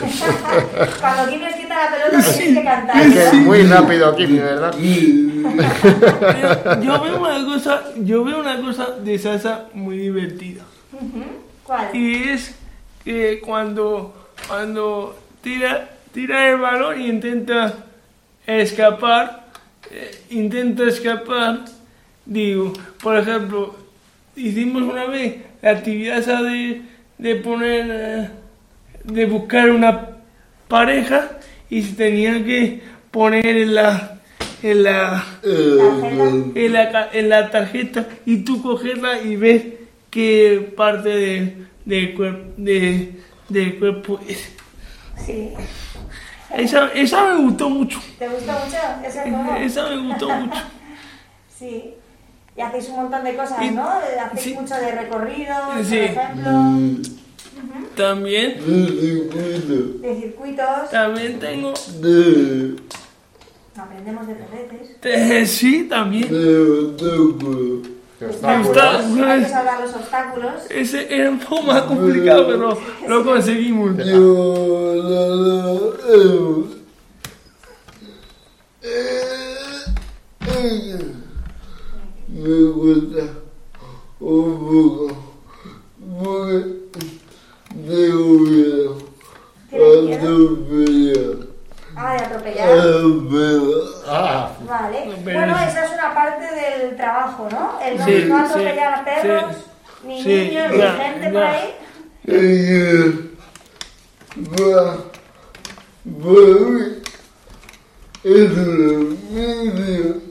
Cuando 1.00 1.30
Kimi 1.30 1.44
os 1.44 1.54
quita 1.54 1.74
la 1.84 1.90
pelota, 1.90 2.32
tenéis 2.32 2.58
que 2.58 2.64
cantar. 2.64 2.96
Es 3.02 3.12
que 3.12 3.26
es 3.26 3.34
muy 3.34 3.62
rápido 3.62 4.16
Kimi, 4.16 4.38
¿verdad? 4.38 4.74
Yo 6.82 7.02
veo 7.02 7.20
una 7.20 7.44
cosa, 7.44 7.82
yo 7.98 8.24
veo 8.24 8.40
una 8.40 8.60
cosa 8.60 8.90
de 9.02 9.18
salsa 9.18 9.66
muy 9.74 9.98
divertida. 9.98 10.62
¿Cuál? 11.64 11.94
Y 11.94 12.28
es 12.30 12.54
que 13.04 13.40
cuando, 13.40 14.14
cuando 14.48 15.16
tira, 15.42 15.90
tira 16.12 16.50
el 16.50 16.58
balón 16.58 17.00
y 17.00 17.08
intenta 17.08 17.74
escapar, 18.46 19.46
eh, 19.90 20.22
intenta 20.30 20.84
escapar, 20.84 21.64
digo, 22.24 22.72
por 23.02 23.16
ejemplo, 23.16 23.76
hicimos 24.34 24.82
una 24.82 25.06
vez 25.06 25.36
la 25.62 25.70
actividad 25.70 26.18
esa 26.18 26.42
de, 26.42 26.82
de 27.18 27.34
poner, 27.36 27.86
eh, 27.90 28.30
de 29.06 29.26
buscar 29.26 29.70
una 29.70 30.10
pareja 30.68 31.30
y 31.70 31.82
se 31.82 31.94
tenía 31.94 32.44
que 32.44 32.82
poner 33.10 33.46
en 33.46 33.74
la, 33.74 34.18
en 34.62 34.82
la, 34.82 35.24
en 35.42 36.72
la, 36.72 36.90
ca- 36.92 37.08
en 37.12 37.28
la 37.28 37.50
tarjeta 37.50 38.06
y 38.24 38.38
tú 38.38 38.62
cogerla 38.62 39.20
y 39.22 39.36
ver 39.36 39.78
qué 40.10 40.72
parte 40.76 41.08
de, 41.08 41.56
del 41.84 42.14
cuerpo 42.14 42.52
de, 42.56 43.12
del 43.48 43.78
cuerpo 43.78 44.20
es. 44.28 44.52
Sí. 45.24 45.52
Esa, 46.56 46.88
esa 46.94 47.24
me 47.34 47.40
gustó 47.42 47.68
mucho. 47.68 48.00
¿Te 48.18 48.28
gusta 48.28 48.52
mucho 48.64 48.76
ese 49.06 49.22
juego? 49.30 49.56
Esa 49.56 49.88
me 49.88 49.96
gustó 50.08 50.28
mucho. 50.30 50.60
Sí. 51.58 51.94
Y 52.54 52.60
hacéis 52.60 52.88
un 52.90 52.96
montón 52.96 53.24
de 53.24 53.34
cosas, 53.34 53.62
Y- 53.62 53.70
¿no? 53.70 53.88
Hacéis 53.88 54.42
sí. 54.42 54.54
mucho 54.54 54.74
de 54.74 54.92
recorridos, 54.92 55.86
Sí. 55.86 55.96
por 56.14 56.22
ejemplo, 56.22 56.50
También, 57.96 58.54
circuito 58.60 59.36
de 60.02 60.20
circuitos. 60.20 60.90
también 60.90 61.38
tengo. 61.38 61.72
de, 62.00 62.76
Aprendemos 63.76 64.26
de 64.26 64.34
perretes. 64.34 64.96
eh, 65.02 65.46
sí, 65.46 65.84
también. 65.88 66.28
de 66.28 66.60
obstáculo. 66.60 67.82
Obstáculos. 68.20 68.68
Obstáculos. 68.68 69.28
Hay 69.28 69.42
que 69.42 69.48
salvar 69.48 69.80
los 69.80 69.94
obstáculos. 69.94 70.52
Ese 70.70 71.14
era 71.14 71.30
un 71.30 71.38
poco 71.38 71.62
más 71.62 71.82
complicado, 71.82 72.46
pero 72.46 72.78
lo 73.08 73.24
conseguimos. 73.24 73.96
Yo 73.98 74.94
la 74.96 75.26
la 75.26 75.70
hemos 76.14 76.76
eh, 78.82 79.84
eh, 80.48 80.98
me 82.28 82.62
gusta 82.70 83.22
un 84.20 84.58
poco 84.58 85.16
porque 86.22 86.85
tengo 87.84 88.24
miedo 88.40 88.98
¿Tienes 89.70 90.20
miedo? 90.20 90.44
atropellar 90.44 91.46
Ah, 91.98 92.12
de 92.12 92.18
atropellar. 92.24 92.68
atropellar 92.68 93.82
Ah, 94.08 94.52
Vale. 94.68 94.98
Pero 95.24 95.38
Bueno, 95.38 95.58
es- 95.58 95.68
esa 95.70 95.84
es 95.86 95.92
una 95.92 96.14
parte 96.14 96.44
del 96.54 96.96
trabajo, 96.96 97.48
¿no? 97.50 97.78
El 97.82 97.96
no, 97.98 98.04
Sí, 98.04 98.24
no 98.28 98.36
atropellar 98.38 98.94
sí, 98.94 99.00
a 99.00 99.04
perros, 99.04 99.56
sí. 99.56 100.06
ni 100.06 100.22
niños, 100.22 100.72
ni 100.72 100.82
gente 100.82 101.30
por 101.30 101.42
ahí. 101.42 101.74
Es 108.24 108.50
una 108.52 108.92
misión 109.72 110.22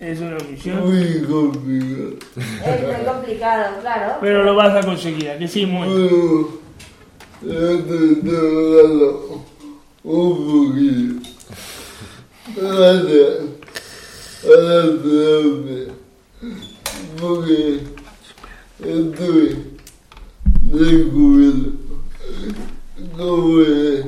Es 0.00 0.20
una 0.20 0.36
misión. 0.50 0.80
muy 0.88 1.22
complicada 1.22 2.74
Es 2.74 2.82
muy 2.96 3.04
complicado, 3.06 3.64
claro. 3.80 4.14
Pero 4.20 4.42
lo 4.44 4.54
vas 4.54 4.74
a 4.74 4.86
conseguir, 4.86 5.30
¿a 5.30 5.38
que 5.38 5.48
sí, 5.48 5.66
muy. 5.66 5.88
Un 10.04 10.44
poquito. 10.46 11.30
Porque 17.18 17.80
estoy 18.78 19.78
descubriendo 20.60 21.72
cómo 23.16 23.60
es 23.62 24.06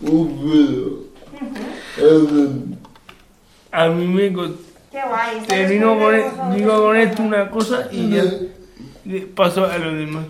un 0.00 0.28
perro. 0.50 1.04
A 3.72 3.88
mí 3.88 4.06
me 4.06 4.32
Termino 5.46 5.98
con, 5.98 6.12
descubriendo 6.18 6.24
cosas 6.28 6.54
digo 6.54 6.82
con 6.82 6.96
esto 6.96 7.22
una 7.22 7.50
cosa 7.50 7.88
y 7.90 8.10
ya 8.10 8.24
paso 9.34 9.64
a 9.66 9.78
lo 9.78 9.94
demás. 9.94 10.26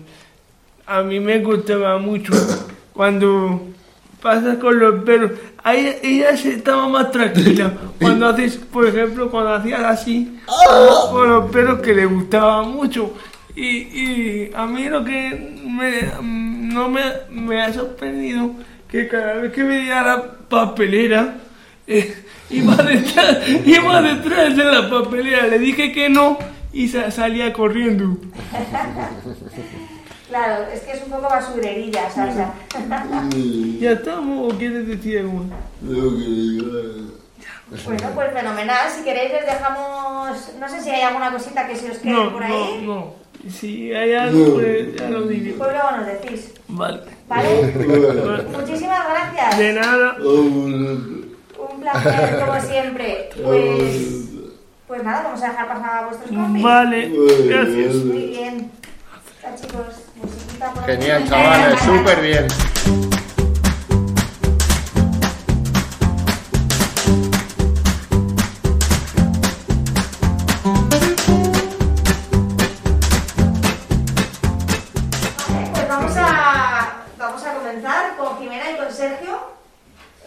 A 0.87 1.01
mí 1.01 1.19
me 1.19 1.39
gustaba 1.39 1.97
mucho 1.97 2.33
cuando, 2.93 3.67
pasa 4.21 4.57
con 4.59 4.79
los 4.79 5.03
perros. 5.03 5.31
Ahí 5.63 5.95
ella 6.03 6.29
estaba 6.31 6.87
más 6.87 7.11
tranquila. 7.11 7.73
Cuando 7.99 8.27
haces, 8.27 8.55
por 8.57 8.87
ejemplo, 8.87 9.29
cuando 9.31 9.53
hacías 9.53 9.81
así 9.83 10.39
con 11.11 11.29
los 11.29 11.51
perros 11.51 11.79
que 11.81 11.93
le 11.93 12.05
gustaba 12.05 12.63
mucho. 12.63 13.13
Y, 13.55 13.67
y 13.67 14.51
a 14.53 14.65
mí 14.65 14.87
lo 14.89 15.03
que 15.03 15.59
me, 15.65 16.01
no 16.21 16.89
me, 16.89 17.01
me 17.31 17.61
ha 17.61 17.73
sorprendido 17.73 18.51
que 18.89 19.07
cada 19.07 19.35
vez 19.35 19.53
que 19.53 19.63
veía 19.63 20.01
la 20.03 20.23
papelera 20.49 21.35
eh, 21.87 22.15
iba 22.49 22.75
detrás, 22.83 23.37
iba 23.65 24.01
detrás 24.01 24.55
de 24.57 24.65
la 24.65 24.89
papelera. 24.89 25.47
Le 25.47 25.57
dije 25.59 25.91
que 25.91 26.09
no 26.09 26.37
y 26.73 26.87
sa- 26.89 27.09
salía 27.11 27.53
corriendo. 27.53 28.17
Claro, 30.27 30.65
es 30.73 30.81
que 30.81 30.91
es 30.93 31.03
un 31.03 31.11
poco 31.11 31.23
basurerilla, 31.29 32.09
salsa. 32.09 32.53
¿Ya 33.79 33.91
estamos 33.91 34.53
o 34.53 34.57
quieres 34.57 34.87
decir 34.87 35.21
que 35.81 36.29
diga. 36.29 36.65
Bueno, 37.85 38.09
pues 38.15 38.33
fenomenal. 38.33 38.89
Si 38.95 39.03
queréis 39.03 39.31
les 39.33 39.45
dejamos... 39.45 40.53
No 40.59 40.69
sé 40.69 40.81
si 40.81 40.89
hay 40.89 41.01
alguna 41.01 41.31
cosita 41.31 41.67
que 41.67 41.75
se 41.75 41.91
os 41.91 41.97
quede 41.97 42.11
No, 42.13 42.31
por 42.31 42.47
no, 42.47 42.55
ahí. 42.55 42.83
no. 42.85 43.13
Si 43.49 43.93
hay 43.93 44.13
algo, 44.13 44.55
pues 44.55 44.95
ya 44.95 45.09
lo 45.09 45.23
diré. 45.27 45.53
Pues 45.53 45.71
luego 45.71 45.91
nos 45.91 46.05
decís. 46.07 46.53
Vale. 46.67 47.01
¿Vale? 47.27 47.49
Muchísimas 48.57 49.07
gracias. 49.07 49.57
De 49.57 49.73
nada. 49.73 50.17
Un 50.23 51.35
placer, 51.81 52.39
como 52.45 52.61
siempre. 52.61 53.29
Pues, 53.43 54.25
pues 54.87 55.03
nada, 55.03 55.23
vamos 55.23 55.43
a 55.43 55.49
dejar 55.49 55.67
pasar 55.67 56.03
a 56.03 56.07
vuestros 56.07 56.31
compis. 56.31 56.63
Vale, 56.63 57.11
gracias. 57.45 57.95
Muy 57.95 58.25
bien. 58.27 58.71
Ya, 59.43 59.55
chicos. 59.55 60.04
Genial, 60.85 61.27
chavales, 61.27 61.79
súper 61.81 62.21
bien. 62.21 62.47
Pues 75.73 75.87
vamos 75.89 76.13
a, 76.17 77.53
comenzar 77.53 78.15
con. 78.17 78.35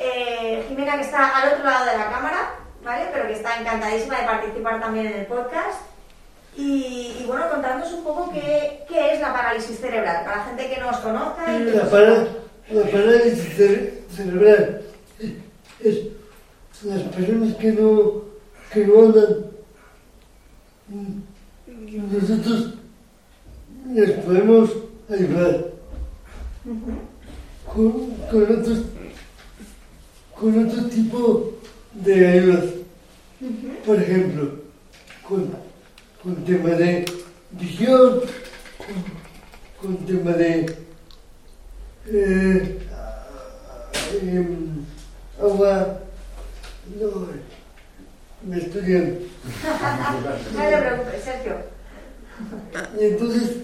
Eh, 0.01 0.65
Jimena 0.69 0.97
que 0.97 1.03
está 1.03 1.37
al 1.39 1.55
otro 1.55 1.65
lado 1.65 1.87
de 1.87 1.97
la 1.97 2.11
cámara, 2.11 2.51
¿vale? 2.85 3.09
Pero 3.13 3.27
que 3.27 3.33
está 3.33 3.59
encantadísima 3.59 4.19
de 4.19 4.27
participar 4.27 4.81
también 4.81 5.07
en 5.07 5.15
el 5.21 5.27
podcast. 5.27 5.88
Y, 6.59 7.17
y 7.21 7.25
bueno, 7.27 7.45
contándonos 7.51 7.93
un 7.93 8.03
poco 8.05 8.31
qué, 8.33 8.81
qué 8.89 9.15
es 9.15 9.21
la 9.21 9.33
parálisis 9.33 9.79
cerebral, 9.79 10.25
para 10.25 10.39
la 10.39 10.45
gente 10.45 10.69
que 10.69 10.81
no 10.81 10.91
os 10.91 10.97
conozca 10.97 11.57
y 11.57 11.65
La, 11.65 11.89
para- 11.89 12.27
la 12.71 12.83
parálisis 12.91 13.57
cere- 13.57 13.93
cerebral 14.15 14.83
es 15.81 15.99
las 16.83 17.03
personas 17.03 17.55
que 17.55 17.73
no, 17.73 18.23
que 18.73 18.87
no 18.87 19.05
andan. 19.05 19.37
Nosotros 22.13 22.75
les 23.95 24.11
podemos 24.25 24.71
ayudar 25.09 25.65
con, 27.73 28.11
con 28.31 28.43
otros 28.43 28.79
con 30.35 30.67
otro 30.69 30.85
tipo 30.87 31.53
de 31.95 32.27
ayudas. 32.27 32.65
Por 33.87 33.97
ejemplo, 34.01 34.51
con, 35.29 35.51
con 36.23 36.45
tema 36.45 36.71
de 36.71 37.05
visión, 37.53 38.21
con, 39.81 39.97
con 39.97 40.07
tema 40.07 40.33
de 40.33 40.77
eh, 42.07 42.79
em, 44.23 44.85
agua, 45.41 46.01
no, 46.99 47.29
me 48.43 48.59
estudian. 48.59 49.19
No 50.55 50.69
te 50.69 50.77
preocupes, 50.77 51.23
Sergio. 51.23 51.57
Y 52.99 53.05
entonces, 53.05 53.57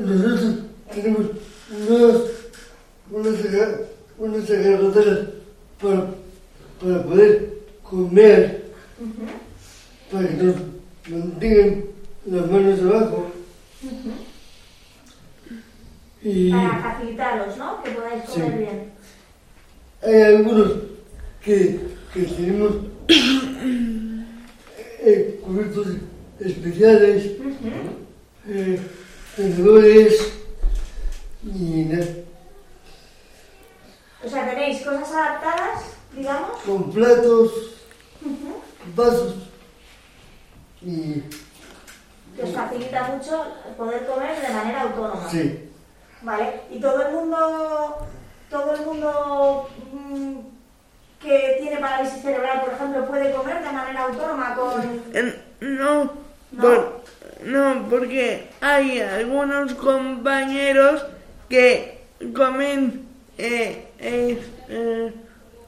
nosotros 0.00 0.58
tenemos 0.94 1.26
unas, 1.70 2.22
unas, 3.10 3.80
unas 4.18 4.50
agarraderas 4.50 5.28
para, 5.80 6.10
para 6.80 7.02
poder 7.04 7.54
comer, 7.82 8.70
para 10.12 10.28
que 10.28 10.34
nos 10.34 10.67
mantengan 11.08 11.84
las 12.26 12.50
manos 12.50 12.80
abajo. 12.80 13.30
Y 16.22 16.50
Para 16.50 16.78
facilitaros, 16.82 17.56
¿no? 17.56 17.82
Que 17.82 17.90
podáis 17.92 18.24
comer 18.24 18.50
Sí. 18.52 18.58
bien. 18.58 18.92
hay 20.02 20.22
algunos 20.22 20.72
que, 21.42 21.80
que 22.12 22.22
tenemos 22.22 22.72
eh, 25.00 25.40
cubiertos 25.44 25.86
especiales, 26.40 27.32
eh, 28.48 28.80
tenedores 29.36 30.32
y 31.44 31.84
nada. 31.84 32.06
O 34.24 34.28
sea, 34.28 34.50
tenéis 34.50 34.82
cosas 34.82 35.10
adaptadas, 35.12 35.84
digamos. 36.16 36.58
con 36.66 36.90
platos, 36.90 37.52
vasos 38.96 39.34
y 40.82 41.22
que 42.36 42.42
os 42.42 42.50
facilita 42.54 43.02
mucho 43.04 43.44
poder 43.76 44.06
comer 44.06 44.40
de 44.40 44.52
manera 44.54 44.82
autónoma. 44.82 45.28
sí, 45.30 45.64
¿Vale? 46.22 46.60
Y 46.70 46.80
todo 46.80 47.06
el 47.06 47.12
mundo, 47.14 48.06
todo 48.50 48.74
el 48.74 48.80
mundo 48.82 49.68
mm, 49.92 50.38
que 51.22 51.56
tiene 51.60 51.76
parálisis 51.78 52.22
cerebral, 52.22 52.60
por 52.62 52.74
ejemplo, 52.74 53.06
puede 53.06 53.32
comer 53.32 53.62
de 53.64 53.70
manera 53.72 54.04
autónoma 54.04 54.54
con... 54.54 55.02
No, 55.60 56.04
¿No? 56.52 56.62
por- 56.62 57.02
no, 57.44 57.86
porque 57.88 58.48
hay 58.60 59.00
algunos 59.00 59.74
compañeros 59.74 61.04
que 61.48 62.04
comen 62.34 63.06
eh, 63.36 63.86
es, 63.98 64.38
eh, 64.68 65.12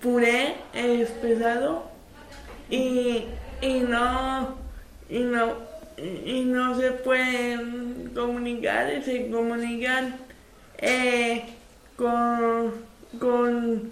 puré 0.00 0.56
espesado 0.74 1.84
y, 2.68 3.26
y 3.60 3.80
no 3.80 4.54
y 5.10 5.20
no 5.20 5.68
y 5.98 6.44
no 6.44 6.80
se 6.80 6.92
pueden 6.92 8.10
comunicar 8.14 8.92
y 8.94 9.02
se 9.02 9.30
comunican 9.30 10.16
eh, 10.78 11.44
con 11.96 12.72
con 13.18 13.90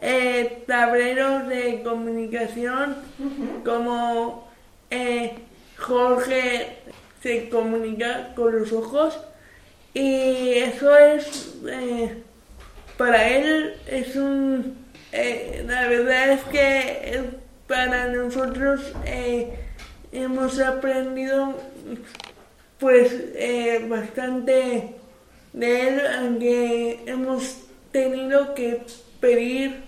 eh, 0.00 0.64
tableros 0.66 1.48
de 1.48 1.82
comunicación 1.82 2.96
como 3.64 4.48
eh, 4.90 5.38
Jorge 5.78 6.78
se 7.22 7.48
comunica 7.48 8.34
con 8.34 8.58
los 8.58 8.72
ojos 8.72 9.18
y 9.94 10.54
eso 10.58 10.96
es 10.96 11.54
para 12.98 13.28
él 13.28 13.76
es 13.86 14.16
un 14.16 14.84
la 15.66 15.88
verdad 15.88 16.32
es 16.32 16.42
que 16.44 17.46
para 17.66 18.08
nosotros 18.08 18.92
eh, 19.04 19.65
hemos 20.12 20.58
aprendido 20.60 21.54
pues 22.78 23.12
eh, 23.34 23.84
bastante 23.88 24.94
de 25.52 25.88
él 25.88 26.00
aunque 26.18 27.00
hemos 27.06 27.58
tenido 27.92 28.54
que 28.54 28.82
pedir 29.20 29.82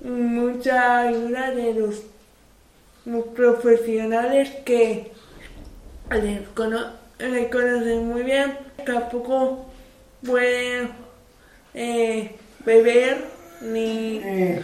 mucha 0.00 1.00
ayuda 1.02 1.50
de 1.50 1.74
los 1.74 2.02
profesionales 3.34 4.50
que 4.64 5.10
le, 6.10 6.44
cono- 6.54 6.92
conocen 7.50 8.08
muy 8.08 8.22
bien, 8.22 8.56
tampoco 8.86 9.66
pueden 10.24 10.90
eh, 11.74 12.34
beber 12.64 13.18
ni... 13.60 14.20
eh, 14.24 14.62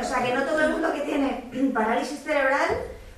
O 0.00 0.04
sea, 0.04 0.22
que 0.24 0.34
no 0.34 0.42
todo 0.42 0.60
el 0.60 0.72
mundo 0.72 0.92
que 0.92 1.00
tiene 1.00 1.44
parálisis 1.74 2.20
cerebral 2.20 2.68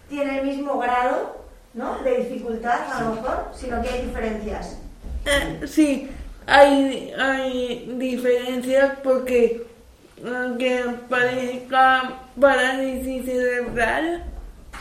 tiene 0.09 0.41
el 0.41 0.47
mismo 0.47 0.78
grado 0.78 1.45
¿no? 1.74 1.99
de 2.03 2.18
dificultad, 2.18 2.93
a 2.93 3.03
lo 3.03 3.14
mejor, 3.14 3.49
sino 3.55 3.81
que 3.83 3.89
hay 3.89 4.07
diferencias. 4.07 4.78
Eh, 5.24 5.66
sí, 5.66 6.11
hay, 6.47 7.12
hay 7.18 7.95
diferencias 7.99 8.99
porque 9.03 9.66
aunque 10.24 10.85
parezca 11.09 12.18
parálisis 12.39 13.24
cerebral, 13.24 14.24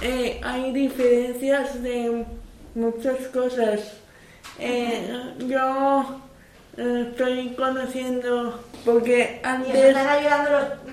eh, 0.02 0.40
hay 0.44 0.72
diferencias 0.72 1.82
de 1.82 2.26
muchas 2.76 3.18
cosas. 3.28 3.94
Eh, 4.58 5.36
yo 5.48 6.22
estoy 6.80 7.50
conociendo 7.56 8.60
porque 8.86 9.40
Y 9.44 9.46
os 9.46 9.54
antes 9.54 9.76
están 9.76 10.08
ayudando 10.08 10.50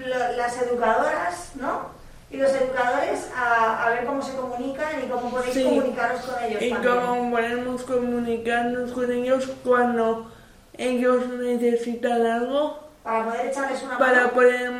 los- 0.06 0.36
las 0.36 0.62
educadoras, 0.62 1.52
¿no? 1.56 1.94
Y 2.30 2.38
los 2.38 2.50
educadores 2.52 3.30
a, 3.36 3.86
a 3.86 3.90
ver 3.90 4.04
cómo 4.04 4.20
se 4.20 4.34
comunican 4.36 4.88
y 5.04 5.08
cómo 5.08 5.30
podéis 5.30 5.54
Sí. 5.54 5.62
comunicaros 5.64 6.20
con 6.22 6.42
ellos 6.44 6.60
y 6.62 6.70
también. 6.70 6.94
cómo 6.96 7.30
podemos 7.30 7.82
comunicarnos 7.82 8.90
con 8.92 9.12
ellos 9.12 9.48
cuando 9.64 10.32
ellos 10.76 11.28
necesitan 11.28 12.26
algo 12.26 12.80
Para 13.04 13.24
poder 13.26 13.46
echarles 13.46 13.82
una 13.84 13.98
para 13.98 14.16
mano. 14.22 14.30
poder, 14.32 14.72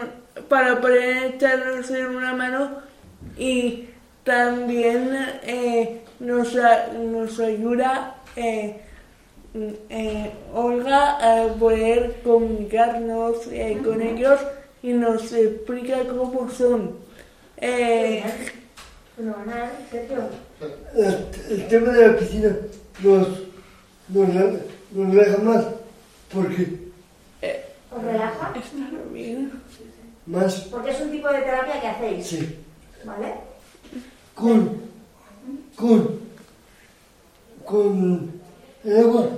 para 0.49 0.81
poder 0.81 1.35
echarnos 1.35 1.89
en 1.91 2.07
una 2.17 2.33
mano 2.35 2.71
y 3.39 3.91
también 4.25 5.11
eh, 5.45 6.03
nos, 6.19 6.53
nos 6.95 7.39
ayuda 7.39 8.17
eh, 8.35 8.83
eh, 9.91 10.31
Olga 10.55 11.17
a 11.45 11.49
poder 11.55 12.21
comunicarnos 12.23 13.47
eh, 13.51 13.79
con 13.85 14.03
ellos 14.03 14.41
y 14.83 14.93
nos 14.93 15.33
explica 15.33 15.99
cómo 16.09 16.49
son. 16.51 16.97
Eh. 17.59 18.23
El, 20.95 21.27
el 21.51 21.69
tema 21.69 21.93
de 21.93 22.09
la 22.09 22.17
piscina 22.19 22.57
nos, 23.03 23.29
nos, 24.09 24.29
nos 24.93 25.15
relaja 25.15 25.39
más 25.43 25.65
porque 26.33 26.87
¿Os 27.91 28.03
relaja? 28.03 28.53
está 28.55 28.91
bien. 29.13 29.53
más 30.27 30.55
Porque 30.71 30.91
es 30.91 31.01
un 31.01 31.11
tipo 31.11 31.29
de 31.29 31.41
terapia 31.41 31.81
que 31.81 31.87
hacéis, 31.87 32.27
sí, 32.27 32.57
¿vale? 33.05 33.35
con, 34.35 34.83
con, 35.77 36.21
con 37.65 38.36
agua 38.95 39.29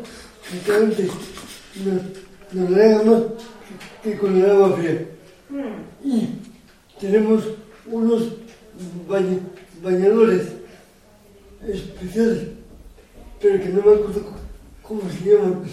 caliente 0.66 1.08
nos 2.52 2.70
relaja 2.70 3.02
más 3.04 3.22
que 4.02 4.16
con 4.18 4.36
el 4.36 4.50
agua 4.50 4.76
fría. 4.76 5.06
Mm, 5.50 5.82
Y 6.04 6.28
tenemos 7.00 7.44
unos 7.86 8.28
baña- 9.08 9.40
bañadores 9.82 10.48
especiales, 11.66 12.48
pero 13.40 13.58
que 13.62 13.68
no 13.70 13.74
me 13.82 13.92
acuerdo 13.94 14.22
cómo 14.82 15.02
se 15.10 15.30
llaman. 15.30 15.64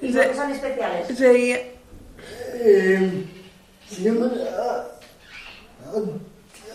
¿Y 0.00 0.12
por 0.12 0.26
qué 0.28 0.34
son 0.34 0.50
especiales? 0.50 1.20
Eh, 2.54 3.24
se 3.88 4.02
llaman 4.02 4.32
ah, 4.58 4.84
an- 5.94 6.20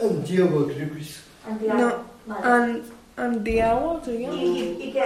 antiagua, 0.09 0.65
creo 0.67 0.93
que 0.93 1.01
es. 1.01 1.19
Antiagua. 1.47 2.03
no, 2.27 2.33
Vale. 2.35 2.47
an- 2.53 2.81
antiagua 3.17 4.01
se 4.05 4.15
¿Y, 4.15 4.21
llama. 4.21 4.35
y, 4.35 4.77
y 4.83 4.91
qué? 4.93 5.03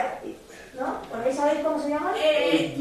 Y- 0.74 0.80
¿No? 0.80 1.01
¿Podéis 1.11 1.36
saber 1.36 1.61
cómo 1.63 1.80
se 1.82 1.89
llaman? 1.89 2.13
Eh, 2.17 2.76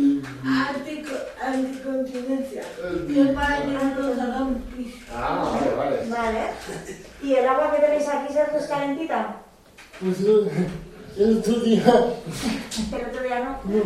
antico- 0.44 1.24
anticontinencia. 1.44 2.62
Que 3.06 3.20
es 3.22 3.28
para 3.34 3.62
que 3.62 3.68
no 3.68 3.84
nos 3.94 4.18
hagamos 4.18 4.58
pis. 4.76 4.94
Ah, 5.14 5.52
vale, 5.60 5.74
vale. 5.76 6.08
Vale. 6.08 6.40
¿Y 7.22 7.34
el 7.34 7.46
agua 7.46 7.72
que 7.74 7.82
tenéis 7.82 8.08
aquí, 8.08 8.32
Sergio, 8.32 8.58
es 8.58 8.66
calentita? 8.66 9.36
Pues 10.00 10.20
el 10.20 11.38
otro 11.38 11.60
día, 11.60 11.84
El 11.84 13.06
otro 13.06 13.22
día 13.22 13.38
no. 13.40 13.50
no, 13.72 13.82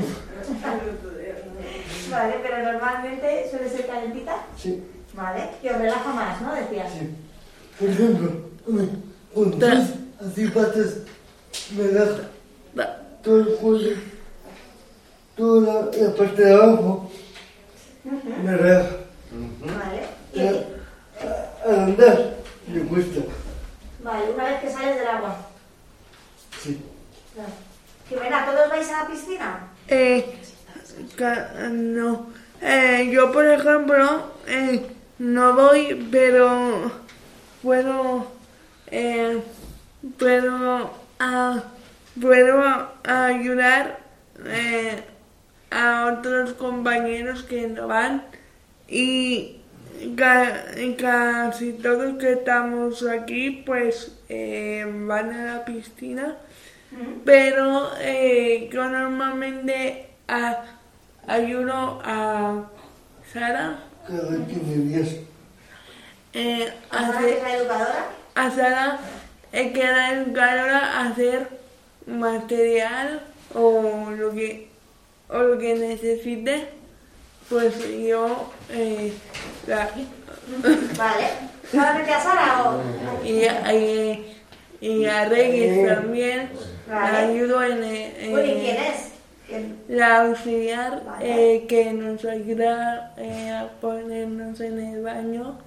Vale, 2.10 2.34
pero 2.42 2.72
normalmente 2.72 3.48
suele 3.50 3.68
ser 3.68 3.86
calentita. 3.86 4.36
sí, 4.56 4.82
Vale. 5.14 5.50
Que 5.60 5.70
os 5.70 5.78
relaja 5.78 6.12
más, 6.12 6.40
¿no? 6.42 6.54
Decías. 6.54 6.92
sí. 6.92 7.08
Por 7.80 7.88
ejemplo, 7.88 8.30
con 9.34 9.58
tres 9.58 9.90
así 10.20 10.46
patas 10.48 10.98
me 11.76 11.82
relaja 11.88 12.28
todo 13.26 13.40
el 13.40 13.56
cuello, 13.56 13.96
toda 15.36 15.60
la, 15.90 15.90
la 16.06 16.14
parte 16.14 16.44
de 16.44 16.54
abajo 16.54 17.10
me 18.42 18.56
relaja. 18.56 18.90
Vale. 19.60 20.06
A- 21.20 21.68
Al 21.68 21.80
andar 21.80 22.36
me 22.68 22.80
cuesta, 22.82 23.20
vale, 24.04 24.30
una 24.30 24.44
vez 24.44 24.60
que 24.60 24.70
sales 24.70 24.96
del 24.96 25.08
agua. 25.08 25.36
sí. 26.62 26.80
Claro. 27.34 27.50
Jimena, 28.08 28.46
¿todos 28.46 28.70
vais 28.70 28.88
a 28.90 29.02
la 29.02 29.08
piscina? 29.08 29.68
Eh, 29.88 30.38
no. 31.72 32.26
Eh, 32.62 33.10
yo, 33.12 33.32
por 33.32 33.44
ejemplo, 33.44 34.22
eh, 34.46 34.86
no 35.18 35.52
voy, 35.54 36.08
pero 36.12 36.92
puedo, 37.62 38.26
eh, 38.92 39.42
puedo, 40.18 40.90
ah, 41.18 41.62
puedo 42.20 42.62
ayudar 43.04 43.98
eh, 44.46 45.02
a 45.70 46.14
otros 46.18 46.52
compañeros 46.54 47.42
que 47.42 47.66
no 47.68 47.86
van 47.88 48.22
y 48.88 49.56
ca- 50.16 50.64
casi 50.98 51.72
todos 51.74 52.18
que 52.18 52.32
estamos 52.32 53.06
aquí, 53.06 53.62
pues 53.66 54.12
eh, 54.28 54.84
van 55.06 55.32
a 55.32 55.54
la 55.56 55.64
piscina 55.64 56.36
pero 57.24 57.90
eh, 58.00 58.70
yo 58.72 58.88
normalmente 58.88 60.08
a- 60.28 60.62
ayudo 61.26 62.00
a 62.04 62.62
Sara 63.32 63.78
Cada 64.06 64.46
15 64.46 64.74
días. 64.78 65.08
eh, 66.32 66.72
a 66.90 66.98
¿Ahora 67.06 67.18
que 67.18 67.24
hacer- 67.26 67.36
es 67.38 67.42
la 67.42 67.56
educadora? 67.56 68.06
a 68.36 68.50
Sara 68.50 68.98
eh, 69.52 69.72
que 69.72 69.82
la 69.84 70.12
educadora 70.12 70.78
a 71.00 71.08
hacer 71.08 71.48
material 72.06 73.22
o 73.54 74.10
lo 74.16 74.32
que 74.32 74.68
o 75.28 75.38
lo 75.38 75.58
que 75.58 75.74
necesite 75.74 76.68
pues 77.48 77.74
yo 78.06 78.50
eh, 78.70 79.12
la, 79.66 79.88
Vale. 80.98 81.26
¿Solamente 81.70 82.12
a 82.12 82.20
Sara 82.20 82.70
o...? 82.70 82.80
y, 83.24 83.44
y, 83.74 84.36
y 84.80 85.04
a 85.06 85.24
Reyes 85.24 85.86
también 85.88 86.50
la 86.88 87.18
ayudo 87.18 87.62
en, 87.64 87.82
eh, 87.82 88.28
Bueno, 88.30 88.46
¿y 88.46 88.50
en- 88.52 88.60
quién 88.60 88.76
es? 88.76 88.96
¿Quién? 89.48 89.76
La 89.88 90.22
auxiliar 90.22 91.04
Vale. 91.04 91.54
eh, 91.56 91.66
que 91.66 91.92
nos 91.92 92.24
ayuda 92.24 93.14
eh, 93.16 93.50
a 93.50 93.68
ponernos 93.80 94.60
en 94.60 94.78
el 94.80 95.02
baño 95.02 95.58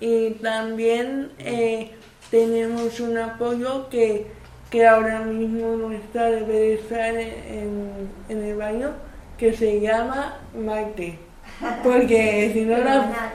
y 0.00 0.30
también 0.32 1.30
eh, 1.38 1.90
tenemos 2.30 3.00
un 3.00 3.16
apoyo 3.18 3.88
que, 3.90 4.26
que 4.74 4.84
ahora 4.84 5.20
mismo 5.20 5.76
no 5.76 5.92
está, 5.92 6.24
debe 6.24 6.52
de 6.52 6.74
estar 6.74 7.14
en, 7.14 8.10
en 8.28 8.42
el 8.44 8.56
baño, 8.56 8.90
que 9.38 9.56
se 9.56 9.78
llama 9.80 10.36
Maite. 10.52 11.16
Porque 11.84 12.50
si 12.52 12.62
no 12.62 12.76
la... 12.78 13.08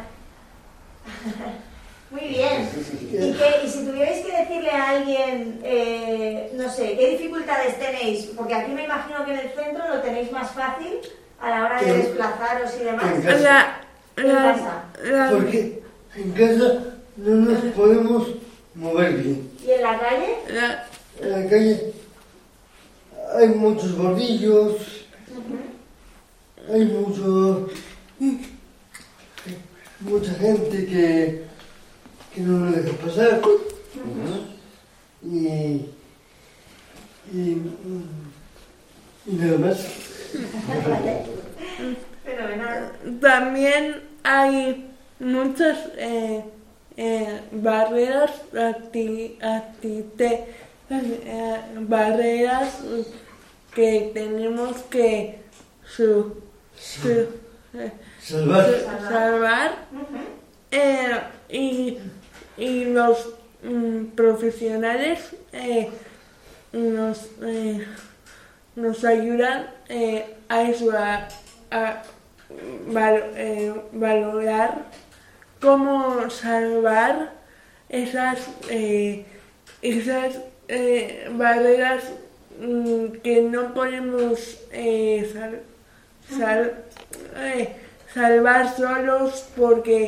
Muy 2.11 2.27
bien. 2.27 2.67
¿Y, 3.09 3.33
qué- 3.37 3.65
y 3.65 3.69
si 3.69 3.85
tuvierais 3.85 4.25
que 4.25 4.35
decirle 4.37 4.69
a 4.71 4.89
alguien, 4.89 5.61
eh, 5.63 6.51
no 6.55 6.69
sé, 6.69 6.97
qué 6.97 7.11
dificultades 7.11 7.79
tenéis? 7.79 8.31
Porque 8.35 8.55
aquí 8.55 8.71
me 8.73 8.83
imagino 8.83 9.23
que 9.23 9.31
en 9.31 9.39
el 9.39 9.49
centro 9.51 9.87
lo 9.87 10.01
tenéis 10.01 10.29
más 10.33 10.51
fácil 10.51 10.95
a 11.39 11.49
la 11.51 11.63
hora 11.65 11.81
de 11.81 11.89
En- 11.89 11.97
desplazaros 12.01 12.71
y 12.81 12.83
demás. 12.83 13.05
en 13.15 13.21
casa. 13.21 13.39
la, 13.39 13.81
¿Qué 14.15 14.23
la- 14.23 14.43
pasa? 14.43 14.83
la- 15.03 15.29
Porque 15.31 15.81
en 16.17 16.31
casa 16.33 16.83
no 17.15 17.35
nos 17.35 17.59
podemos 17.75 18.27
mover 18.75 19.13
bien. 19.13 19.49
¿Y 19.65 19.71
en 19.71 19.81
la 19.83 19.99
calle? 19.99 20.35
la- 20.49 20.85
En 21.21 21.31
la 21.31 21.49
calle 21.49 21.93
hay 23.35 23.47
muchos 23.49 23.97
bordillos, 23.97 24.75
hay 26.71 26.85
mucho, 26.85 27.69
mucha 29.99 30.33
gente 30.35 30.85
que, 30.85 31.43
que 32.33 32.41
no 32.41 32.65
nos 32.65 32.75
deja 32.75 32.97
pasar. 32.97 33.41
Y, 35.23 35.47
y, 37.33 37.61
y 39.27 39.31
nada 39.33 39.57
más. 39.57 39.85
También 43.21 44.01
hay 44.23 44.89
muchas 45.19 45.77
eh, 45.97 46.43
eh, 46.97 47.41
barreras, 47.51 48.31
acti- 48.53 49.37
acti- 49.39 50.05
eh, 50.91 51.57
barreras 51.79 52.79
que 53.73 54.11
tenemos 54.13 54.77
que 54.89 55.39
su- 55.85 56.41
su- 56.77 57.27
eh, 57.73 57.91
Salvar. 58.21 58.65
su- 58.65 59.07
salvar 59.07 59.71
eh, 60.71 61.19
y, 61.49 61.97
y 62.57 62.85
los 62.85 63.29
mm, 63.63 64.05
profesionales 64.15 65.19
eh, 65.53 65.89
nos, 66.73 67.27
eh, 67.43 67.85
nos 68.75 69.03
ayudan 69.05 69.67
eh, 69.87 70.35
a 70.47 70.61
eso, 70.63 70.91
a, 70.95 71.27
a 71.71 72.03
val- 72.87 73.31
eh, 73.35 73.73
valorar 73.91 74.85
cómo 75.61 76.29
salvar 76.29 77.33
esas, 77.89 78.39
eh, 78.69 79.25
esas 79.81 80.35
eh, 80.69 81.27
barreras 81.31 82.03
mm, 82.61 83.05
que 83.23 83.41
no 83.41 83.73
podemos 83.73 84.59
eh, 84.71 85.29
sal- 85.33 85.61
sal- 86.37 86.73
eh, 87.37 87.69
salvar 88.13 88.75
solos 88.77 89.45
porque 89.57 89.99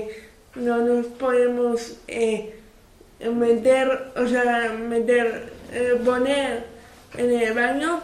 no 0.56 0.78
nos 0.78 1.08
podemos 1.08 1.98
eh, 2.08 2.54
meter, 3.34 3.88
o 4.16 4.26
sea, 4.28 4.74
meter, 4.74 5.52
eh, 5.74 6.00
poner 6.06 6.64
en 7.18 7.32
el 7.32 7.54
baño 7.54 8.02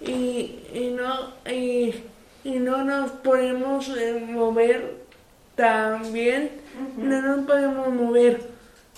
y, 0.00 0.60
y 0.72 0.94
no 0.96 1.32
y, 1.50 1.94
y 2.44 2.58
no 2.58 2.84
nos 2.84 3.10
podemos 3.12 3.88
mover 4.28 4.94
tan 5.56 6.12
bien, 6.12 6.50
no 6.96 7.20
nos 7.20 7.46
podemos 7.46 7.88
mover. 7.92 8.40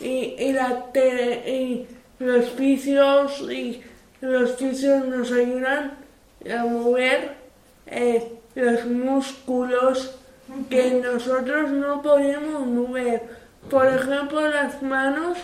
Y, 0.00 0.34
y, 0.38 0.53
la 0.53 0.86
te- 0.92 1.42
y 1.50 1.86
los 2.26 2.46
fisios 2.50 3.40
y 3.50 3.82
los 4.20 4.52
fisios 4.56 5.04
nos 5.06 5.30
ayudan 5.32 5.92
a 6.50 6.64
mover 6.64 7.32
eh, 7.86 8.32
los 8.54 8.84
músculos 8.86 10.12
que 10.68 11.00
nosotros 11.02 11.70
no 11.70 12.02
podemos 12.02 12.66
mover. 12.66 13.22
Por 13.70 13.86
ejemplo, 13.86 14.48
las 14.48 14.82
manos 14.82 15.38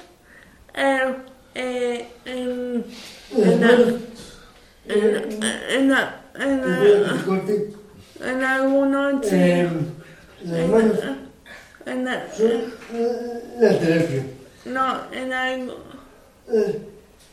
eh, 0.75 1.15
eh, 1.55 2.07
en, 2.25 2.85
en, 3.37 3.61
la- 3.61 3.79
en, 4.89 5.43
en 5.71 5.91
la- 5.91 6.21
en 6.35 6.61
en 8.25 8.45
algunos 8.45 9.33
eh, 9.33 9.69
las 10.45 10.69
manos. 10.69 10.99
Son 12.37 12.47
eh, 12.93 13.43
no, 14.67 15.01
en 15.13 15.33
algo, 15.33 15.77
eh, 16.51 16.83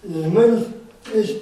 eh 0.04 0.22
hermanos, 0.24 0.68
es 1.14 1.30
eh, 1.30 1.42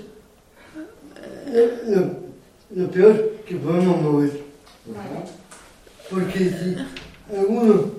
eh, 1.47 1.82
lo, 1.88 2.82
lo, 2.82 2.91
peor 2.91 3.32
que 3.45 3.55
podemos 3.55 4.01
mover. 4.01 4.43
Porque 6.09 6.39
si 6.39 6.76
alguno 7.36 7.91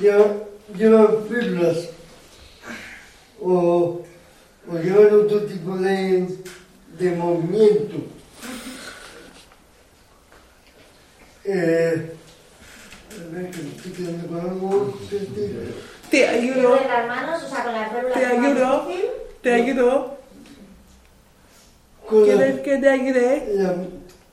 lleva, 0.00 0.34
lleva 0.76 1.22
fibras 1.28 1.88
o, 3.40 4.02
o 4.68 4.78
llevan 4.78 5.20
otro 5.20 5.42
tipo 5.42 5.76
de, 5.76 6.38
de 6.98 7.10
movimiento, 7.12 7.96
eh, 11.44 12.12
a 13.10 13.34
ver 13.34 13.50
que 13.50 13.62
me 13.62 13.70
estoy 13.70 13.92
quedando 13.92 14.26
con 14.28 14.40
algo. 14.40 14.98
Te 16.10 16.26
ayudo, 16.28 16.76
en 16.80 16.88
las 16.88 17.06
manos, 17.08 17.42
o 17.42 17.48
sea, 17.48 17.64
con 17.64 17.72
las 17.72 17.90
células 17.92 18.14
Te 18.18 18.26
ayudo. 18.26 18.88
te 19.42 19.52
ayudo, 19.54 20.18
Con 22.08 22.24
¿quieres 22.24 22.56
la, 22.56 22.62
que 22.62 22.78
te 22.78 22.88
ayude? 22.88 23.46
la, 23.54 23.74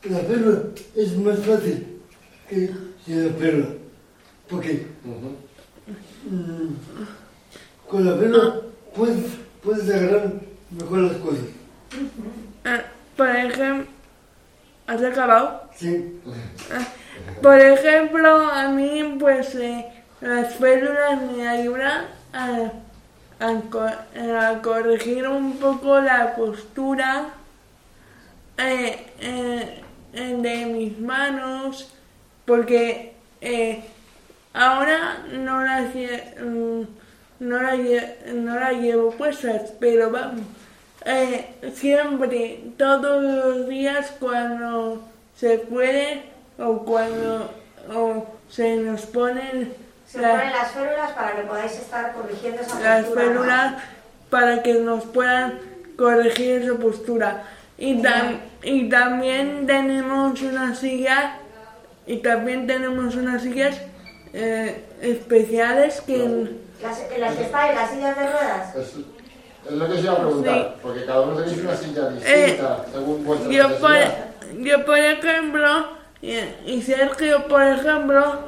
la 0.03 0.19
perla 0.28 0.61
es 0.95 1.17
más 1.17 1.39
fácil 1.39 1.99
que, 2.49 2.69
que 3.05 3.15
la 3.15 3.34
perla. 3.36 3.65
Porque 4.49 4.86
mm, 6.30 6.74
con 7.89 8.05
la 8.05 8.17
perla 8.19 8.55
puedes, 8.95 9.26
puedes 9.63 9.89
agarrar 9.89 10.34
mejor 10.71 10.99
las 10.99 11.17
cosas. 11.17 11.45
Ah, 12.65 12.82
por 13.17 13.30
ejemplo, 13.30 13.86
¿has 14.88 15.01
acabado? 15.03 15.61
Sí. 15.76 16.19
Por 17.41 17.59
ejemplo, 17.59 18.30
a 18.49 18.69
mí, 18.69 19.17
pues, 19.19 19.53
eh, 19.55 19.86
las 20.24 20.55
férulas 20.55 21.21
me 21.21 21.47
ayudan 21.47 22.05
a, 22.34 22.71
a 23.39 23.61
co- 23.69 23.82
a 23.82 24.61
corregir 24.61 25.28
un 25.28 25.57
poco 25.57 25.99
la 25.99 26.36
postura 26.36 27.26
eh, 28.57 29.05
eh, 29.19 29.84
de 30.13 30.65
mis 30.67 30.99
manos, 30.99 31.89
porque 32.45 33.13
eh, 33.41 33.84
ahora 34.53 35.26
no 35.32 35.63
las, 35.63 35.93
mm, 35.95 36.82
no, 37.39 37.61
las 37.61 37.80
no 38.34 38.59
las 38.59 38.74
llevo 38.74 39.11
puestas, 39.11 39.74
pero 39.80 40.09
vamos, 40.11 40.41
eh, 41.05 41.55
siempre, 41.74 42.63
todos 42.78 43.24
los 43.24 43.67
días 43.67 44.13
cuando 44.19 45.03
se 45.36 45.57
puede 45.57 46.24
o 46.59 46.78
cuando 46.86 47.51
o 47.93 48.26
se 48.49 48.78
nos 48.78 49.01
ponen 49.07 49.74
Se 50.14 50.22
la- 50.22 50.30
ponen 50.32 50.51
las 50.51 50.72
férulas 50.72 51.11
para 51.11 51.36
que 51.36 51.41
podáis 51.41 51.72
estar 51.74 52.14
corrigiendo 52.14 52.61
esa 52.61 52.80
las 52.80 53.03
postura, 53.05 53.24
¿no? 53.26 53.30
férulas 53.32 53.74
para 54.30 54.64
que 54.64 54.74
nos 54.76 55.03
puedan 55.05 55.59
corregir 55.97 56.66
su 56.66 56.78
postura. 56.80 57.43
Y, 57.78 58.01
tam- 58.01 58.38
y 58.64 58.89
también 58.89 59.66
tenemos 59.66 60.39
una 60.41 60.76
silla 60.76 61.38
y 62.05 62.18
también 62.18 62.68
tenemos 62.68 63.16
unas 63.16 63.41
sillas 63.41 63.76
eh, 64.34 64.84
especiales 65.01 66.01
que 66.01 66.18
Las, 66.82 66.99
en 67.11 67.22
las 67.22 67.36
que 67.36 67.43
estáis, 67.43 67.76
las 67.76 67.89
sillas 67.91 68.16
de 68.18 68.24
ruedas. 68.24 68.76
Es, 68.76 68.93
es 69.66 69.72
lo 69.72 69.88
que 69.88 69.93
os 69.93 69.99
iba 70.03 70.14
a 70.14 70.18
preguntar, 70.18 70.53
Sí. 70.55 70.80
porque 70.82 71.05
cada 71.05 71.22
uno 71.22 71.41
tenéis 71.41 71.59
una 71.64 71.76
silla 71.76 72.01
Eh, 72.26 72.45
distinta 72.45 72.86
según 72.91 73.26
vuestra 73.26 73.49
yo 73.51 73.80
por, 73.80 74.64
yo 74.64 74.86
por 74.86 74.97
ejemplo 74.99 75.88
y, 76.22 76.36
y 76.66 76.82
Sergio 76.82 77.47
por 77.47 77.64
ejemplo 77.64 78.39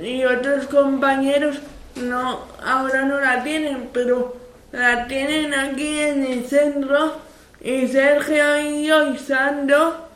y 0.00 0.24
otros 0.24 0.66
compañeros 0.66 1.58
no 1.96 2.40
ahora 2.64 3.02
no 3.02 3.20
la 3.20 3.42
tienen 3.42 3.90
pero 3.92 4.36
la 4.72 5.06
tienen 5.06 5.52
aquí 5.54 5.98
en 5.98 6.24
el 6.24 6.44
centro 6.46 7.16
y 7.60 7.86
Sergio 7.88 8.60
y 8.60 8.86
yo 8.86 9.12
y 9.12 9.18
Sandro 9.18 10.08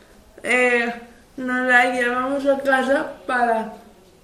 eh, 0.43 0.91
nos 1.37 1.67
la 1.67 1.93
llevamos 1.93 2.45
a 2.47 2.59
casa 2.59 3.11
para 3.27 3.73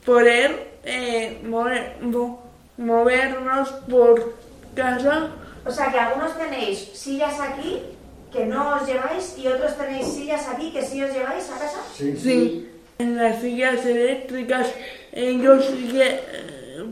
poder 0.06 0.72
eh, 0.84 1.40
mover- 1.46 2.00
mo- 2.02 2.42
movernos 2.78 3.70
por 3.90 4.36
casa 4.76 5.30
O 5.66 5.72
sea 5.72 5.92
que 5.92 6.00
algunos 6.00 6.36
tenéis 6.38 6.80
sillas 6.94 7.40
aquí 7.40 7.82
que 8.32 8.46
no 8.46 8.76
os 8.78 8.88
lleváis 8.88 9.36
y 9.38 9.46
otros 9.48 9.78
tenéis 9.78 10.08
sillas 10.14 10.48
aquí 10.48 10.72
que 10.72 10.82
sí 10.82 11.04
os 11.04 11.12
lleváis 11.14 11.50
a 11.52 11.60
casa. 11.60 11.80
Sí. 11.94 12.16
Sí, 12.18 12.70
en 12.98 13.18
las 13.18 13.42
sillas 13.42 13.86
eléctricas 13.86 14.68
ellos 15.12 15.66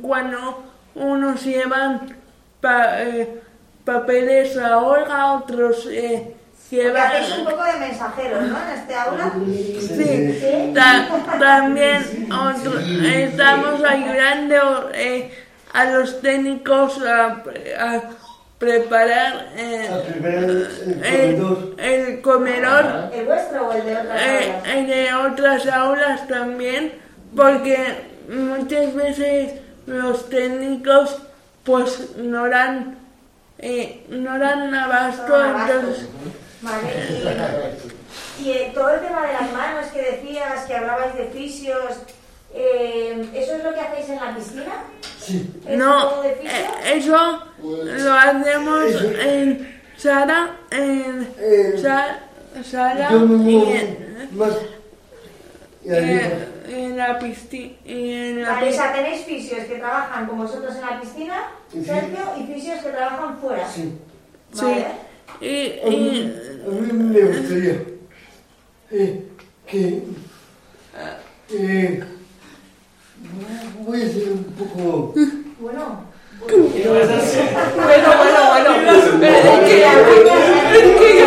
cuando 0.01 0.63
unos 0.95 1.43
llevan 1.43 2.15
pa- 2.61 3.01
eh, 3.03 3.41
papeles 3.85 4.57
a 4.57 4.77
Olga, 4.79 5.33
otros 5.33 5.87
eh, 5.89 6.35
Porque 6.69 6.83
llevan... 6.83 7.07
hacéis 7.07 7.37
un 7.39 7.45
poco 7.45 7.63
de 7.63 7.79
mensajeros, 7.79 8.41
¿no? 8.43 8.57
En 8.63 8.79
este 8.79 8.95
aula. 8.95 9.33
Sí, 9.45 10.39
Sí. 10.39 10.71
ta- 10.75 11.07
también 11.39 12.27
otro- 12.31 12.79
estamos 12.79 13.83
ayudando 13.83 14.89
eh, 14.93 15.31
a 15.73 15.85
los 15.85 16.21
técnicos 16.21 17.01
a, 17.01 17.43
pre- 17.43 17.75
a 17.75 18.01
preparar 18.57 19.47
eh, 19.55 19.87
A 19.91 20.01
preparar 20.11 20.43
el 20.43 20.67
el, 21.03 21.37
comedor. 21.37 21.75
el 21.79 22.21
comedor 22.21 23.09
¿El 23.13 23.25
vuestro 23.25 23.67
o 23.69 23.71
el 23.71 23.85
de 23.85 23.95
otras 23.97 24.21
eh, 24.21 24.53
aulas? 24.53 24.67
en 24.75 24.87
de 24.87 25.13
otras 25.13 25.67
aulas 25.67 26.27
también, 26.27 26.93
porque 27.35 28.08
muchas 28.29 28.93
veces 28.95 29.53
los 29.85 30.29
técnicos 30.29 31.17
pues 31.63 32.15
no 32.17 32.47
dan, 32.49 32.97
eh, 33.57 34.05
no 34.09 34.37
dan 34.39 34.73
abasto, 34.73 35.37
No 35.37 35.61
entonces 35.75 36.07
Vale, 36.61 36.87
y, 38.39 38.49
y, 38.49 38.71
todo 38.73 38.89
el 38.89 38.99
tema 39.01 39.25
de 39.27 39.33
las 39.33 39.51
manos 39.53 39.85
que 39.93 40.01
decías, 40.01 40.65
que 40.65 40.75
hablabais 40.75 41.13
de 41.15 41.27
fisios, 41.27 41.83
eh, 42.53 43.29
¿eso 43.33 43.55
es 43.55 43.63
lo 43.63 43.73
que 43.73 43.79
hacéis 43.79 44.09
en 44.09 44.15
la 44.17 44.35
piscina? 44.35 44.73
Sí. 45.19 45.49
¿Es 45.67 45.77
no, 45.77 46.21
de 46.21 46.29
eh, 46.31 46.65
eso 46.95 47.43
lo 47.61 48.13
hacemos 48.13 48.85
en 49.23 49.79
Sara, 49.97 50.57
en 50.71 51.27
Eh, 51.39 51.79
Sa- 51.81 52.19
Sara 52.63 53.09
Yo 53.11 53.19
me 53.21 53.51
y 53.51 53.71
en, 53.71 54.29
más 54.33 54.51
y 55.85 55.89
arriba. 55.91 56.27
En- 56.69 56.97
la 56.97 57.19
piscina. 57.19 57.73
En 57.85 58.41
la 58.43 58.51
Vale, 58.53 58.69
o 58.69 58.73
sea, 58.73 58.93
tenéis 58.93 59.21
fisios 59.25 59.65
que 59.65 59.75
trabajan 59.75 60.25
con 60.27 60.37
vosotros 60.37 60.75
en 60.75 60.81
la 60.81 60.99
piscina, 61.01 61.43
Sí. 61.71 61.83
Sergio, 61.85 62.19
y 62.39 62.43
fisios 62.53 62.79
que 62.81 62.89
trabajan 62.89 63.37
fuera. 63.39 63.67
Sí. 63.67 63.93
Sí. 64.53 64.61
Vale. 64.65 64.85
Y, 65.41 65.79
A 65.85 65.89
mí, 65.89 65.95
y- 65.95 66.65
a 66.65 66.69
mí 66.71 66.93
me 66.93 67.21
gustaría 67.21 67.75
eh, 68.91 69.23
que 69.67 70.03
eh, 71.51 72.03
voy 73.79 74.01
a 74.01 74.07
ser 74.07 74.31
un 74.31 74.43
poco 74.57 75.13
Bueno, 75.59 76.03
Bueno, 76.39 76.59
bueno, 77.75 78.39
bueno. 78.49 78.69
Es 79.21 79.59
que, 79.67 79.83
es 79.83 80.99
que 80.99 81.19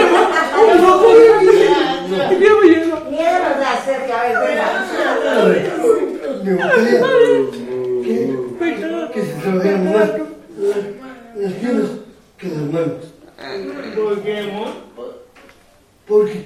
da, 3.58 3.84
Sergio, 3.84 4.14
a 4.16 4.22
ver, 4.22 4.36
venga. 6.44 6.66
me 6.66 6.72
gustaría 6.74 7.40
que, 8.02 8.14
que 9.12 9.20
se 9.26 9.32
trabajaran 9.40 9.84
más 9.92 10.08
las, 10.58 10.76
las 11.36 11.52
piernas 11.54 11.90
que 12.38 12.46
las 12.48 12.56
manos 12.58 13.04
¿Por 13.96 14.22
qué, 14.22 14.38
amor? 14.40 14.68
porque 16.06 16.38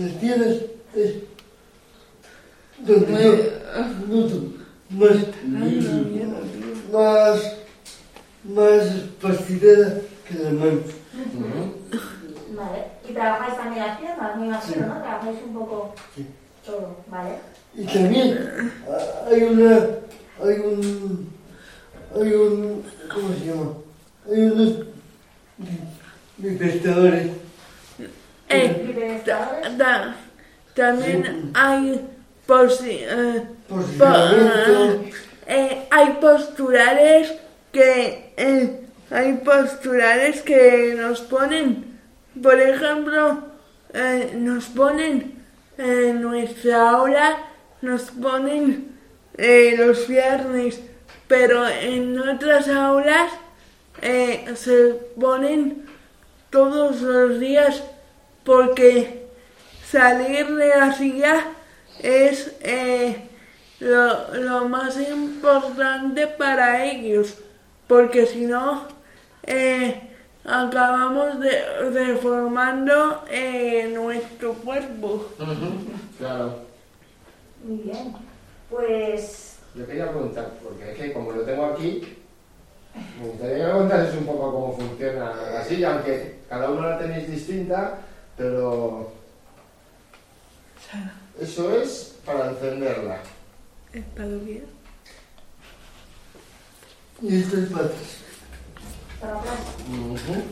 las 0.00 0.12
piernas 0.12 0.56
es 0.94 1.14
donde 2.78 3.24
yo 3.24 3.32
noto 4.08 4.36
más 4.90 5.16
más 6.92 7.54
más 8.44 8.84
fastidiada 9.20 9.94
que 10.28 10.34
las 10.34 10.52
manos 10.52 10.80
Vale. 12.56 12.84
Y 13.08 13.12
trabajáis 13.12 13.56
también 13.58 13.86
las 13.86 13.98
piernas, 13.98 14.36
me 14.38 14.46
imagino, 14.46 14.74
Sí. 14.74 14.80
¿no? 14.80 14.86
Trabajáis 15.02 15.38
un 15.46 15.54
poco 15.54 15.94
Sí. 16.14 16.26
todo, 16.64 16.96
¿vale? 17.08 17.30
Y 17.74 17.84
también 17.84 18.72
ah, 18.88 19.28
hay 19.30 19.42
una, 19.42 19.76
hay 20.42 20.58
un, 20.60 21.28
hay 22.14 22.32
un, 22.32 22.82
¿cómo 23.12 23.28
se 23.34 23.44
llama? 23.44 23.72
Hay 24.32 24.40
unos 24.42 24.72
pescadores. 26.58 27.30
Eh, 28.48 28.84
Bipedestadores. 28.86 29.76
ta- 29.78 30.14
también 30.74 31.50
hay 31.54 32.06
posi- 32.46 33.00
eh, 33.02 33.42
po- 33.68 33.76
Posicionamiento. 33.76 35.04
eh, 35.46 35.86
hay 35.90 36.12
posturales 36.20 37.32
que 37.72 38.32
eh, 38.36 38.80
hay 39.10 39.32
posturales 39.34 40.42
que 40.42 40.94
nos 40.96 41.20
ponen 41.22 41.96
por 42.42 42.60
ejemplo 42.60 43.38
eh, 43.94 44.32
nos 44.36 44.66
ponen 44.66 45.42
en 45.78 46.20
nuestra 46.22 46.90
aula 46.90 47.36
nos 47.82 48.02
ponen 48.10 48.92
eh, 49.38 49.75
los 49.86 50.08
viernes 50.08 50.80
pero 51.28 51.66
en 51.68 52.18
otras 52.18 52.68
aulas 52.68 53.32
eh, 54.02 54.46
se 54.54 54.94
ponen 55.18 55.86
todos 56.50 57.00
los 57.00 57.40
días 57.40 57.82
porque 58.44 59.26
salir 59.84 60.54
de 60.54 60.68
la 60.68 60.92
silla 60.92 61.46
es 62.00 62.54
eh, 62.60 63.28
lo, 63.80 64.34
lo 64.34 64.68
más 64.68 64.98
importante 65.00 66.26
para 66.26 66.84
ellos, 66.84 67.38
porque 67.86 68.26
si 68.26 68.46
no, 68.46 68.86
eh, 69.42 70.00
acabamos 70.44 71.40
de, 71.40 71.90
deformando 71.90 73.24
eh, 73.28 73.90
nuestro 73.94 74.54
cuerpo. 74.54 75.26
Claro. 76.18 76.60
Muy 77.64 77.78
bien. 77.78 78.14
Pues 78.70 79.45
Yo 79.76 79.86
quería 79.86 80.10
preguntar, 80.10 80.54
porque 80.62 80.90
es 80.92 80.96
que 80.98 81.12
como 81.12 81.32
lo 81.32 81.42
tengo 81.42 81.66
aquí, 81.66 82.16
me 83.20 83.28
gustaría 83.28 83.58
que 83.58 83.64
me 83.64 83.72
contases 83.72 84.14
un 84.14 84.24
poco 84.24 84.52
cómo 84.52 84.74
funciona 84.74 85.34
la 85.52 85.62
silla, 85.62 85.92
aunque 85.92 86.38
cada 86.48 86.70
uno 86.70 86.88
la 86.88 86.98
tenéis 86.98 87.30
distinta, 87.30 87.98
pero 88.38 89.12
eso 91.38 91.78
es 91.78 92.16
para 92.24 92.48
encenderla. 92.48 93.18
¿Está 93.92 94.24
bien? 94.24 94.64
Y 97.20 97.40
estas 97.42 97.68
patas. 97.68 97.92
para 99.20 99.38
atrás. 99.38 99.58
Ujú. 99.90 100.42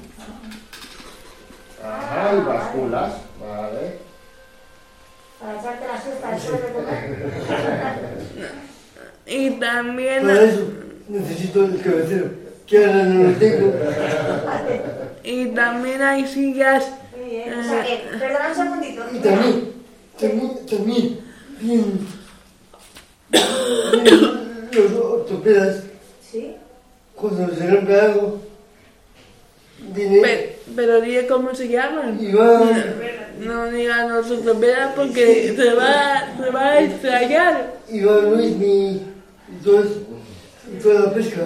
Ajá, 1.83 2.35
y 2.35 2.41
basculas, 2.41 3.15
vale. 3.41 3.99
Para 5.41 5.61
echarte 5.61 5.87
la 5.87 5.99
siesta 6.39 6.73
comer. 6.73 8.65
Y 9.27 9.51
también, 9.53 10.23
Para 10.23 10.45
eso 10.45 10.67
necesito 11.09 11.65
el 11.65 11.81
cabecero, 11.81 12.31
que 12.67 12.79
ahora 12.85 13.05
no 13.05 13.25
lo 13.31 13.37
tengo. 13.37 13.73
y 15.25 15.47
también 15.47 16.03
hay 16.03 16.27
sillas 16.27 16.91
Muy 17.19 17.31
bien. 17.31 17.55
O 17.59 17.63
sea 17.63 17.85
que, 17.85 18.03
perdona 18.19 18.49
un 18.49 18.55
segundito. 18.55 19.03
Y 19.13 19.19
también, 19.19 19.73
también, 20.19 20.67
también, 20.67 21.21
bien, 21.61 21.99
bien 24.03 24.35
los 24.73 24.93
ortopedas, 25.05 25.85
Sí. 26.31 26.57
cuando 27.15 27.55
se 27.55 27.67
rompe 27.71 27.95
algo, 28.01 28.41
viene 29.95 30.21
Pero, 30.23 30.53
pero 30.77 31.01
dile 31.01 31.27
cómo 31.27 31.55
se 31.55 31.69
llaman. 31.69 32.19
y 32.21 32.33
va, 32.33 32.63
No 33.41 33.67
digan 33.71 34.09
los 34.13 34.31
ortopedas 34.31 34.95
porque 34.95 35.55
se 35.57 35.75
va, 35.75 36.35
se 36.43 36.51
va 36.51 36.65
a 36.71 36.81
extrañar. 36.81 37.75
y 37.89 38.01
va 38.01 38.17
Luis 38.23 38.53
y, 38.61 39.03
y 39.63 40.77
y 40.77 40.81
toda 40.81 41.01
la 41.01 41.13
pesca. 41.15 41.41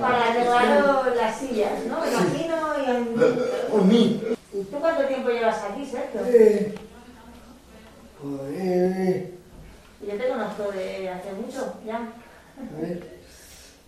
Para 0.00 0.30
arreglar 0.30 1.14
las 1.16 1.38
sillas, 1.38 1.84
¿no? 1.88 2.00
Me 2.00 2.08
imagino. 2.10 2.56
Y 2.78 2.80
en... 2.90 3.00
A 3.72 3.74
mí, 3.84 4.20
¿Tú 4.52 4.78
cuánto 4.80 5.02
tiempo 5.04 5.30
llevas 5.30 5.62
aquí, 5.64 5.86
Sergio? 5.86 6.20
eh, 6.26 6.74
joder, 8.20 9.30
Yo 10.06 10.14
te 10.16 10.28
conozco 10.28 10.72
de 10.72 11.08
hace 11.08 11.32
mucho, 11.32 11.74
ya. 11.86 11.96
a 11.96 12.00
ver, 12.80 13.02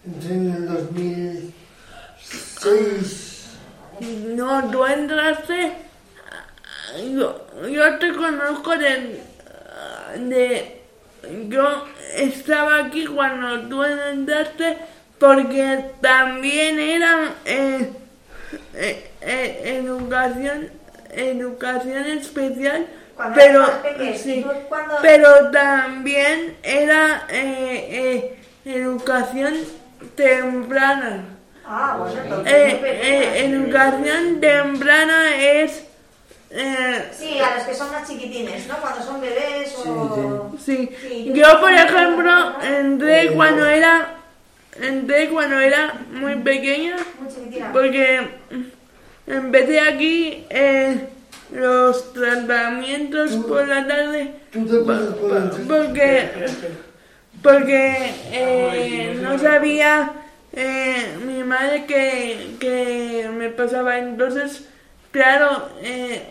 entré 0.06 0.34
en 0.34 0.52
el 0.54 0.66
2006, 0.68 3.46
No, 4.36 4.70
tú 4.70 4.86
entraste. 4.86 5.72
Yo, 7.12 7.46
yo 7.68 7.98
te 7.98 8.12
conozco 8.14 8.70
de, 8.76 9.20
de. 10.18 10.81
Yo 11.48 11.84
estaba 12.16 12.78
aquí 12.86 13.06
cuando 13.06 13.68
tú 13.68 13.84
entraste 13.84 14.76
porque 15.18 15.84
también 16.00 16.78
era 16.80 17.32
eh, 17.44 17.90
eh, 18.74 19.10
eh, 19.20 19.78
educación, 19.82 20.68
educación 21.10 22.04
especial. 22.06 22.86
Cuando 23.14 23.34
pero, 23.36 23.66
sí, 24.16 24.42
¿tú 24.42 24.50
cuándo- 24.68 24.94
pero 25.00 25.50
también 25.50 26.56
era 26.62 27.26
eh, 27.30 28.36
educación 28.64 29.54
temprana. 30.16 31.24
Ah, 31.64 31.96
bueno, 31.98 32.20
entonces. 32.22 32.80
Educación 33.44 34.40
temprana 34.40 35.36
es. 35.36 35.84
Eh, 36.54 37.10
Sí, 37.16 37.38
a 37.38 37.56
los 37.56 37.64
que 37.64 37.74
son 37.74 37.90
más 37.90 38.08
chiquitines, 38.08 38.66
¿no? 38.66 38.76
Cuando 38.76 39.02
son 39.02 39.20
bebés 39.20 39.74
o... 39.76 40.54
sí. 40.62 40.90
Sí, 41.00 41.32
Yo, 41.34 41.60
por 41.60 41.72
ejemplo, 41.72 42.62
entré 42.62 43.32
cuando 43.32 43.66
era. 43.66 44.16
Entré 44.80 45.28
cuando 45.28 45.58
era 45.58 45.94
muy 46.12 46.36
pequeña. 46.36 46.96
Muy 47.20 47.32
chiquitina. 47.32 47.72
Porque 47.72 48.28
empecé 49.26 49.80
aquí 49.80 50.46
eh, 50.50 51.08
los 51.52 52.12
tratamientos 52.12 53.32
por 53.32 53.66
la 53.66 53.86
tarde. 53.86 54.34
tú 54.52 54.66
te 54.66 54.78
poner 54.78 55.50
Porque. 55.66 56.30
Porque 57.42 58.14
eh, 58.30 59.18
no 59.20 59.38
sabía 59.38 60.12
eh, 60.52 61.16
mi 61.26 61.42
madre 61.42 61.86
que, 61.86 62.56
que 62.60 63.28
me 63.32 63.48
pasaba. 63.48 63.98
Entonces, 63.98 64.68
claro, 65.10 65.70
eh, 65.82 66.22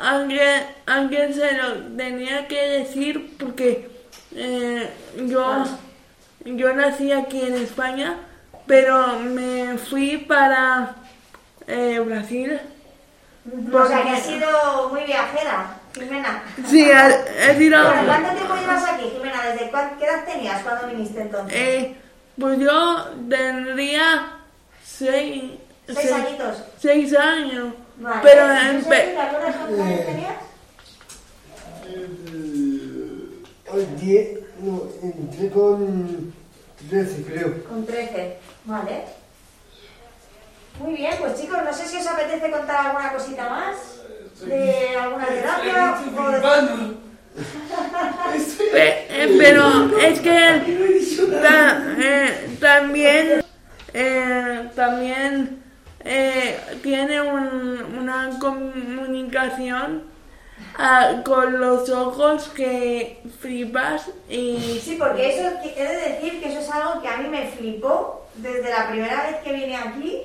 alguien, 0.00 0.66
alguien 0.86 1.34
se 1.34 1.52
lo 1.52 1.74
tenía 1.96 2.46
que 2.48 2.60
decir 2.68 3.36
porque 3.38 3.90
eh, 4.34 4.90
yo, 5.26 5.64
yo 6.44 6.74
nací 6.74 7.12
aquí 7.12 7.40
en 7.42 7.54
España, 7.54 8.16
pero 8.66 9.18
me 9.20 9.78
fui 9.78 10.18
para 10.18 10.94
eh, 11.66 12.00
Brasil. 12.04 12.60
O 13.72 13.86
sea, 13.86 14.02
que 14.02 14.08
has 14.10 14.22
sido 14.22 14.88
muy 14.90 15.04
viajera, 15.04 15.76
Jimena. 15.94 16.42
Sí, 16.66 16.90
he, 16.90 17.54
sido... 17.58 17.84
Bueno, 17.84 18.02
¿Cuánto 18.06 18.30
tiempo 18.34 18.54
llevas 18.56 18.84
aquí, 18.90 19.10
Jimena? 19.14 19.42
¿Desde 19.48 19.70
qué 19.98 20.04
edad 20.06 20.24
tenías 20.24 20.62
cuando 20.62 20.86
viniste 20.88 21.20
entonces? 21.20 21.54
Eh, 21.54 21.96
pues 22.40 22.58
yo 22.58 23.04
tendría 23.28 24.32
seis, 24.82 25.44
Seis 25.86 25.98
seis- 25.98 26.12
añitos. 26.12 26.64
seis 26.78 27.14
años. 27.16 27.74
Vale. 27.98 28.20
Pero 28.22 28.44
¿Y 28.44 28.48
tú, 28.82 28.88
empe- 28.88 28.96
Sergio, 28.96 29.14
¿Te 29.14 29.20
acuerdas 29.20 29.56
cuántos 29.56 29.80
años 29.80 30.06
tenías? 30.06 30.34
Hoy 33.72 33.86
día, 34.00 34.22
no, 34.60 34.82
entré 35.02 35.50
con 35.50 36.32
13 36.90 37.24
creo. 37.24 37.64
Con 37.64 37.86
13. 37.86 38.36
Vale. 38.64 39.04
Muy 40.80 40.94
bien, 40.94 41.14
pues 41.20 41.40
chicos, 41.40 41.58
no 41.64 41.72
sé 41.72 41.86
si 41.86 41.96
os 41.98 42.06
apetece 42.06 42.50
contar 42.50 42.86
alguna 42.86 43.12
cosita 43.12 43.48
más. 43.48 43.76
De 44.44 44.96
alguna 45.00 45.26
terapia 45.26 45.96
o 46.16 46.30
de... 46.30 46.40
Pe- 48.72 49.06
eh, 49.08 49.36
pero 49.38 49.98
es 49.98 50.20
que 50.20 50.30
ta- 51.42 51.94
eh, 51.98 52.56
también 52.60 53.44
eh, 53.92 54.70
también 54.76 55.63
eh, 56.04 56.58
tiene 56.82 57.20
un- 57.22 57.96
una 57.98 58.30
comunicación 58.38 60.04
ah, 60.78 61.22
con 61.24 61.58
los 61.60 61.88
ojos 61.90 62.48
que 62.54 63.22
flipas 63.40 64.10
y 64.28 64.80
Sí, 64.82 64.96
porque 64.98 65.34
eso 65.38 65.56
he 65.76 65.84
de 65.84 65.96
decir 66.10 66.40
que 66.42 66.48
eso 66.50 66.60
es 66.60 66.70
algo 66.70 67.00
que 67.00 67.08
a 67.08 67.16
mí 67.18 67.28
me 67.28 67.46
flipó 67.48 68.26
desde 68.36 68.68
la 68.70 68.88
primera 68.88 69.22
vez 69.24 69.36
que 69.44 69.52
vine 69.52 69.76
aquí, 69.76 70.22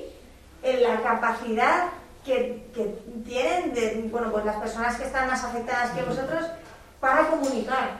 en 0.62 0.82
la 0.82 1.00
capacidad 1.00 1.84
que, 2.24 2.64
que 2.74 2.94
tienen 3.26 3.72
de, 3.72 4.02
bueno, 4.10 4.30
pues 4.30 4.44
las 4.44 4.56
personas 4.56 4.96
que 4.96 5.04
están 5.04 5.28
más 5.28 5.42
afectadas 5.44 5.90
que 5.92 6.02
vosotros 6.02 6.44
para 7.00 7.28
comunicar. 7.28 7.92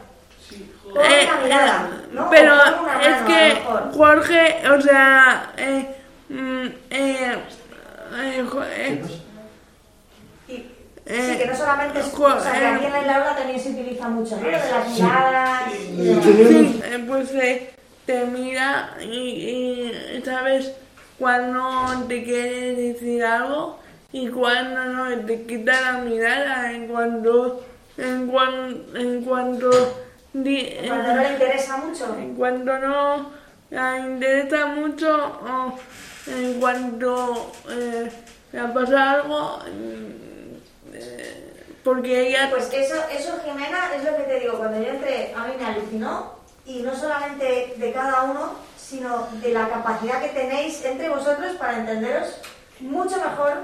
Con 0.83 1.03
Eh, 1.05 1.29
una 1.33 1.41
mirada, 1.43 1.91
¿no? 2.13 2.29
Pero 2.29 2.55
O 2.55 2.75
con 2.77 2.85
una 2.85 3.01
es 3.03 3.11
mano, 3.11 3.21
lo 3.23 3.27
que 3.29 3.55
mejor. 3.55 3.93
Jorge, 3.97 4.69
o 4.69 4.81
sea, 4.81 5.53
eh, 5.57 5.97
mm, 6.29 6.67
eh, 8.13 8.45
eh, 8.67 9.03
eh, 11.07 11.29
Sí, 11.33 11.39
que 11.39 11.47
no 11.47 11.57
solamente 11.57 12.01
es. 12.01 12.07
jo- 12.07 12.25
O 12.25 12.41
sea, 12.41 12.53
que 12.53 12.67
aquí 12.67 12.85
en 12.87 13.07
la 13.07 13.17
aula 13.17 13.37
también 13.37 13.59
se 13.59 13.71
utiliza 13.71 14.09
mucho, 14.09 14.37
¿no? 14.37 14.43
Lo 14.43 14.49
de 14.49 14.53
las 14.71 14.89
miradas. 14.89 15.63
y 15.75 16.03
Y 16.03 16.23
Sí, 16.23 16.81
eh, 16.85 17.05
pues 17.09 17.31
eh, 17.33 17.71
te 18.07 18.25
mira 18.27 18.91
y, 19.01 19.07
y 19.07 20.23
sabes 20.25 20.73
cuando 21.19 22.05
te 22.09 22.23
quiere 22.23 22.75
decir 22.75 23.25
algo 23.25 23.79
y 24.13 24.29
cuando 24.29 24.85
no 24.85 25.27
te 25.27 25.43
quita 25.47 25.81
la 25.81 25.93
mirada 25.99 26.73
en 26.73 26.87
cuanto 26.89 27.65
en 27.99 28.29
cuan- 28.29 28.85
en 28.95 29.23
cuanto 29.25 29.71
di- 30.33 30.75
en- 30.79 30.89
Cuando 30.89 31.15
no 31.15 31.23
le 31.23 31.33
interesa 31.33 31.77
mucho. 31.79 32.17
en 32.19 32.35
cuanto 32.35 32.79
no 32.79 33.31
le 33.71 33.99
interesa 34.01 34.67
mucho 34.67 35.17
o 35.45 35.79
en 36.27 36.61
cuanto 36.61 37.53
eh, 37.69 38.11
le 38.53 38.63
pasa 38.69 39.11
algo 39.13 39.59
mm, 39.59 40.95
eh, 40.95 41.47
porque 41.83 42.29
ella 42.29 42.49
Pues 42.51 42.71
eso, 42.73 42.95
eso, 43.11 43.39
Jimena, 43.45 43.95
es 43.97 44.05
lo 44.05 44.17
que 44.17 44.23
te 44.25 44.41
digo. 44.41 44.59
Cuando 44.59 44.83
yo 44.83 44.89
entré, 44.91 45.33
a 45.35 45.47
mí 45.47 45.55
me 45.59 45.65
alucinó. 45.67 46.35
Y 46.67 46.83
no 46.83 46.95
solamente 46.95 47.73
de 47.77 47.93
cada 47.93 48.25
uno, 48.25 48.55
sino 48.79 49.27
de 49.43 49.53
la 49.53 49.69
capacidad 49.69 50.21
que 50.21 50.29
tenéis 50.29 50.85
entre 50.85 51.09
vosotros 51.09 51.53
para 51.59 51.79
entenderos 51.79 52.29
mucho 52.81 53.17
mejor 53.17 53.55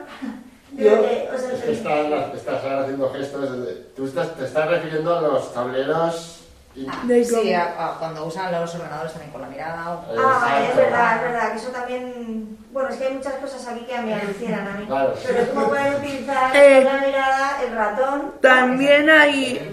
de 0.73 0.85
lo 0.91 0.97
Yo- 0.97 1.03
que 1.03 1.29
os 1.33 1.43
Es 1.43 1.47
que 1.63 1.73
entendéis. 1.73 1.79
estás, 1.79 2.35
estás 2.35 2.65
ahora 2.65 2.81
haciendo 2.83 3.11
gestos. 3.13 3.51
tú 3.95 4.07
estás, 4.07 4.35
te 4.35 4.45
estás 4.47 4.69
refiriendo 4.71 5.15
a 5.17 5.21
los 5.21 5.53
tableros. 5.53 6.41
De 6.77 7.25
Sí, 7.25 7.55
a- 7.55 7.75
a 7.79 7.99
cuando 7.99 8.27
usan 8.27 8.53
los 8.53 8.75
ordenadores 8.75 9.13
también 9.13 9.33
con 9.33 9.41
la 9.41 9.49
mirada. 9.49 9.93
o- 9.93 10.05
Ah, 10.19 10.39
vale, 10.43 10.69
es 10.69 10.77
verdad, 10.77 11.17
es 11.17 11.23
verdad, 11.23 11.51
que 11.53 11.57
eso 11.59 11.69
también... 11.71 12.59
Bueno, 12.71 12.91
es 12.91 12.97
que 12.97 13.07
hay 13.07 13.15
muchas 13.15 13.35
cosas 13.35 13.67
aquí 13.67 13.87
que 13.87 13.99
me 14.03 14.15
alucinan 14.15 14.69
a 14.69 14.73
mí. 14.73 14.85
Claro. 14.87 15.15
Pero 15.27 15.49
cómo 15.55 15.69
pueden 15.69 15.95
utilizar 15.95 16.55
Eh, 16.55 16.83
con 16.85 16.95
la 17.01 17.07
mirada, 17.07 17.59
el 17.67 17.75
ratón... 17.75 18.33
también 18.43 19.09
hay 19.09 19.73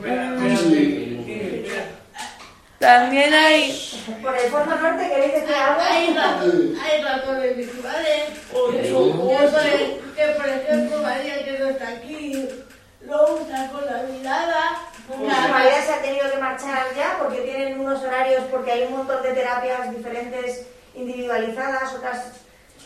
también 2.79 3.33
hay 3.33 3.89
Por 4.21 4.35
el 4.35 4.51
fondo 4.51 4.75
norte 4.75 5.09
que 5.09 5.21
dice 5.21 5.45
que 5.45 5.55
algo... 5.55 5.81
Hay 5.81 6.07
Sí. 6.51 6.77
hay 6.83 7.01
ratones 7.03 7.57
virtuales 7.57 8.23
que 10.15 10.25
por 10.37 10.47
ejemplo 10.49 11.01
María 11.01 11.43
que 11.45 11.59
no 11.59 11.69
está 11.69 11.87
aquí 11.89 12.49
lo 13.05 13.35
usa 13.35 13.69
con 13.71 13.85
la 13.85 14.03
mirada 14.03 14.81
La 15.21 15.47
María 15.49 15.81
se 15.85 15.93
ha 15.93 16.01
tenido 16.01 16.31
que 16.31 16.37
marchar 16.37 16.87
ya 16.95 17.17
porque 17.19 17.41
tienen 17.41 17.79
unos 17.79 18.01
horarios, 18.03 18.43
porque 18.49 18.71
hay 18.71 18.83
un 18.83 18.97
montón 18.97 19.21
de 19.21 19.33
terapias 19.33 19.91
diferentes, 19.95 20.65
individualizadas, 20.95 21.93
otras 21.93 22.31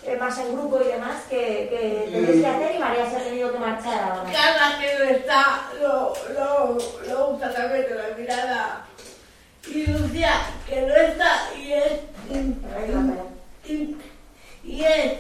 eh, 0.04 0.16
más 0.16 0.38
en 0.40 0.54
grupo 0.54 0.80
y 0.82 0.88
demás, 0.88 1.24
que, 1.30 1.36
que 1.38 2.10
tenéis 2.12 2.42
que 2.42 2.48
hacer 2.48 2.76
y 2.76 2.80
María 2.80 3.10
se 3.10 3.18
ha 3.18 3.24
tenido 3.24 3.52
que 3.52 3.60
marchar 3.60 4.02
ahora. 4.04 4.32
Carla 4.32 4.80
que 4.80 4.96
no 4.98 5.04
está 5.06 5.62
lo, 5.82 6.14
lo, 6.34 6.78
lo 7.08 7.30
usa 7.32 7.54
también 7.54 7.86
con 7.88 7.98
la 7.98 8.18
mirada 8.18 8.86
y 9.68 9.86
Lucía 9.88 10.32
que 10.68 10.82
no 10.82 10.96
está 10.96 11.50
y 11.58 11.74
es 11.74 11.92
María. 12.30 13.24
y, 13.66 13.98
y 14.64 14.84
es 14.84 15.14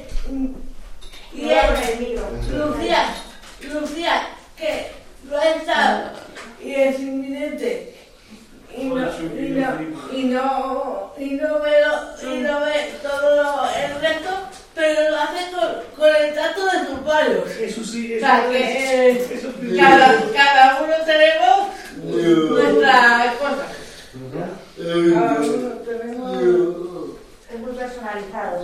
y 1.33 1.49
es. 1.51 2.47
Lucía, 2.49 3.13
Lucía, 3.61 4.27
que 4.57 4.87
no 5.29 5.41
está 5.41 6.13
y 6.63 6.73
es 6.73 6.99
inminente 6.99 7.93
y 8.75 8.83
no, 8.85 8.95
y 8.97 9.49
no, 9.49 9.81
y 10.11 10.23
no, 10.25 11.13
y 11.17 11.29
no 11.31 11.59
ve, 11.61 11.71
lo- 11.81 12.31
y 12.33 12.37
no 12.41 12.59
ve 12.61 12.91
todo 13.01 13.35
lo- 13.43 13.69
el 13.69 14.01
resto, 14.01 14.29
pero 14.75 15.09
lo 15.09 15.17
hace 15.17 15.51
con, 15.51 15.97
con 15.97 16.15
el 16.15 16.33
trato 16.33 16.65
de 16.65 16.85
sus 16.87 16.99
palos. 16.99 17.49
Eso 17.59 17.83
sí, 17.83 18.13
O 18.13 18.17
eso 18.17 18.25
sea, 18.25 18.49
que 18.49 18.57
eh, 19.11 19.27
Eso 19.33 19.49
sí. 19.59 19.77
cada, 19.77 20.21
cada 20.31 20.81
uno 20.83 20.93
tenemos 21.05 21.69
nuestra 22.03 23.33
cosa. 23.39 23.67
Cada 24.77 25.41
uno 25.41 25.69
tenemos... 25.85 27.07
Es 27.51 27.59
muy 27.59 27.71
personalizado. 27.73 28.63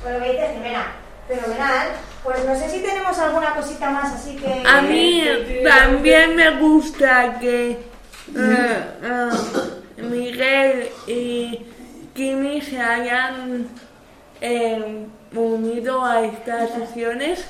¿Estás 0.00 0.08
de 0.08 0.08
acuerdo 0.08 0.08
Yo 0.08 0.08
que 0.08 0.08
y 0.08 0.08
con 0.08 0.12
lo 0.12 0.20
que 0.20 0.32
dice 0.32 0.54
Jimena? 0.54 0.92
Fenomenal. 1.28 1.88
Pues 2.24 2.44
no 2.44 2.54
sé 2.54 2.70
si 2.70 2.80
tenemos 2.80 3.18
alguna 3.18 3.54
cosita 3.54 3.90
más, 3.90 4.14
así 4.14 4.36
que... 4.36 4.62
a 4.66 4.82
mí 4.82 5.24
también 5.64 6.36
me 6.36 6.50
gusta 6.58 7.38
que 7.38 7.70
eh, 7.70 7.78
eh, 8.36 10.02
Miguel 10.02 10.88
y 11.06 11.60
Kimi 12.14 12.60
se 12.60 12.80
hayan 12.80 13.68
eh, 14.40 15.06
unido 15.34 16.04
a 16.04 16.24
estas 16.24 16.70
sesiones 16.70 17.46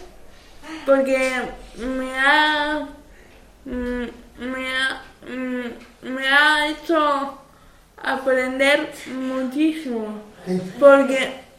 porque 0.87 1.33
me 1.77 2.19
ha 2.19 2.89
mm, 3.65 4.05
me 4.39 4.77
ha 4.77 5.03
mm, 5.29 6.13
me 6.15 6.29
ha 6.29 6.69
hecho 6.69 7.39
aprender 8.03 8.93
muchísimo 9.13 10.23
porque 10.79 11.50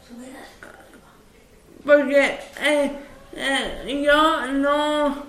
porque 1.84 2.38
eh, 2.62 2.90
eh, 3.34 4.02
yo 4.04 4.46
no 4.52 5.24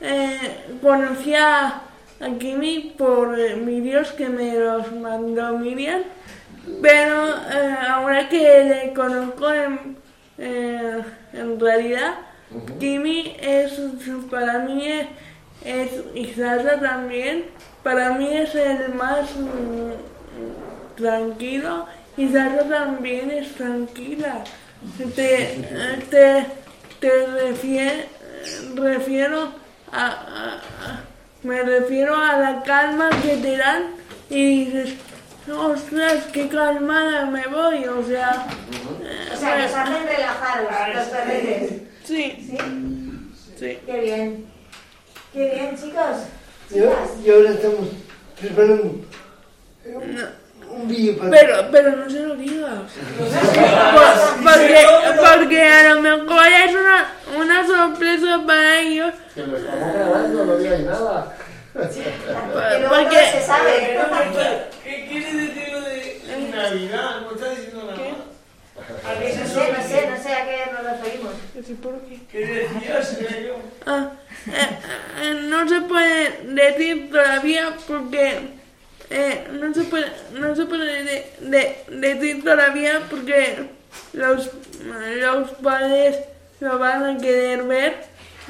eh, 0.00 0.78
conocía 0.80 1.82
a 2.20 2.28
Kimi 2.38 2.94
por 2.96 3.38
eh, 3.38 3.54
vídeos 3.54 4.12
que 4.12 4.28
me 4.28 4.54
los 4.58 4.92
mandó 4.92 5.58
Miriam, 5.58 6.02
pero 6.82 7.28
eh, 7.28 7.76
ahora 7.88 8.28
que 8.28 8.64
le 8.64 8.92
conozco 8.92 9.52
en, 9.52 9.96
eh, 10.38 11.02
en 11.32 11.60
realidad, 11.60 12.14
Kimi 12.80 13.36
es 13.40 13.80
para 14.30 14.60
mí 14.60 14.90
es, 14.90 15.06
es 15.64 16.04
y 16.14 16.26
Sasha 16.32 16.80
también, 16.80 17.46
para 17.82 18.12
mí 18.12 18.36
es 18.36 18.54
el 18.54 18.94
más 18.94 19.30
mm, 19.36 20.96
tranquilo 20.96 21.86
y 22.16 22.28
Sasha 22.28 22.68
también 22.68 23.30
es 23.30 23.52
tranquila. 23.54 24.44
Te, 25.14 25.64
te, 26.10 26.46
te 27.00 27.26
refie- 27.26 28.04
refiero 28.76 29.52
a, 29.92 30.06
a- 30.06 30.54
a- 30.54 31.04
me 31.42 31.62
refiero 31.62 32.14
a 32.16 32.36
la 32.38 32.62
calma 32.62 33.10
que 33.22 33.36
te 33.36 33.56
dan 33.56 33.94
y 34.30 34.64
dices, 34.64 34.94
ostras, 35.52 36.24
qué 36.32 36.48
calmada 36.48 37.26
me 37.26 37.46
voy, 37.46 37.84
o 37.86 38.04
sea, 38.06 38.46
eh, 39.02 39.28
O 39.34 39.36
sea, 39.36 39.56
que 39.56 39.64
os 39.66 39.74
hacen 39.74 40.06
relajaros 40.06 40.70
los 40.94 41.04
perretes. 41.08 41.70
sí, 42.04 42.48
¿Sí? 42.50 42.58
sí. 43.58 43.78
Qué 43.86 44.00
bien. 44.00 44.46
Qué 45.32 45.50
bien, 45.54 45.76
chicos. 45.76 46.18
Y, 46.70 46.74
Chicas. 46.74 47.10
y 47.24 47.30
ahora 47.30 47.50
estamos 47.50 47.88
preparando 48.40 48.82
un, 48.84 49.06
un 50.80 50.88
vídeo 50.88 51.18
para... 51.18 51.30
Pero, 51.30 51.68
pero 51.72 51.96
no 51.96 52.10
se 52.10 52.20
lo 52.20 52.34
digas. 52.36 52.70
Por- 53.94 54.42
porque, 54.44 54.86
porque 55.38 55.62
a 55.62 55.94
lo 55.94 56.00
mejor 56.00 56.46
es 56.46 56.74
una, 56.74 57.06
una 57.38 57.66
sorpresa 57.66 58.42
para 58.46 58.78
ellos. 58.80 59.12
Que 59.34 59.46
lo 59.46 59.56
estamos 59.56 59.94
grabando, 59.94 60.44
no 60.44 60.56
digáis 60.56 60.84
nada. 60.84 61.34
Que 61.74 63.40
sabe. 63.46 63.98
¿Qué 64.84 65.06
quiere 65.08 65.32
decir 65.32 65.68
lo 65.72 65.80
de 65.82 66.20
Navidad? 66.54 67.20
¿No 67.22 67.32
está 67.34 67.50
diciendo 67.50 67.84
nada 67.84 67.96
más? 67.96 68.18
¿A 69.04 69.18
qué 69.20 69.34
No 69.36 69.46
se 69.46 69.54
sé, 69.54 69.72
no 69.72 69.88
sé, 69.88 70.06
no 70.10 70.22
sé 70.22 70.32
a 70.34 70.44
qué 70.44 70.70
nos 70.72 70.82
referimos. 70.84 71.34
¿Qué 72.30 72.38
decías? 72.46 73.08
Señor? 73.08 73.56
Ah, 73.86 74.10
eh, 74.46 74.68
eh, 75.22 75.34
no 75.44 75.68
se 75.68 75.80
puede 75.82 76.40
decir 76.44 77.10
todavía 77.10 77.74
porque 77.86 78.57
eh, 79.10 79.46
no 79.52 79.72
se 79.74 79.84
puede 79.84 80.06
no 80.34 80.54
se 80.54 80.66
puede 80.66 81.02
de- 81.04 81.26
de- 81.40 81.84
decir 81.88 82.44
todavía 82.44 83.00
porque 83.08 83.66
los 84.12 84.50
los 85.20 85.50
padres 85.62 86.18
lo 86.60 86.78
van 86.78 87.04
a 87.04 87.18
querer 87.18 87.62
ver. 87.64 87.94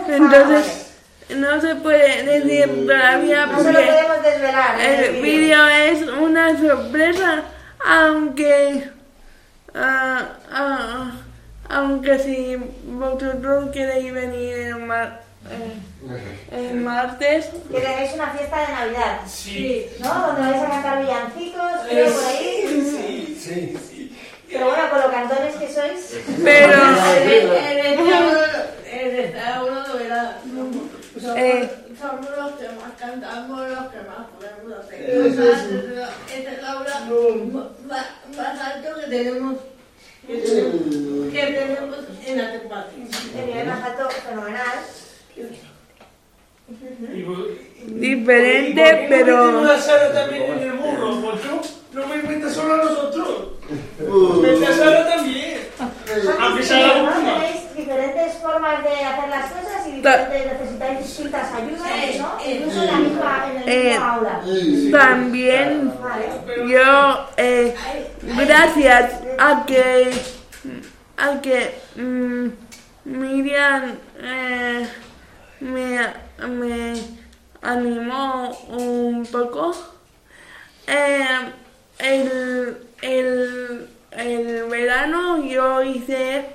Entonces 0.08 0.86
no 1.36 1.60
se 1.60 1.74
puede 1.76 2.22
decir 2.40 2.86
todavía 2.86 3.46
No 3.46 3.58
se 3.62 3.72
lo 3.72 3.78
porque 3.78 3.86
podemos 3.92 4.22
desvelar. 4.24 4.80
en 4.80 5.04
el 5.16 5.22
vídeo 5.22 5.66
es 5.68 6.02
una 6.02 6.58
sorpresa 6.58 7.42
aunque 7.84 8.88
ah, 9.74 10.28
ah, 10.50 11.10
aunque 11.68 12.18
si 12.18 12.56
vosotros 12.86 13.70
queréis 13.72 14.12
venir 14.12 14.56
el, 14.58 14.76
mar- 14.76 15.20
eh, 15.50 15.74
el 16.52 16.76
martes, 16.80 17.46
Que 17.70 17.80
tenéis 17.80 18.12
una 18.14 18.30
fiesta 18.30 18.60
de 18.60 18.72
Navidad, 18.72 19.20
Sí. 19.26 19.86
¿no? 20.00 20.26
Donde 20.28 20.40
vais 20.50 20.62
a 20.62 20.68
cantar 20.68 21.02
villancicos, 21.02 21.72
creo, 21.88 22.12
por 22.12 22.24
ahí. 22.24 23.36
Sí. 23.40 24.14
Pero 24.50 24.64
bueno, 24.66 24.90
con 24.90 25.00
lo 25.00 25.10
cantones 25.10 25.54
que 25.56 25.68
sois. 25.72 26.16
pero 26.42 26.72
el, 27.22 27.50
el 27.50 27.86
estábulo, 27.86 28.40
el 28.90 29.18
estábulo 29.20 29.86
lo 29.88 29.98
verá. 29.98 30.38
Somos, 31.20 31.36
Eh. 31.36 31.70
los 31.90 32.52
que 32.52 32.68
más 32.68 32.92
cantamos, 32.98 33.68
los 33.68 33.86
que 33.88 33.98
más 33.98 34.26
podemos 34.38 34.78
hacer. 34.84 35.10
Es 35.10 36.46
el 36.46 36.64
aula 36.64 37.00
más, 37.86 38.60
alto 38.60 38.88
que 39.00 39.06
tenemos, 39.10 39.56
que 40.26 40.36
tenemos, 40.38 41.32
que 41.32 41.42
tenemos 41.42 41.98
en 42.26 42.38
la 42.38 42.52
temporada. 42.52 42.86
El 43.36 43.46
nivel 43.46 43.66
más 43.66 43.82
alto, 43.84 44.08
fenomenal. 44.10 44.78
Diferente, 46.68 47.20
¿Y 48.06 48.16
por 48.16 48.34
qué 48.34 49.04
no 49.08 49.08
pero- 49.08 49.72
a 49.72 50.12
también 50.12 50.42
en 50.42 50.58
el 50.58 50.72
burro? 50.72 51.12
No 51.94 52.06
me 52.06 52.16
metas 52.22 52.52
solo 52.52 52.74
a 52.74 52.76
nosotros. 52.78 53.28
Mete 54.42 54.66
a 54.66 54.72
Sara 54.72 55.08
también. 55.16 55.58
Aunque 56.40 56.62
sea 56.62 56.86
la 56.86 57.02
¿no? 57.02 57.08
última. 57.08 57.34
Tenéis 57.34 57.76
diferentes 57.76 58.34
formas 58.34 58.82
de 58.84 58.90
hacer 59.04 59.28
las 59.30 59.50
cosas 59.52 59.86
y 59.86 60.00
necesitáis 60.46 60.98
distintas 60.98 61.52
ayudas, 61.54 62.18
¿no? 62.18 62.50
Incluso 62.50 62.82
en 62.82 62.86
la 62.86 62.98
misma, 62.98 63.46
en 63.50 63.62
el 63.62 63.68
Eh, 63.68 63.90
mismo 63.90 64.04
aula. 64.04 64.40
También 64.92 65.92
yo, 66.68 67.28
eh, 67.38 67.74
gracias 68.22 69.12
a 69.38 69.64
que, 69.66 70.10
a 71.16 71.40
que 71.40 71.74
mm, 71.96 72.48
Miriam 73.06 73.96
eh, 74.20 74.88
me, 75.60 75.98
me 76.46 76.94
animó 77.62 78.50
un 78.68 79.26
poco, 79.26 79.74
eh, 80.86 81.26
el, 81.98 82.78
el, 83.02 83.88
el 84.12 84.64
verano 84.68 85.42
yo 85.44 85.82
hice 85.82 86.46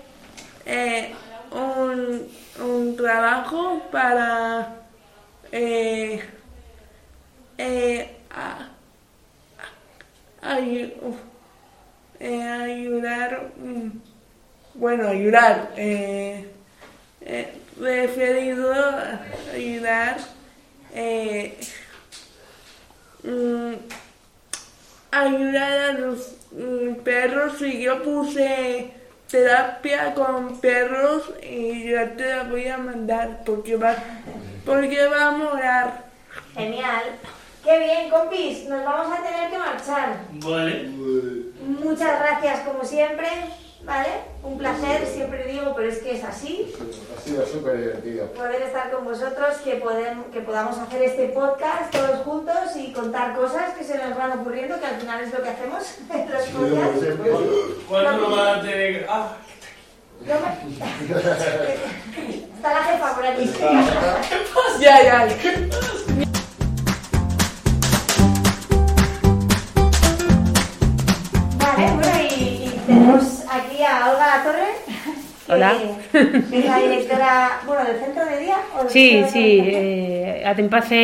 eh, 0.66 1.14
un, 1.52 2.28
un 2.64 2.96
trabajo 2.96 3.82
para 3.92 4.76
eh, 5.52 6.22
eh, 7.58 8.10
a- 8.32 8.70
a- 10.42 10.58
ayu- 10.58 10.94
uf, 11.02 11.16
eh, 12.20 12.42
ayudar, 12.44 13.52
mm, 13.58 13.90
bueno, 14.76 15.08
ayudar, 15.10 15.72
eh, 15.78 16.48
eh, 17.82 18.02
referido 18.08 18.74
a 18.74 19.22
ayudar, 19.54 20.18
eh, 20.94 21.58
mm, 23.24 23.74
ayudar 25.12 25.72
a 25.80 25.94
los 25.94 26.36
mm, 26.52 26.96
perros 27.04 27.62
y 27.62 27.82
yo 27.84 28.04
puse 28.04 28.92
terapia 29.30 30.14
con 30.14 30.60
perros 30.60 31.32
y 31.42 31.90
yo 31.90 32.10
te 32.12 32.36
la 32.36 32.44
voy 32.44 32.68
a 32.68 32.78
mandar 32.78 33.44
porque 33.46 33.76
va, 33.76 33.96
porque 34.66 35.08
va 35.08 35.28
a 35.28 35.32
morar. 35.32 36.04
Genial. 36.56 37.04
Qué 37.64 37.80
bien, 37.80 38.10
compis. 38.10 38.66
Nos 38.68 38.84
vamos 38.84 39.18
a 39.18 39.24
tener 39.24 39.50
que 39.50 39.58
marchar. 39.58 40.18
Vale. 40.34 40.90
Muchas 41.64 42.20
gracias, 42.20 42.60
como 42.68 42.84
siempre. 42.84 43.28
¿Vale? 43.86 44.10
Un 44.44 44.58
placer, 44.58 45.06
siempre 45.06 45.46
digo, 45.46 45.74
pero 45.76 45.90
es 45.90 46.00
que 46.00 46.16
es 46.16 46.24
así. 46.24 46.74
Ha 47.18 47.22
sido 47.22 47.46
súper 47.46 47.78
divertido. 47.78 48.28
Poder 48.32 48.62
estar 48.62 48.90
con 48.92 49.04
vosotros, 49.04 49.58
que, 49.64 49.84
que 50.32 50.42
podamos 50.42 50.78
hacer 50.78 51.02
este 51.04 51.28
podcast 51.30 51.92
todos 51.92 52.20
juntos 52.24 52.76
y 52.78 52.94
contar 52.94 53.36
cosas 53.36 53.74
que 53.78 53.84
se 53.84 53.98
nos 53.98 54.18
van 54.18 54.40
ocurriendo, 54.40 54.80
que 54.80 54.86
al 54.86 54.96
final 55.02 55.22
es 55.24 55.34
lo 55.34 55.44
que 55.44 55.50
hacemos 55.50 55.84
en 56.14 56.32
los 56.32 56.44
podcasts. 56.44 57.06
¿Cuándo 57.90 58.30
lo 58.30 58.36
van 58.36 58.60
a 58.60 58.62
tener? 58.62 59.06
Ah, 59.10 59.34
Yo 60.26 60.34
me- 60.36 62.34
Está 62.64 62.74
la 62.74 62.84
jefa 62.86 63.16
por 63.16 63.26
aquí. 63.26 63.54
Ya, 64.80 65.04
ya. 65.04 65.28
Hola. 75.54 75.78
que 76.12 76.60
es 76.60 76.66
la 76.66 76.80
directora, 76.80 77.62
bueno, 77.66 77.84
del 77.86 78.00
centro 78.00 78.26
de 78.26 78.40
día. 78.40 78.58
¿o 78.76 78.84
del 78.84 78.90
Sí, 78.90 79.24
sí. 79.32 79.60
Eh, 79.64 80.44
Atempace 80.46 80.96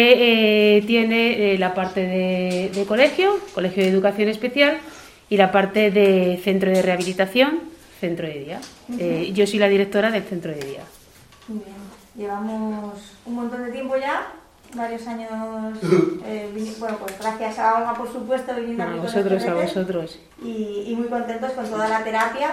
eh, 0.77 0.81
tiene 0.85 1.53
eh, 1.53 1.57
la 1.57 1.73
parte 1.73 2.01
de, 2.01 2.71
de 2.73 2.85
colegio, 2.85 3.39
colegio 3.53 3.83
de 3.83 3.89
educación 3.89 4.29
especial, 4.29 4.77
y 5.29 5.37
la 5.37 5.51
parte 5.51 5.91
de 5.91 6.39
centro 6.43 6.71
de 6.71 6.81
rehabilitación, 6.81 7.59
centro 7.99 8.27
de 8.27 8.33
día. 8.39 8.59
Eh, 8.97 9.31
yo 9.33 9.45
soy 9.47 9.59
la 9.59 9.67
directora 9.69 10.09
del 10.11 10.23
centro 10.23 10.51
de 10.51 10.59
día. 10.59 10.81
Muy 11.47 11.59
bien. 11.59 11.75
Llevamos 12.17 12.95
un 13.25 13.35
montón 13.35 13.63
de 13.65 13.71
tiempo 13.71 13.95
ya, 13.95 14.27
varios 14.73 15.07
años. 15.07 15.29
eh, 16.25 16.49
bueno, 16.79 16.97
pues 16.97 17.17
gracias 17.19 17.59
a 17.59 17.75
Olga, 17.77 17.93
por 17.93 18.11
supuesto, 18.11 18.53
viniendo 18.55 18.83
A 18.83 18.87
aquí 18.87 18.95
con 18.97 19.05
vosotros, 19.05 19.45
a 19.45 19.53
vosotros. 19.53 20.19
y, 20.43 20.85
y 20.87 20.95
muy 20.97 21.07
contentos 21.07 21.51
con 21.51 21.65
toda 21.69 21.87
la 21.87 22.03
terapia 22.03 22.51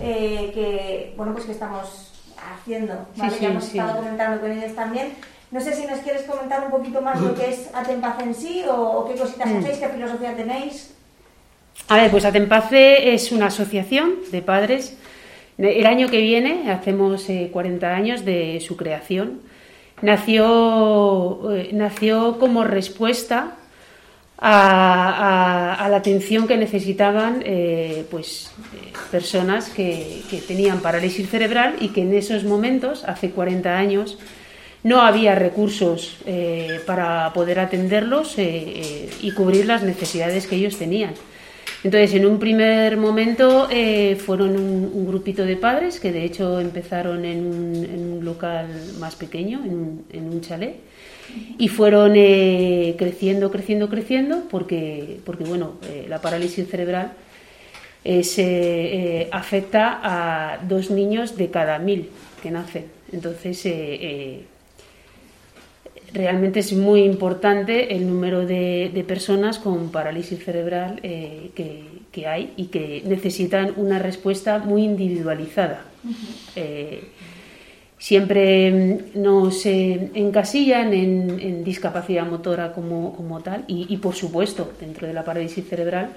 eh, 0.00 0.50
que 0.54 1.14
bueno 1.16 1.32
pues 1.32 1.44
que 1.46 1.52
estamos 1.52 2.12
haciendo. 2.60 3.06
¿vale? 3.16 3.32
Sí, 3.32 3.38
ya 3.42 3.48
hemos 3.48 3.64
sí. 3.64 3.78
estado 3.78 3.96
comentando 3.98 4.40
con 4.40 4.50
ellos 4.52 4.74
también. 4.74 5.12
No 5.50 5.60
sé 5.60 5.72
si 5.74 5.86
nos 5.86 6.00
quieres 6.00 6.22
comentar 6.24 6.64
un 6.64 6.70
poquito 6.70 7.00
más 7.00 7.20
lo 7.20 7.34
que 7.34 7.50
es 7.50 7.70
Atempaz 7.72 8.20
en 8.20 8.34
sí 8.34 8.64
o, 8.68 8.74
o 8.74 9.08
qué 9.08 9.14
cositas 9.14 9.46
Mm. 9.48 9.56
hacéis, 9.58 9.78
qué 9.78 9.88
filosofía 9.88 10.34
tenéis. 10.34 10.92
A 11.88 11.96
ver, 11.96 12.10
pues 12.10 12.24
Atempace 12.24 13.14
es 13.14 13.30
una 13.32 13.46
asociación 13.46 14.14
de 14.32 14.42
padres. 14.42 14.96
El 15.58 15.86
año 15.86 16.08
que 16.08 16.18
viene 16.20 16.70
hacemos 16.70 17.28
eh, 17.30 17.50
40 17.52 17.94
años 17.94 18.24
de 18.24 18.60
su 18.60 18.76
creación. 18.76 19.40
Nació, 20.02 21.52
eh, 21.54 21.70
nació 21.72 22.38
como 22.38 22.64
respuesta 22.64 23.52
a, 24.38 25.86
la 25.90 25.96
atención 25.96 26.46
que 26.46 26.56
necesitaban 26.56 27.42
eh, 27.44 28.04
pues, 28.10 28.50
eh, 28.74 28.92
personas 29.10 29.70
que, 29.70 30.22
que 30.30 30.38
tenían 30.38 30.80
parálisis 30.80 31.28
cerebral 31.28 31.76
y 31.80 31.88
que 31.88 32.02
en 32.02 32.14
esos 32.14 32.44
momentos, 32.44 33.04
hace 33.04 33.30
40 33.30 33.76
años, 33.76 34.18
no 34.82 35.00
había 35.00 35.34
recursos 35.34 36.18
eh, 36.26 36.80
para 36.86 37.32
poder 37.32 37.58
atenderlos 37.58 38.36
y 38.38 39.32
cubrir 39.32 39.66
las 39.66 39.82
necesidades 39.82 40.46
que 40.46 40.56
ellos 40.56 40.76
tenían. 40.76 41.14
Entonces, 41.82 42.14
en 42.14 42.24
un 42.24 42.38
primer 42.38 42.96
momento 42.96 43.68
fueron 44.24 44.50
un, 44.50 44.90
un 44.94 45.06
grupito 45.06 45.44
de 45.44 45.56
padres 45.56 45.98
que 45.98 46.12
de 46.12 46.24
hecho 46.24 46.60
empezaron 46.60 47.24
en 47.24 47.46
un, 47.46 48.24
local 48.24 48.68
más 49.00 49.16
pequeño, 49.16 49.62
en 49.64 50.04
en 50.12 50.28
un 50.28 50.40
chalet, 50.40 50.76
y 51.58 51.68
fueron 51.68 52.14
eh, 52.16 52.94
creciendo, 52.98 53.50
creciendo, 53.50 53.88
creciendo, 53.88 54.44
porque, 54.50 55.20
porque 55.24 55.44
bueno, 55.44 55.74
eh, 55.88 56.06
la 56.08 56.20
parálisis 56.20 56.68
cerebral 56.68 57.12
eh, 58.04 58.22
se 58.22 58.44
eh, 59.22 59.28
afecta 59.32 60.00
a 60.02 60.58
dos 60.66 60.90
niños 60.90 61.36
de 61.36 61.50
cada 61.50 61.78
mil 61.78 62.10
que 62.42 62.50
nacen. 62.50 62.86
Entonces, 63.12 63.64
realmente 66.12 66.60
es 66.60 66.72
muy 66.72 67.02
importante 67.02 67.94
el 67.94 68.06
número 68.06 68.46
de, 68.46 68.90
de 68.92 69.04
personas 69.04 69.58
con 69.58 69.90
parálisis 69.90 70.42
cerebral 70.44 71.00
eh, 71.02 71.50
que, 71.54 71.82
que 72.10 72.26
hay 72.26 72.52
y 72.56 72.66
que 72.66 73.02
necesitan 73.04 73.74
una 73.76 73.98
respuesta 73.98 74.58
muy 74.58 74.84
individualizada. 74.84 75.84
Eh, 76.54 77.04
siempre 78.06 78.70
mm, 78.70 79.20
nos 79.20 79.66
eh, 79.66 80.12
encasillan 80.14 80.94
en, 80.94 81.64
discapacidad 81.64 82.24
motora 82.24 82.72
como, 82.72 83.40
tal. 83.42 83.64
Y, 83.66 83.96
por 83.96 84.14
supuesto, 84.14 84.70
dentro 84.78 85.08
de 85.08 85.12
la 85.12 85.24
parálisis 85.24 85.68
cerebral 85.68 86.10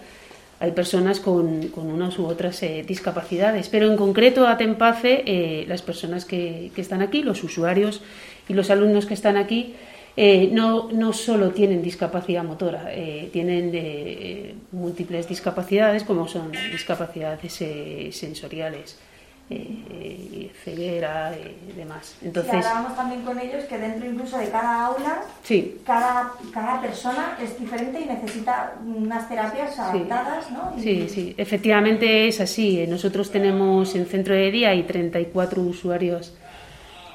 hay 0.59 0.71
personas 0.73 1.19
con, 1.19 1.71
unas 1.75 2.19
u 2.19 2.27
otras 2.27 2.61
eh, 2.61 2.85
discapacidades, 2.87 3.69
pero 3.69 3.89
en 3.89 3.97
concreto 3.97 4.45
a 4.45 4.55
Tempace, 4.55 5.23
eh, 5.25 5.65
las 5.67 5.81
personas 5.81 6.25
que, 6.25 6.69
que, 6.75 6.81
están 6.81 7.01
aquí, 7.01 7.23
los 7.23 7.43
usuarios 7.43 8.01
y 8.47 8.53
los 8.53 8.69
alumnos 8.69 9.07
que 9.07 9.15
están 9.15 9.35
aquí, 9.37 9.73
eh, 10.15 10.49
no, 10.51 10.91
no, 10.91 11.11
solo 11.11 11.49
tienen 11.51 11.81
discapacidad 11.81 12.43
motora, 12.43 12.91
tienen 13.31 14.59
múltiples 14.71 15.27
discapacidades 15.27 16.03
como 16.03 16.27
son 16.27 16.51
discapacidades 16.71 17.53
sensoriales, 18.15 18.97
eh, 19.49 20.51
ceguera 20.63 21.31
y 21.37 21.71
demás. 21.73 22.15
Sí, 22.19 22.25
Entonces, 22.27 22.53
hablábamos 22.53 22.95
también 22.95 23.21
con 23.21 23.39
ellos 23.39 23.63
que 23.65 23.77
dentro 23.77 24.07
incluso 24.09 24.37
de 24.37 24.49
cada 24.49 24.85
aula, 24.87 25.21
sí, 25.43 25.77
cada, 25.85 26.33
cada 26.53 26.81
persona 26.81 27.37
es 27.41 27.59
diferente 27.59 27.99
y 28.01 28.05
necesita 28.05 28.73
unas 28.85 29.27
terapias 29.27 29.77
adaptadas, 29.79 30.51
¿no? 30.51 30.73
Y- 30.77 30.81
Sí, 30.81 31.09
sí, 31.09 31.35
efectivamente 31.37 32.27
es 32.27 32.39
así. 32.41 32.85
Nosotros 32.87 33.31
tenemos 33.31 33.95
en 33.95 34.05
centro 34.05 34.35
de 34.35 34.51
día 34.51 34.69
hay 34.69 34.83
34 34.83 35.61
usuarios 35.61 36.33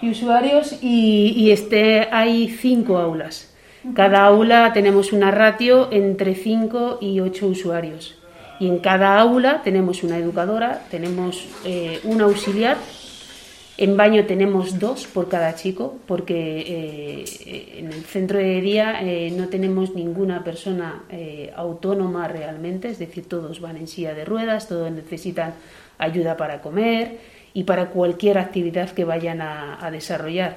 y 0.02 0.10
usuarios 0.10 0.78
y, 0.82 1.32
y 1.36 1.50
este 1.52 2.08
hay 2.10 2.48
cinco 2.48 2.98
aulas. 2.98 3.50
Cada 3.94 4.24
aula 4.24 4.72
tenemos 4.72 5.12
una 5.12 5.30
ratio 5.30 5.92
entre 5.92 6.34
5 6.34 6.98
y 7.02 7.20
8 7.20 7.46
usuarios. 7.48 8.16
Y 8.60 8.68
en 8.68 8.78
cada 8.78 9.18
aula 9.18 9.62
tenemos 9.62 10.02
una 10.02 10.16
educadora, 10.18 10.84
tenemos 10.90 11.46
eh, 11.64 12.00
un 12.04 12.20
auxiliar. 12.20 12.76
En 13.76 13.96
baño 13.96 14.24
tenemos 14.24 14.78
dos 14.78 15.08
por 15.08 15.28
cada 15.28 15.56
chico, 15.56 15.98
porque 16.06 16.60
eh, 16.64 17.78
en 17.78 17.86
el 17.86 18.04
centro 18.04 18.38
de 18.38 18.60
día 18.60 19.00
eh, 19.02 19.32
no 19.36 19.48
tenemos 19.48 19.96
ninguna 19.96 20.44
persona 20.44 21.02
eh, 21.10 21.52
autónoma 21.56 22.28
realmente, 22.28 22.88
es 22.88 23.00
decir, 23.00 23.26
todos 23.26 23.60
van 23.60 23.76
en 23.76 23.88
silla 23.88 24.14
de 24.14 24.24
ruedas, 24.24 24.68
todos 24.68 24.92
necesitan 24.92 25.54
ayuda 25.98 26.36
para 26.36 26.62
comer 26.62 27.18
y 27.52 27.64
para 27.64 27.86
cualquier 27.90 28.38
actividad 28.38 28.90
que 28.90 29.04
vayan 29.04 29.40
a, 29.40 29.84
a 29.84 29.90
desarrollar. 29.90 30.56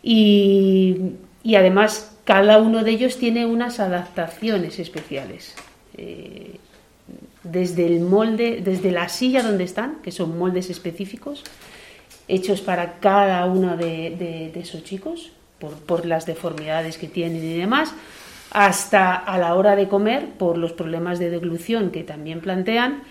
Y, 0.00 0.96
y 1.42 1.56
además 1.56 2.16
cada 2.22 2.58
uno 2.58 2.84
de 2.84 2.92
ellos 2.92 3.18
tiene 3.18 3.46
unas 3.46 3.80
adaptaciones 3.80 4.78
especiales. 4.78 5.56
Desde 7.44 7.86
el 7.86 8.00
molde, 8.00 8.60
desde 8.64 8.90
la 8.90 9.08
silla 9.08 9.42
donde 9.42 9.64
están, 9.64 9.96
que 10.02 10.10
son 10.10 10.36
moldes 10.36 10.70
específicos, 10.70 11.44
hechos 12.26 12.60
para 12.60 12.98
cada 12.98 13.44
uno 13.46 13.76
de, 13.76 14.50
esos 14.56 14.82
chicos, 14.82 15.30
por, 15.58 15.72
por 15.74 16.06
las 16.06 16.26
deformidades 16.26 16.98
que 16.98 17.06
tienen 17.06 17.44
y 17.44 17.56
demás, 17.56 17.92
hasta 18.50 19.14
a 19.14 19.38
la 19.38 19.54
hora 19.54 19.76
de 19.76 19.88
comer, 19.88 20.30
por 20.38 20.58
los 20.58 20.72
problemas 20.72 21.18
de 21.18 21.30
deglución 21.30 21.90
que 21.90 22.02
también 22.02 22.40
plantean, 22.40 23.02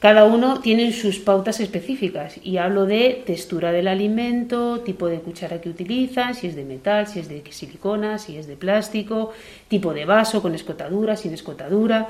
cada 0.00 0.26
uno 0.26 0.60
tiene 0.60 0.92
sus 0.92 1.18
pautas 1.18 1.58
específicas 1.58 2.38
y 2.44 2.58
hablo 2.58 2.86
de 2.86 3.24
textura 3.26 3.72
del 3.72 3.88
alimento, 3.88 4.78
tipo 4.80 5.08
de 5.08 5.18
cuchara 5.18 5.60
que 5.60 5.68
utilizan, 5.68 6.36
si 6.36 6.46
es 6.46 6.54
de 6.54 6.64
metal, 6.64 7.08
si 7.08 7.18
es 7.18 7.28
de 7.28 7.42
silicona, 7.50 8.18
si 8.18 8.36
es 8.36 8.46
de 8.46 8.56
plástico, 8.56 9.32
tipo 9.66 9.92
de 9.92 10.04
vaso 10.04 10.40
con 10.40 10.54
escotadura, 10.54 11.16
sin 11.16 11.34
escotadura. 11.34 12.06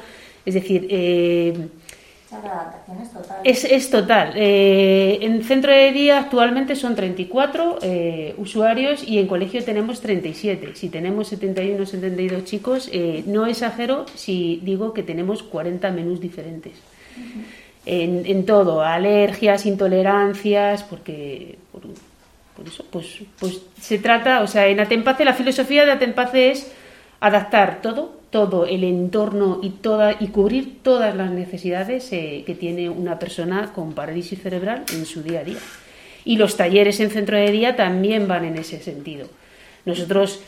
Es 0.49 0.55
decir, 0.55 0.86
eh, 0.88 1.68
es, 3.44 3.64
es 3.64 3.90
total. 3.90 4.32
Eh, 4.34 5.18
en 5.20 5.44
centro 5.44 5.70
de 5.70 5.92
día 5.92 6.18
actualmente 6.20 6.74
son 6.74 6.94
34 6.94 7.80
eh, 7.82 8.34
usuarios 8.38 9.07
y 9.07 9.18
en 9.18 9.26
colegio 9.26 9.62
tenemos 9.62 10.01
37. 10.01 10.74
Si 10.74 10.88
tenemos 10.88 11.28
71 11.28 11.82
o 11.82 11.84
72 11.84 12.44
chicos, 12.44 12.88
eh, 12.92 13.24
no 13.26 13.44
exagero 13.44 14.07
si 14.14 14.61
digo 14.62 14.94
que 14.94 15.03
tenemos 15.03 15.42
40 15.42 15.90
menús 15.90 16.18
diferentes. 16.18 16.72
En, 17.84 18.24
en 18.24 18.46
todo, 18.46 18.80
alergias, 18.80 19.66
intolerancias, 19.66 20.82
porque 20.82 21.59
por, 21.72 21.82
por 22.57 22.66
eso, 22.66 22.86
pues, 22.90 23.20
pues 23.38 23.61
se 23.78 23.99
trata, 23.99 24.40
o 24.40 24.46
sea, 24.46 24.66
en 24.66 24.80
Atempace, 24.80 25.26
la 25.26 25.34
filosofía 25.34 25.84
de 25.84 25.92
Atempace 25.92 26.53
es 26.53 26.72
adaptar 27.20 27.82
todo, 27.82 28.18
todo 28.31 28.66
el 28.66 28.85
entorno 28.85 29.61
y, 29.62 29.70
toda, 29.70 30.16
y 30.20 30.29
cubrir 30.29 30.83
todas 30.83 31.14
las 31.14 31.31
necesidades 31.31 32.12
eh, 32.12 32.43
que 32.47 32.55
tiene 32.55 32.91
una 32.91 33.18
persona 33.18 33.72
con 33.74 33.95
parálisis 33.95 34.43
cerebral 34.43 34.85
en 34.93 35.07
su 35.07 35.22
día 35.22 35.41
a 35.41 35.45
día. 35.45 35.59
Y 36.24 36.37
los 36.37 36.57
talleres 36.57 37.01
en 37.01 37.11
centro 37.11 37.39
de 37.39 37.51
día 37.51 37.76
también 37.76 38.29
van 38.29 38.45
en 38.45 38.57
ese 38.59 38.81
sentido. 38.81 39.29
Nosotros, 39.87 40.41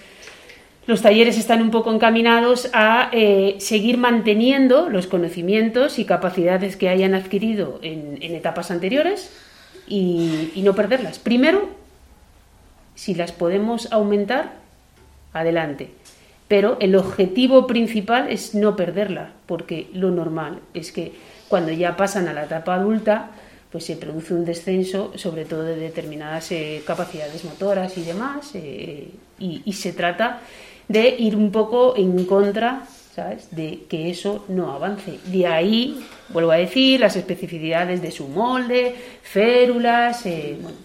los 0.87 1.01
talleres 1.01 1.39
están 1.39 1.62
un 1.62 1.70
poco 1.70 1.93
encaminados 1.93 2.68
a 2.74 3.09
eh, 3.12 3.57
seguir 3.59 3.97
manteniendo 3.97 4.91
los 4.91 5.07
conocimientos 5.07 5.99
y 5.99 6.05
capacidades 6.05 6.76
que 6.76 6.91
hayan 6.91 7.14
adquirido 7.14 7.78
en, 7.83 8.18
etapas 8.22 8.70
anteriores 8.70 9.33
y 9.89 10.61
no 10.62 10.74
perderlas. 10.74 11.18
Primero, 11.18 11.70
si 12.95 13.14
las 13.14 13.33
podemos 13.33 13.91
aumentar, 13.91 14.53
adelante. 15.33 15.91
Pero 16.51 16.78
el 16.80 16.96
objetivo 16.96 17.68
principal 17.68 18.28
es 18.28 18.57
no 18.57 18.74
perderla, 18.74 19.30
porque 19.46 19.88
lo 19.92 20.11
normal 20.11 20.59
es 20.74 20.90
que 20.90 21.12
cuando 21.46 21.70
ya 21.70 21.96
pasan 21.96 22.26
a 22.26 22.32
la 22.32 22.42
etapa 22.42 22.74
adulta, 22.74 23.30
pues 23.70 23.84
se 23.84 23.94
produce 23.94 24.34
un 24.34 24.44
descenso, 24.44 25.12
sobre 25.14 25.44
todo 25.44 25.62
de 25.62 25.76
determinadas 25.76 26.51
eh, 26.51 26.82
capacidades 26.84 27.44
motoras 27.44 27.96
y 27.96 28.03
demás, 28.03 28.51
eh, 28.55 29.12
y, 29.38 29.72
se 29.74 29.92
trata 29.92 30.40
de 30.88 31.14
ir 31.20 31.36
un 31.36 31.53
poco 31.53 31.96
en 31.96 32.24
contra, 32.24 32.82
¿sabes?, 33.14 33.46
de 33.53 33.84
que 33.88 34.11
eso 34.11 34.44
no 34.48 34.72
avance. 34.72 35.20
De 35.26 35.46
ahí, 35.46 36.05
vuelvo 36.30 36.51
a 36.51 36.57
decir, 36.57 36.98
las 36.98 37.14
especificidades 37.14 38.03
de 38.03 38.11
su 38.11 38.26
molde, 38.26 38.96
férulas, 39.22 40.26
eh, 40.26 40.59
bueno, 40.61 40.78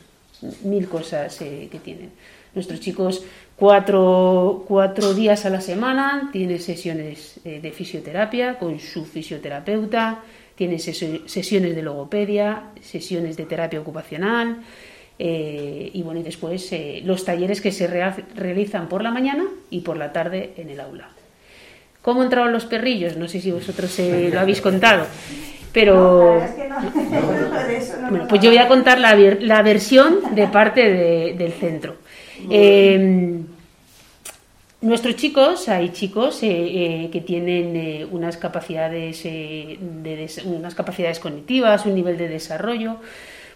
mil 0.62 0.88
cosas 0.88 1.36
que 1.40 1.82
tienen. 1.84 2.12
Nuestros 2.54 2.80
chicos 2.80 3.24
cuatro, 3.56 4.64
cuatro 4.68 5.14
días 5.14 5.46
a 5.46 5.50
la 5.50 5.62
semana 5.62 6.30
tienen 6.32 6.60
sesiones 6.60 7.40
eh, 7.46 7.60
de 7.62 7.72
fisioterapia 7.72 8.58
con 8.60 8.80
su 8.80 9.06
fisioterapeuta, 9.06 10.20
sesio- 10.58 11.28
sesiones 11.28 11.76
de 11.76 11.82
logopedia, 11.82 12.64
sesiones 12.82 13.38
de 13.38 13.46
terapia 13.46 13.80
ocupacional 13.80 14.58
eh, 15.18 15.90
y 15.94 16.02
bueno, 16.04 16.20
y 16.20 16.24
después 16.24 16.70
eh, 16.74 17.02
los 17.06 17.24
talleres 17.24 17.62
que 17.62 17.72
se 17.72 17.88
rea- 17.88 18.16
realizan 18.36 18.88
por 18.90 19.02
la 19.02 19.12
mañana 19.12 19.46
y 19.70 19.80
por 19.82 19.96
la 19.98 20.12
tarde 20.12 20.54
en 20.58 20.70
el 20.70 20.80
aula. 20.80 21.10
¿Cómo 22.02 22.24
entraron 22.24 22.52
los 22.52 22.66
perrillos? 22.66 23.18
No 23.18 23.28
sé 23.28 23.40
si 23.42 23.52
vosotros 23.52 23.98
eh, 24.00 24.30
lo 24.32 24.40
habéis 24.40 24.62
contado, 24.62 25.06
pero... 25.72 26.42
Bueno, 28.10 28.28
pues 28.28 28.42
yo 28.42 28.50
voy 28.50 28.58
a 28.60 28.68
contar 28.68 29.00
la, 29.00 29.16
la 29.16 29.62
versión 29.64 30.36
de 30.36 30.48
parte 30.48 30.82
de- 30.92 31.34
del 31.38 31.54
centro. 31.54 31.96
Eh, 32.50 33.42
nuestros 34.82 35.16
chicos, 35.16 35.68
hay 35.70 35.90
chicos 35.90 36.44
eh, 36.44 36.50
eh, 37.06 37.10
que 37.12 37.22
tienen 37.22 37.76
eh, 37.76 38.08
unas 38.10 38.38
capacidades, 38.38 39.24
de 39.24 39.78
des- 40.04 40.44
unas 40.46 40.76
capacidades 40.76 41.20
cognitivas, 41.20 41.86
un 41.86 41.96
nivel 41.96 42.18
de 42.18 42.28
desarrollo 42.28 42.98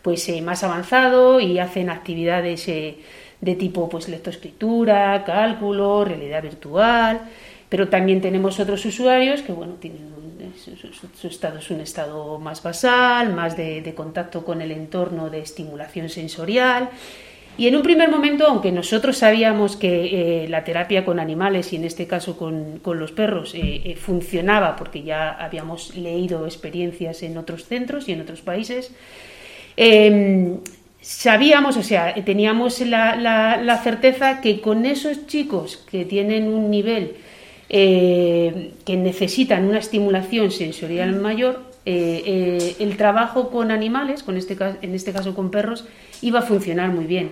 pues 0.01 0.31
más 0.41 0.63
avanzado 0.63 1.41
y 1.41 1.59
hacen 1.59 1.89
actividades 1.89 2.65
de 2.67 3.55
tipo 3.55 3.89
pues 3.89 4.07
lectoescritura, 4.07 5.23
cálculo, 5.25 6.05
realidad 6.05 6.41
virtual, 6.41 7.19
pero 7.67 7.89
también 7.89 8.21
tenemos 8.21 8.59
otros 8.61 8.85
usuarios 8.85 9.41
que 9.41 9.51
bueno 9.51 9.73
tienen 9.73 10.07
su, 11.19 11.27
estado 11.27 11.59
es 11.59 11.69
un 11.69 11.81
estado 11.81 12.39
más 12.39 12.63
basal, 12.63 13.33
más 13.33 13.57
de 13.57 13.93
contacto 13.93 14.45
con 14.45 14.61
el 14.61 14.71
entorno, 14.71 15.29
de 15.29 15.39
estimulación 15.41 16.07
sensorial. 16.07 16.89
Y 17.59 17.67
en 17.67 17.75
un 17.75 17.83
primer 17.89 18.09
momento, 18.09 18.47
aunque 18.47 18.71
nosotros 18.71 19.17
sabíamos 19.17 19.75
que 19.75 20.43
eh, 20.45 20.47
la 20.47 20.63
terapia 20.63 21.03
con 21.03 21.19
animales 21.19 21.73
y 21.73 21.75
en 21.75 21.83
este 21.83 22.07
caso 22.07 22.37
con, 22.37 22.79
con 22.85 22.99
los 22.99 23.11
perros 23.11 23.53
eh, 23.53 23.59
eh, 23.83 23.95
funcionaba 23.97 24.77
porque 24.77 25.03
ya 25.03 25.31
habíamos 25.31 25.95
leído 25.95 26.45
experiencias 26.45 27.21
en 27.21 27.37
otros 27.37 27.65
centros 27.65 28.07
y 28.07 28.13
en 28.13 28.21
otros 28.21 28.41
países, 28.41 28.91
eh, 29.77 30.57
sabíamos, 31.01 31.77
o 31.77 31.83
sea, 31.83 32.13
teníamos 32.31 32.81
la, 32.81 33.15
la- 33.17 33.57
la 33.57 33.77
certeza 33.87 34.41
que 34.41 34.61
con 34.61 34.85
esos 34.85 35.27
chicos 35.27 35.77
que 35.91 36.05
tienen 36.05 36.43
un 36.59 36.71
nivel 36.71 37.03
que 37.69 38.95
necesitan 38.97 39.65
una 39.65 39.79
estimulación 39.79 40.49
sensorial 40.51 41.15
mayor, 41.15 41.61
el 41.85 42.95
trabajo 42.97 43.49
con 43.51 43.71
animales, 43.71 44.23
con 44.23 44.37
este, 44.37 44.57
en 44.81 44.95
este 44.95 45.13
caso 45.13 45.35
con 45.35 45.51
perros, 45.51 45.85
iba 46.21 46.39
a 46.39 46.41
funcionar 46.41 46.89
muy 46.91 47.05
bien. 47.05 47.29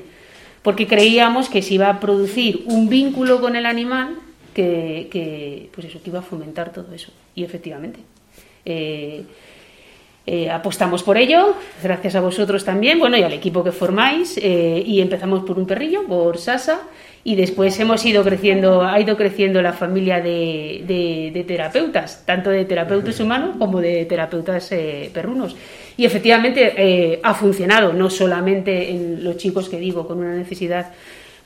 Porque 0.64 0.88
creíamos 0.88 1.50
que 1.50 1.62
se 1.62 1.76
iba 1.76 1.90
a 1.90 2.00
producir 2.00 2.64
un 2.68 2.90
vínculo 2.90 3.40
con 3.40 3.56
el 3.56 3.66
animal 3.66 4.16
que, 4.54 5.08
que, 5.12 5.70
pues 5.74 5.88
eso, 5.88 6.02
que 6.04 6.10
iba 6.10 6.20
a 6.20 6.24
fomentar 6.24 6.72
todo 6.74 6.94
eso. 6.94 7.12
Y 7.36 7.44
efectivamente. 7.44 8.00
eh, 8.66 9.24
eh, 10.30 10.50
apostamos 10.50 11.04
por 11.04 11.16
ello, 11.18 11.56
gracias 11.82 12.16
a 12.16 12.20
vosotros 12.20 12.66
también, 12.66 13.00
bueno, 13.00 13.16
y 13.16 13.24
al 13.24 13.32
equipo 13.32 13.64
que 13.64 13.72
formáis, 13.72 14.38
eh, 14.44 14.84
y 14.86 15.00
empezamos 15.00 15.44
por 15.46 15.58
un 15.58 15.66
perrillo, 15.66 16.04
por 16.06 16.38
Sasa, 16.38 16.82
y 17.24 17.36
después 17.36 17.80
hemos 17.80 18.06
ido 18.06 18.26
creciendo, 18.26 18.82
ha 18.84 19.00
ido 19.00 19.16
creciendo 19.16 19.62
la 19.62 19.72
familia 19.72 20.20
de, 20.20 20.84
de- 20.86 21.32
de 21.34 21.44
terapeutas, 21.46 22.24
tanto 22.26 22.50
de 22.50 22.66
terapeutas 22.66 23.18
humanos 23.22 23.56
como 23.58 23.80
de 23.80 24.04
terapeutas 24.04 24.70
eh, 24.74 25.10
perrunos. 25.14 25.56
Y 25.98 26.06
efectivamente 26.06 26.74
eh, 26.78 27.20
ha 27.24 27.34
funcionado, 27.34 27.92
no 27.92 28.10
solamente 28.12 28.92
en 28.92 29.24
los 29.24 29.38
chicos 29.38 29.68
que 29.68 29.80
digo 29.80 30.08
con 30.08 30.20
una 30.20 30.36
necesidad 30.36 30.94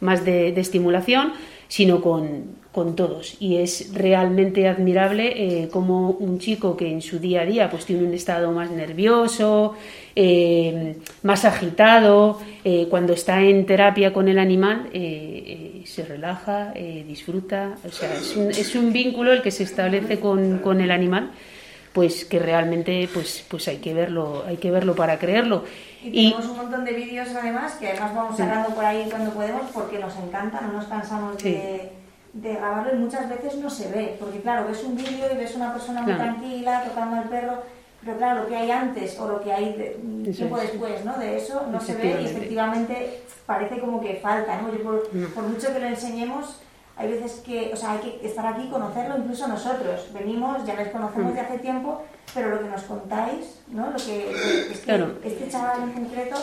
más 0.02 0.26
de, 0.26 0.50
estimulación, 0.50 1.32
sino 1.70 2.02
con, 2.02 2.58
con 2.74 2.98
todos. 2.98 3.38
Y 3.40 3.58
es 3.58 3.94
realmente 3.94 4.68
admirable 4.68 5.34
eh, 5.64 5.70
como 5.70 6.10
un 6.10 6.38
chico 6.40 6.76
que 6.76 6.92
en 6.92 7.02
su 7.02 7.20
día 7.20 7.42
a 7.42 7.46
día 7.46 7.70
pues 7.70 7.86
tiene 7.86 8.04
un 8.04 8.14
estado 8.14 8.52
más 8.52 8.70
nervioso 8.72 9.76
eh, 10.14 10.98
más 11.24 11.46
agitado 11.46 12.40
cuando 12.90 13.14
está 13.14 13.42
en 13.42 13.66
terapia 13.66 14.12
con 14.12 14.28
el 14.28 14.38
animal 14.38 14.90
se 14.92 16.06
relaja 16.06 16.74
disfruta. 17.08 17.78
O 17.88 17.92
sea 17.92 18.14
es 18.14 18.36
un, 18.36 18.52
es 18.52 18.76
un 18.76 18.92
vínculo 18.92 19.32
el 19.32 19.42
que 19.42 19.52
se 19.52 19.64
establece 19.64 20.20
con, 20.20 20.60
con 20.60 20.82
el 20.82 20.92
animal 20.92 21.32
pues 21.94 22.24
que 22.26 22.40
realmente 22.40 23.10
pues 23.14 23.46
pues 23.50 23.68
hay 23.68 23.78
que 23.78 23.94
verlo 23.94 24.44
hay 24.48 24.58
que 24.58 24.72
verlo 24.72 24.96
para 24.96 25.20
creerlo 25.20 25.66
Y 26.04 26.32
tenemos 26.32 26.50
un 26.50 26.58
montón 26.58 26.86
de 26.86 26.94
vídeos 26.94 27.28
además 27.36 27.74
que 27.74 27.90
además 27.90 28.16
vamos 28.16 28.38
sacando 28.38 28.70
por 28.74 28.86
ahí 28.86 29.08
cuando 29.10 29.32
podemos 29.32 29.64
porque 29.74 30.00
nos 30.00 30.16
encanta, 30.18 30.62
no 30.62 30.74
nos 30.74 30.86
cansamos 30.86 31.38
de, 31.44 31.92
de 32.34 32.54
grabarlo 32.56 32.96
y 32.96 32.98
muchas 32.98 33.28
veces 33.30 33.56
no 33.58 33.70
se 33.70 33.90
ve, 33.90 34.16
porque 34.20 34.40
claro, 34.40 34.68
ves 34.68 34.84
un 34.84 34.96
vídeo 34.96 35.26
y 35.34 35.38
ves 35.38 35.54
una 35.56 35.74
persona 35.74 36.02
muy 36.02 36.14
Claro. 36.14 36.32
tranquila 36.32 36.84
tocando 36.88 37.18
al 37.18 37.30
perro, 37.30 37.62
pero 38.04 38.18
claro, 38.18 38.42
lo 38.44 38.48
que 38.48 38.56
hay 38.56 38.72
antes 38.72 39.20
o 39.20 39.28
lo 39.28 39.42
que 39.42 39.52
hay 39.54 39.74
de- 39.74 40.32
tiempo 40.32 40.58
es. 40.58 40.72
después 40.72 41.04
¿no? 41.06 41.18
de 41.20 41.38
eso 41.38 41.68
no 41.70 41.80
se 41.82 41.94
ve 41.96 42.06
y 42.22 42.26
Efectivamente. 42.26 42.32
efectivamente 42.32 43.22
parece 43.46 43.80
como 43.80 44.00
que 44.02 44.16
falta, 44.16 44.62
¿no? 44.62 44.72
Yo 44.72 44.82
por, 44.82 45.10
No. 45.14 45.28
por 45.30 45.44
mucho 45.44 45.74
que 45.74 45.80
lo 45.80 45.88
enseñemos, 45.88 46.62
hay 46.98 47.10
veces 47.12 47.42
que, 47.46 47.72
o 47.74 47.76
sea, 47.78 47.94
hay 47.94 48.00
que 48.00 48.28
estar 48.28 48.46
aquí, 48.46 48.68
conocerlo, 48.70 49.18
incluso 49.18 49.48
nosotros. 49.48 50.08
Venimos, 50.14 50.66
ya 50.66 50.76
les 50.76 50.90
conocemos 50.90 51.32
Mm. 51.32 51.36
de 51.36 51.42
hace 51.42 51.58
tiempo, 51.60 52.04
pero 52.34 52.50
lo 52.50 52.60
que 52.62 52.70
nos 52.70 52.82
contáis, 52.84 53.60
¿no? 53.70 53.88
Lo 53.92 53.98
que, 53.98 54.30
es 54.72 54.78
que 54.80 54.86
Claro. 54.86 55.14
este 55.24 55.50
chaval 55.50 55.84
en 55.84 55.92
concreto 55.92 56.36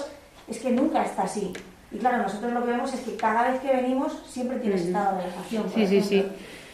es 0.49 0.59
que 0.59 0.71
nunca 0.71 1.05
está 1.05 1.23
así. 1.23 1.53
Y 1.93 1.99
claro, 1.99 2.19
nosotros 2.23 2.53
lo 2.53 2.65
que 2.65 2.71
vemos 2.73 2.93
es 2.93 3.01
que 3.01 3.17
cada 3.17 3.51
vez 3.51 3.61
que 3.61 3.69
venimos 3.75 4.13
siempre 4.29 4.59
tiene 4.59 4.77
estado 4.77 5.17
de 5.17 5.23
relajación. 5.23 5.65
Sí, 5.75 5.87
sí, 5.87 6.03
sí. 6.03 6.25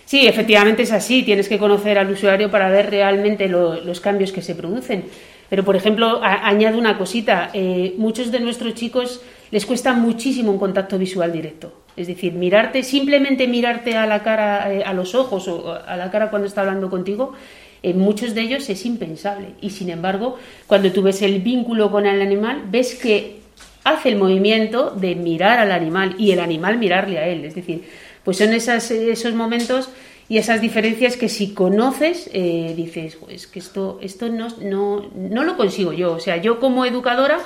Sí, 0.07 0.27
efectivamente 0.27 0.83
es 0.83 0.93
así. 0.93 1.23
Tienes 1.23 1.49
que 1.49 1.59
conocer 1.59 1.99
al 1.99 2.11
usuario 2.11 2.51
para 2.51 2.69
ver 2.69 2.91
realmente 2.91 3.49
lo- 3.49 3.81
los 3.81 4.01
cambios 4.01 4.33
que 4.33 4.43
se 4.43 4.55
producen. 4.55 5.05
Pero, 5.49 5.65
por 5.65 5.77
ejemplo, 5.77 6.21
a- 6.23 6.47
añado 6.49 6.79
una 6.79 6.99
cosita. 6.99 7.51
Eh, 7.55 7.95
muchos 7.97 8.31
de 8.33 8.41
nuestros 8.41 8.75
chicos 8.75 9.21
les 9.51 9.65
cuesta 9.67 9.93
muchísimo 9.93 10.51
un 10.51 10.59
contacto 10.59 10.99
visual 10.99 11.31
directo. 11.33 11.84
Es 11.97 12.09
decir, 12.09 12.33
mirarte, 12.33 12.83
simplemente 12.83 13.47
mirarte 13.47 13.97
a 13.97 14.07
la 14.07 14.23
cara, 14.23 14.73
eh, 14.73 14.83
a 14.85 14.93
los 14.93 15.15
ojos 15.15 15.47
o 15.49 15.73
a 15.73 15.97
la 15.97 16.11
cara 16.11 16.31
cuando 16.31 16.49
está 16.49 16.63
hablando 16.63 16.91
contigo, 16.91 17.35
en 17.83 17.99
muchos 17.99 18.35
de 18.35 18.41
ellos 18.41 18.69
es 18.71 18.85
impensable. 18.87 19.49
Y 19.61 19.71
sin 19.71 19.91
embargo, 19.91 20.39
cuando 20.67 20.91
tú 20.91 21.03
ves 21.03 21.23
el 21.23 21.41
vínculo 21.41 21.91
con 21.91 22.07
el 22.07 22.21
animal, 22.21 22.63
ves 22.71 22.95
que 22.95 23.41
hace 23.85 24.09
el 24.09 24.17
movimiento 24.17 24.91
de 24.91 25.15
mirar 25.15 25.59
al 25.59 25.71
animal 25.71 26.17
y 26.19 26.33
el 26.33 26.41
animal 26.41 26.79
mirarle 26.79 27.19
a 27.19 27.29
él. 27.29 27.45
Es 27.45 27.55
decir, 27.55 27.85
pues 28.25 28.39
son 28.39 28.55
esas, 28.55 28.91
esos 28.91 29.35
momentos 29.35 29.91
y 30.29 30.39
esas 30.39 30.63
diferencias 30.63 31.17
que 31.17 31.29
si 31.29 31.53
conoces, 31.53 32.31
eh, 32.33 32.73
dices, 32.75 33.17
pues 33.17 33.47
que 33.47 33.59
esto, 33.59 33.99
esto 34.01 34.31
no, 34.31 34.49
no, 34.63 35.11
no 35.15 35.45
lo 35.45 35.57
consigo 35.57 35.93
yo. 35.93 36.15
O 36.15 36.21
sea, 36.21 36.39
yo 36.39 36.59
como 36.59 36.87
educadora 36.87 37.39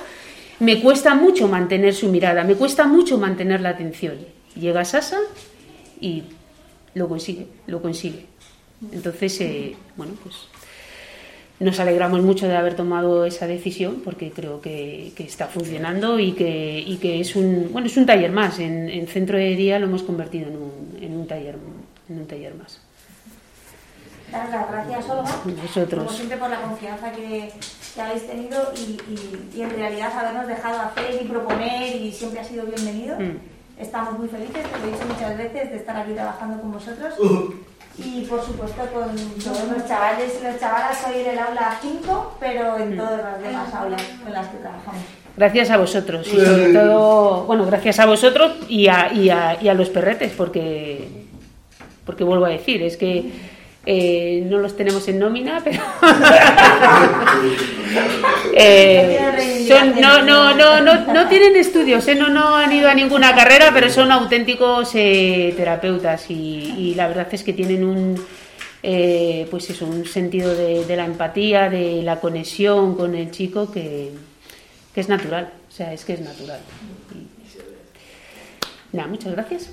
me 0.59 0.81
cuesta 0.81 1.15
mucho 1.15 1.49
mantener 1.49 1.93
su 1.93 2.07
mirada, 2.07 2.45
me 2.45 2.55
cuesta 2.55 2.85
mucho 2.87 3.17
mantener 3.17 3.59
la 3.59 3.69
atención. 3.69 4.38
Llega 4.55 4.83
Sasa 4.85 5.19
y 6.01 6.23
lo 6.93 7.07
consigue, 7.07 7.47
lo 7.67 7.81
consigue. 7.81 8.25
Entonces, 8.91 9.39
eh, 9.41 9.75
bueno, 9.97 10.13
pues 10.23 10.35
nos 11.59 11.77
alegramos 11.81 12.21
mucho 12.21 12.47
de 12.47 12.55
haber 12.55 12.75
tomado 12.75 13.25
esa 13.25 13.45
decisión 13.45 14.01
porque 14.05 14.31
creo 14.31 14.61
que, 14.61 15.11
que 15.15 15.23
está 15.23 15.47
funcionando 15.47 16.17
y 16.17 16.31
que, 16.31 16.79
y 16.85 16.95
que 16.97 17.19
es 17.19 17.35
un 17.35 17.69
bueno 17.73 17.87
es 17.87 17.97
un 17.97 18.05
taller 18.05 18.31
más 18.31 18.59
en, 18.59 18.89
en 18.89 19.07
centro 19.07 19.37
de 19.37 19.55
día 19.57 19.77
lo 19.77 19.87
hemos 19.87 20.03
convertido 20.03 20.47
en 20.47 20.55
un, 20.55 20.97
en 21.01 21.13
un 21.17 21.27
taller 21.27 21.57
en 22.07 22.17
un 22.19 22.25
taller 22.27 22.55
más 22.55 22.79
Daros 24.31 24.51
las 24.51 24.71
gracias, 24.71 25.09
Olga, 25.09 25.35
Vosotros. 25.61 26.03
como 26.05 26.15
siempre 26.15 26.37
por 26.37 26.49
la 26.49 26.61
confianza 26.61 27.11
que, 27.11 27.51
que 27.95 28.01
habéis 28.01 28.25
tenido 28.25 28.71
y, 28.77 28.91
y- 29.11 29.57
y 29.57 29.61
en 29.61 29.71
realidad 29.71 30.13
habernos 30.17 30.47
dejado 30.47 30.79
hacer 30.79 31.19
y 31.21 31.25
proponer 31.27 31.95
y 31.97 32.11
siempre 32.13 32.39
ha 32.39 32.43
sido 32.45 32.63
bienvenido. 32.67 33.19
Mm. 33.19 33.37
Estamos 33.79 34.19
muy 34.19 34.27
felices, 34.27 34.63
te 34.63 34.77
lo 34.79 34.85
he 34.85 34.91
dicho 34.91 35.05
muchas 35.07 35.37
veces, 35.37 35.71
de 35.71 35.77
estar 35.77 35.95
aquí 35.95 36.11
trabajando 36.13 36.61
con 36.61 36.71
vosotros. 36.73 37.13
Y 37.97 38.21
por 38.25 38.41
supuesto 38.43 38.81
con 38.93 39.15
todos 39.15 39.67
los 39.71 39.87
chavales 39.87 40.37
y 40.39 40.43
las 40.43 40.59
chavalas, 40.59 40.97
hoy 41.07 41.21
en 41.21 41.31
el 41.31 41.39
aula 41.39 41.77
5, 41.81 42.35
pero 42.39 42.77
en 42.77 42.95
todas 42.97 43.21
las 43.23 43.41
demás 43.41 43.73
aulas 43.73 44.01
con 44.23 44.31
las 44.33 44.47
que 44.47 44.57
trabajamos. 44.57 45.01
gracias 45.35 45.69
a 45.69 45.77
vosotros 45.77 46.27
y 46.27 46.31
sobre 46.37 46.73
todo 46.73 47.43
bueno 47.45 47.65
gracias 47.65 47.99
a 47.99 48.05
vosotros 48.05 48.51
y 48.67 48.87
a, 48.87 49.13
y 49.13 49.29
a, 49.29 49.57
y 49.61 49.69
a 49.69 49.73
los 49.73 49.89
perretes 49.89 50.33
porque 50.35 51.07
porque 52.05 52.23
vuelvo 52.25 52.45
a 52.45 52.49
decir 52.49 52.83
es 52.83 52.97
que 52.97 53.31
eh, 53.91 54.43
no 54.45 54.59
los 54.59 54.75
tenemos 54.77 55.07
en 55.07 55.17
nómina 55.17 55.61
pero 55.63 55.81
Eh, 58.53 59.65
son- 59.67 59.99
no, 60.01 60.21
no, 60.21 60.53
no, 60.55 60.81
no, 60.81 61.13
no 61.13 61.27
tienen 61.27 61.55
estudios, 61.55 62.07
¿eh? 62.07 62.15
no, 62.15 62.29
no 62.29 62.55
han 62.55 62.71
ido 62.71 62.89
a 62.89 62.93
ninguna 62.93 63.33
carrera, 63.35 63.71
pero 63.73 63.89
son 63.89 64.11
auténticos 64.11 64.91
eh, 64.95 65.53
terapeutas 65.55 66.29
y, 66.29 66.73
y 66.77 66.95
la 66.95 67.07
verdad 67.07 67.27
es 67.31 67.43
que 67.43 67.53
tienen 67.53 67.83
un, 67.83 68.21
eh, 68.83 69.47
pues 69.49 69.69
eso, 69.69 69.85
un 69.85 70.05
sentido 70.05 70.53
de, 70.55 70.85
de 70.85 70.95
la 70.95 71.05
empatía, 71.05 71.69
de 71.69 72.01
la 72.03 72.19
conexión 72.19 72.95
con 72.95 73.15
el 73.15 73.31
chico 73.31 73.71
que, 73.71 74.11
que 74.93 75.01
es 75.01 75.09
natural, 75.09 75.51
o 75.67 75.71
sea, 75.71 75.93
es 75.93 76.03
que 76.05 76.13
es 76.13 76.21
natural. 76.21 76.59
Y- 77.15 77.27
nada, 78.97 79.07
muchas 79.07 79.31
gracias. 79.33 79.69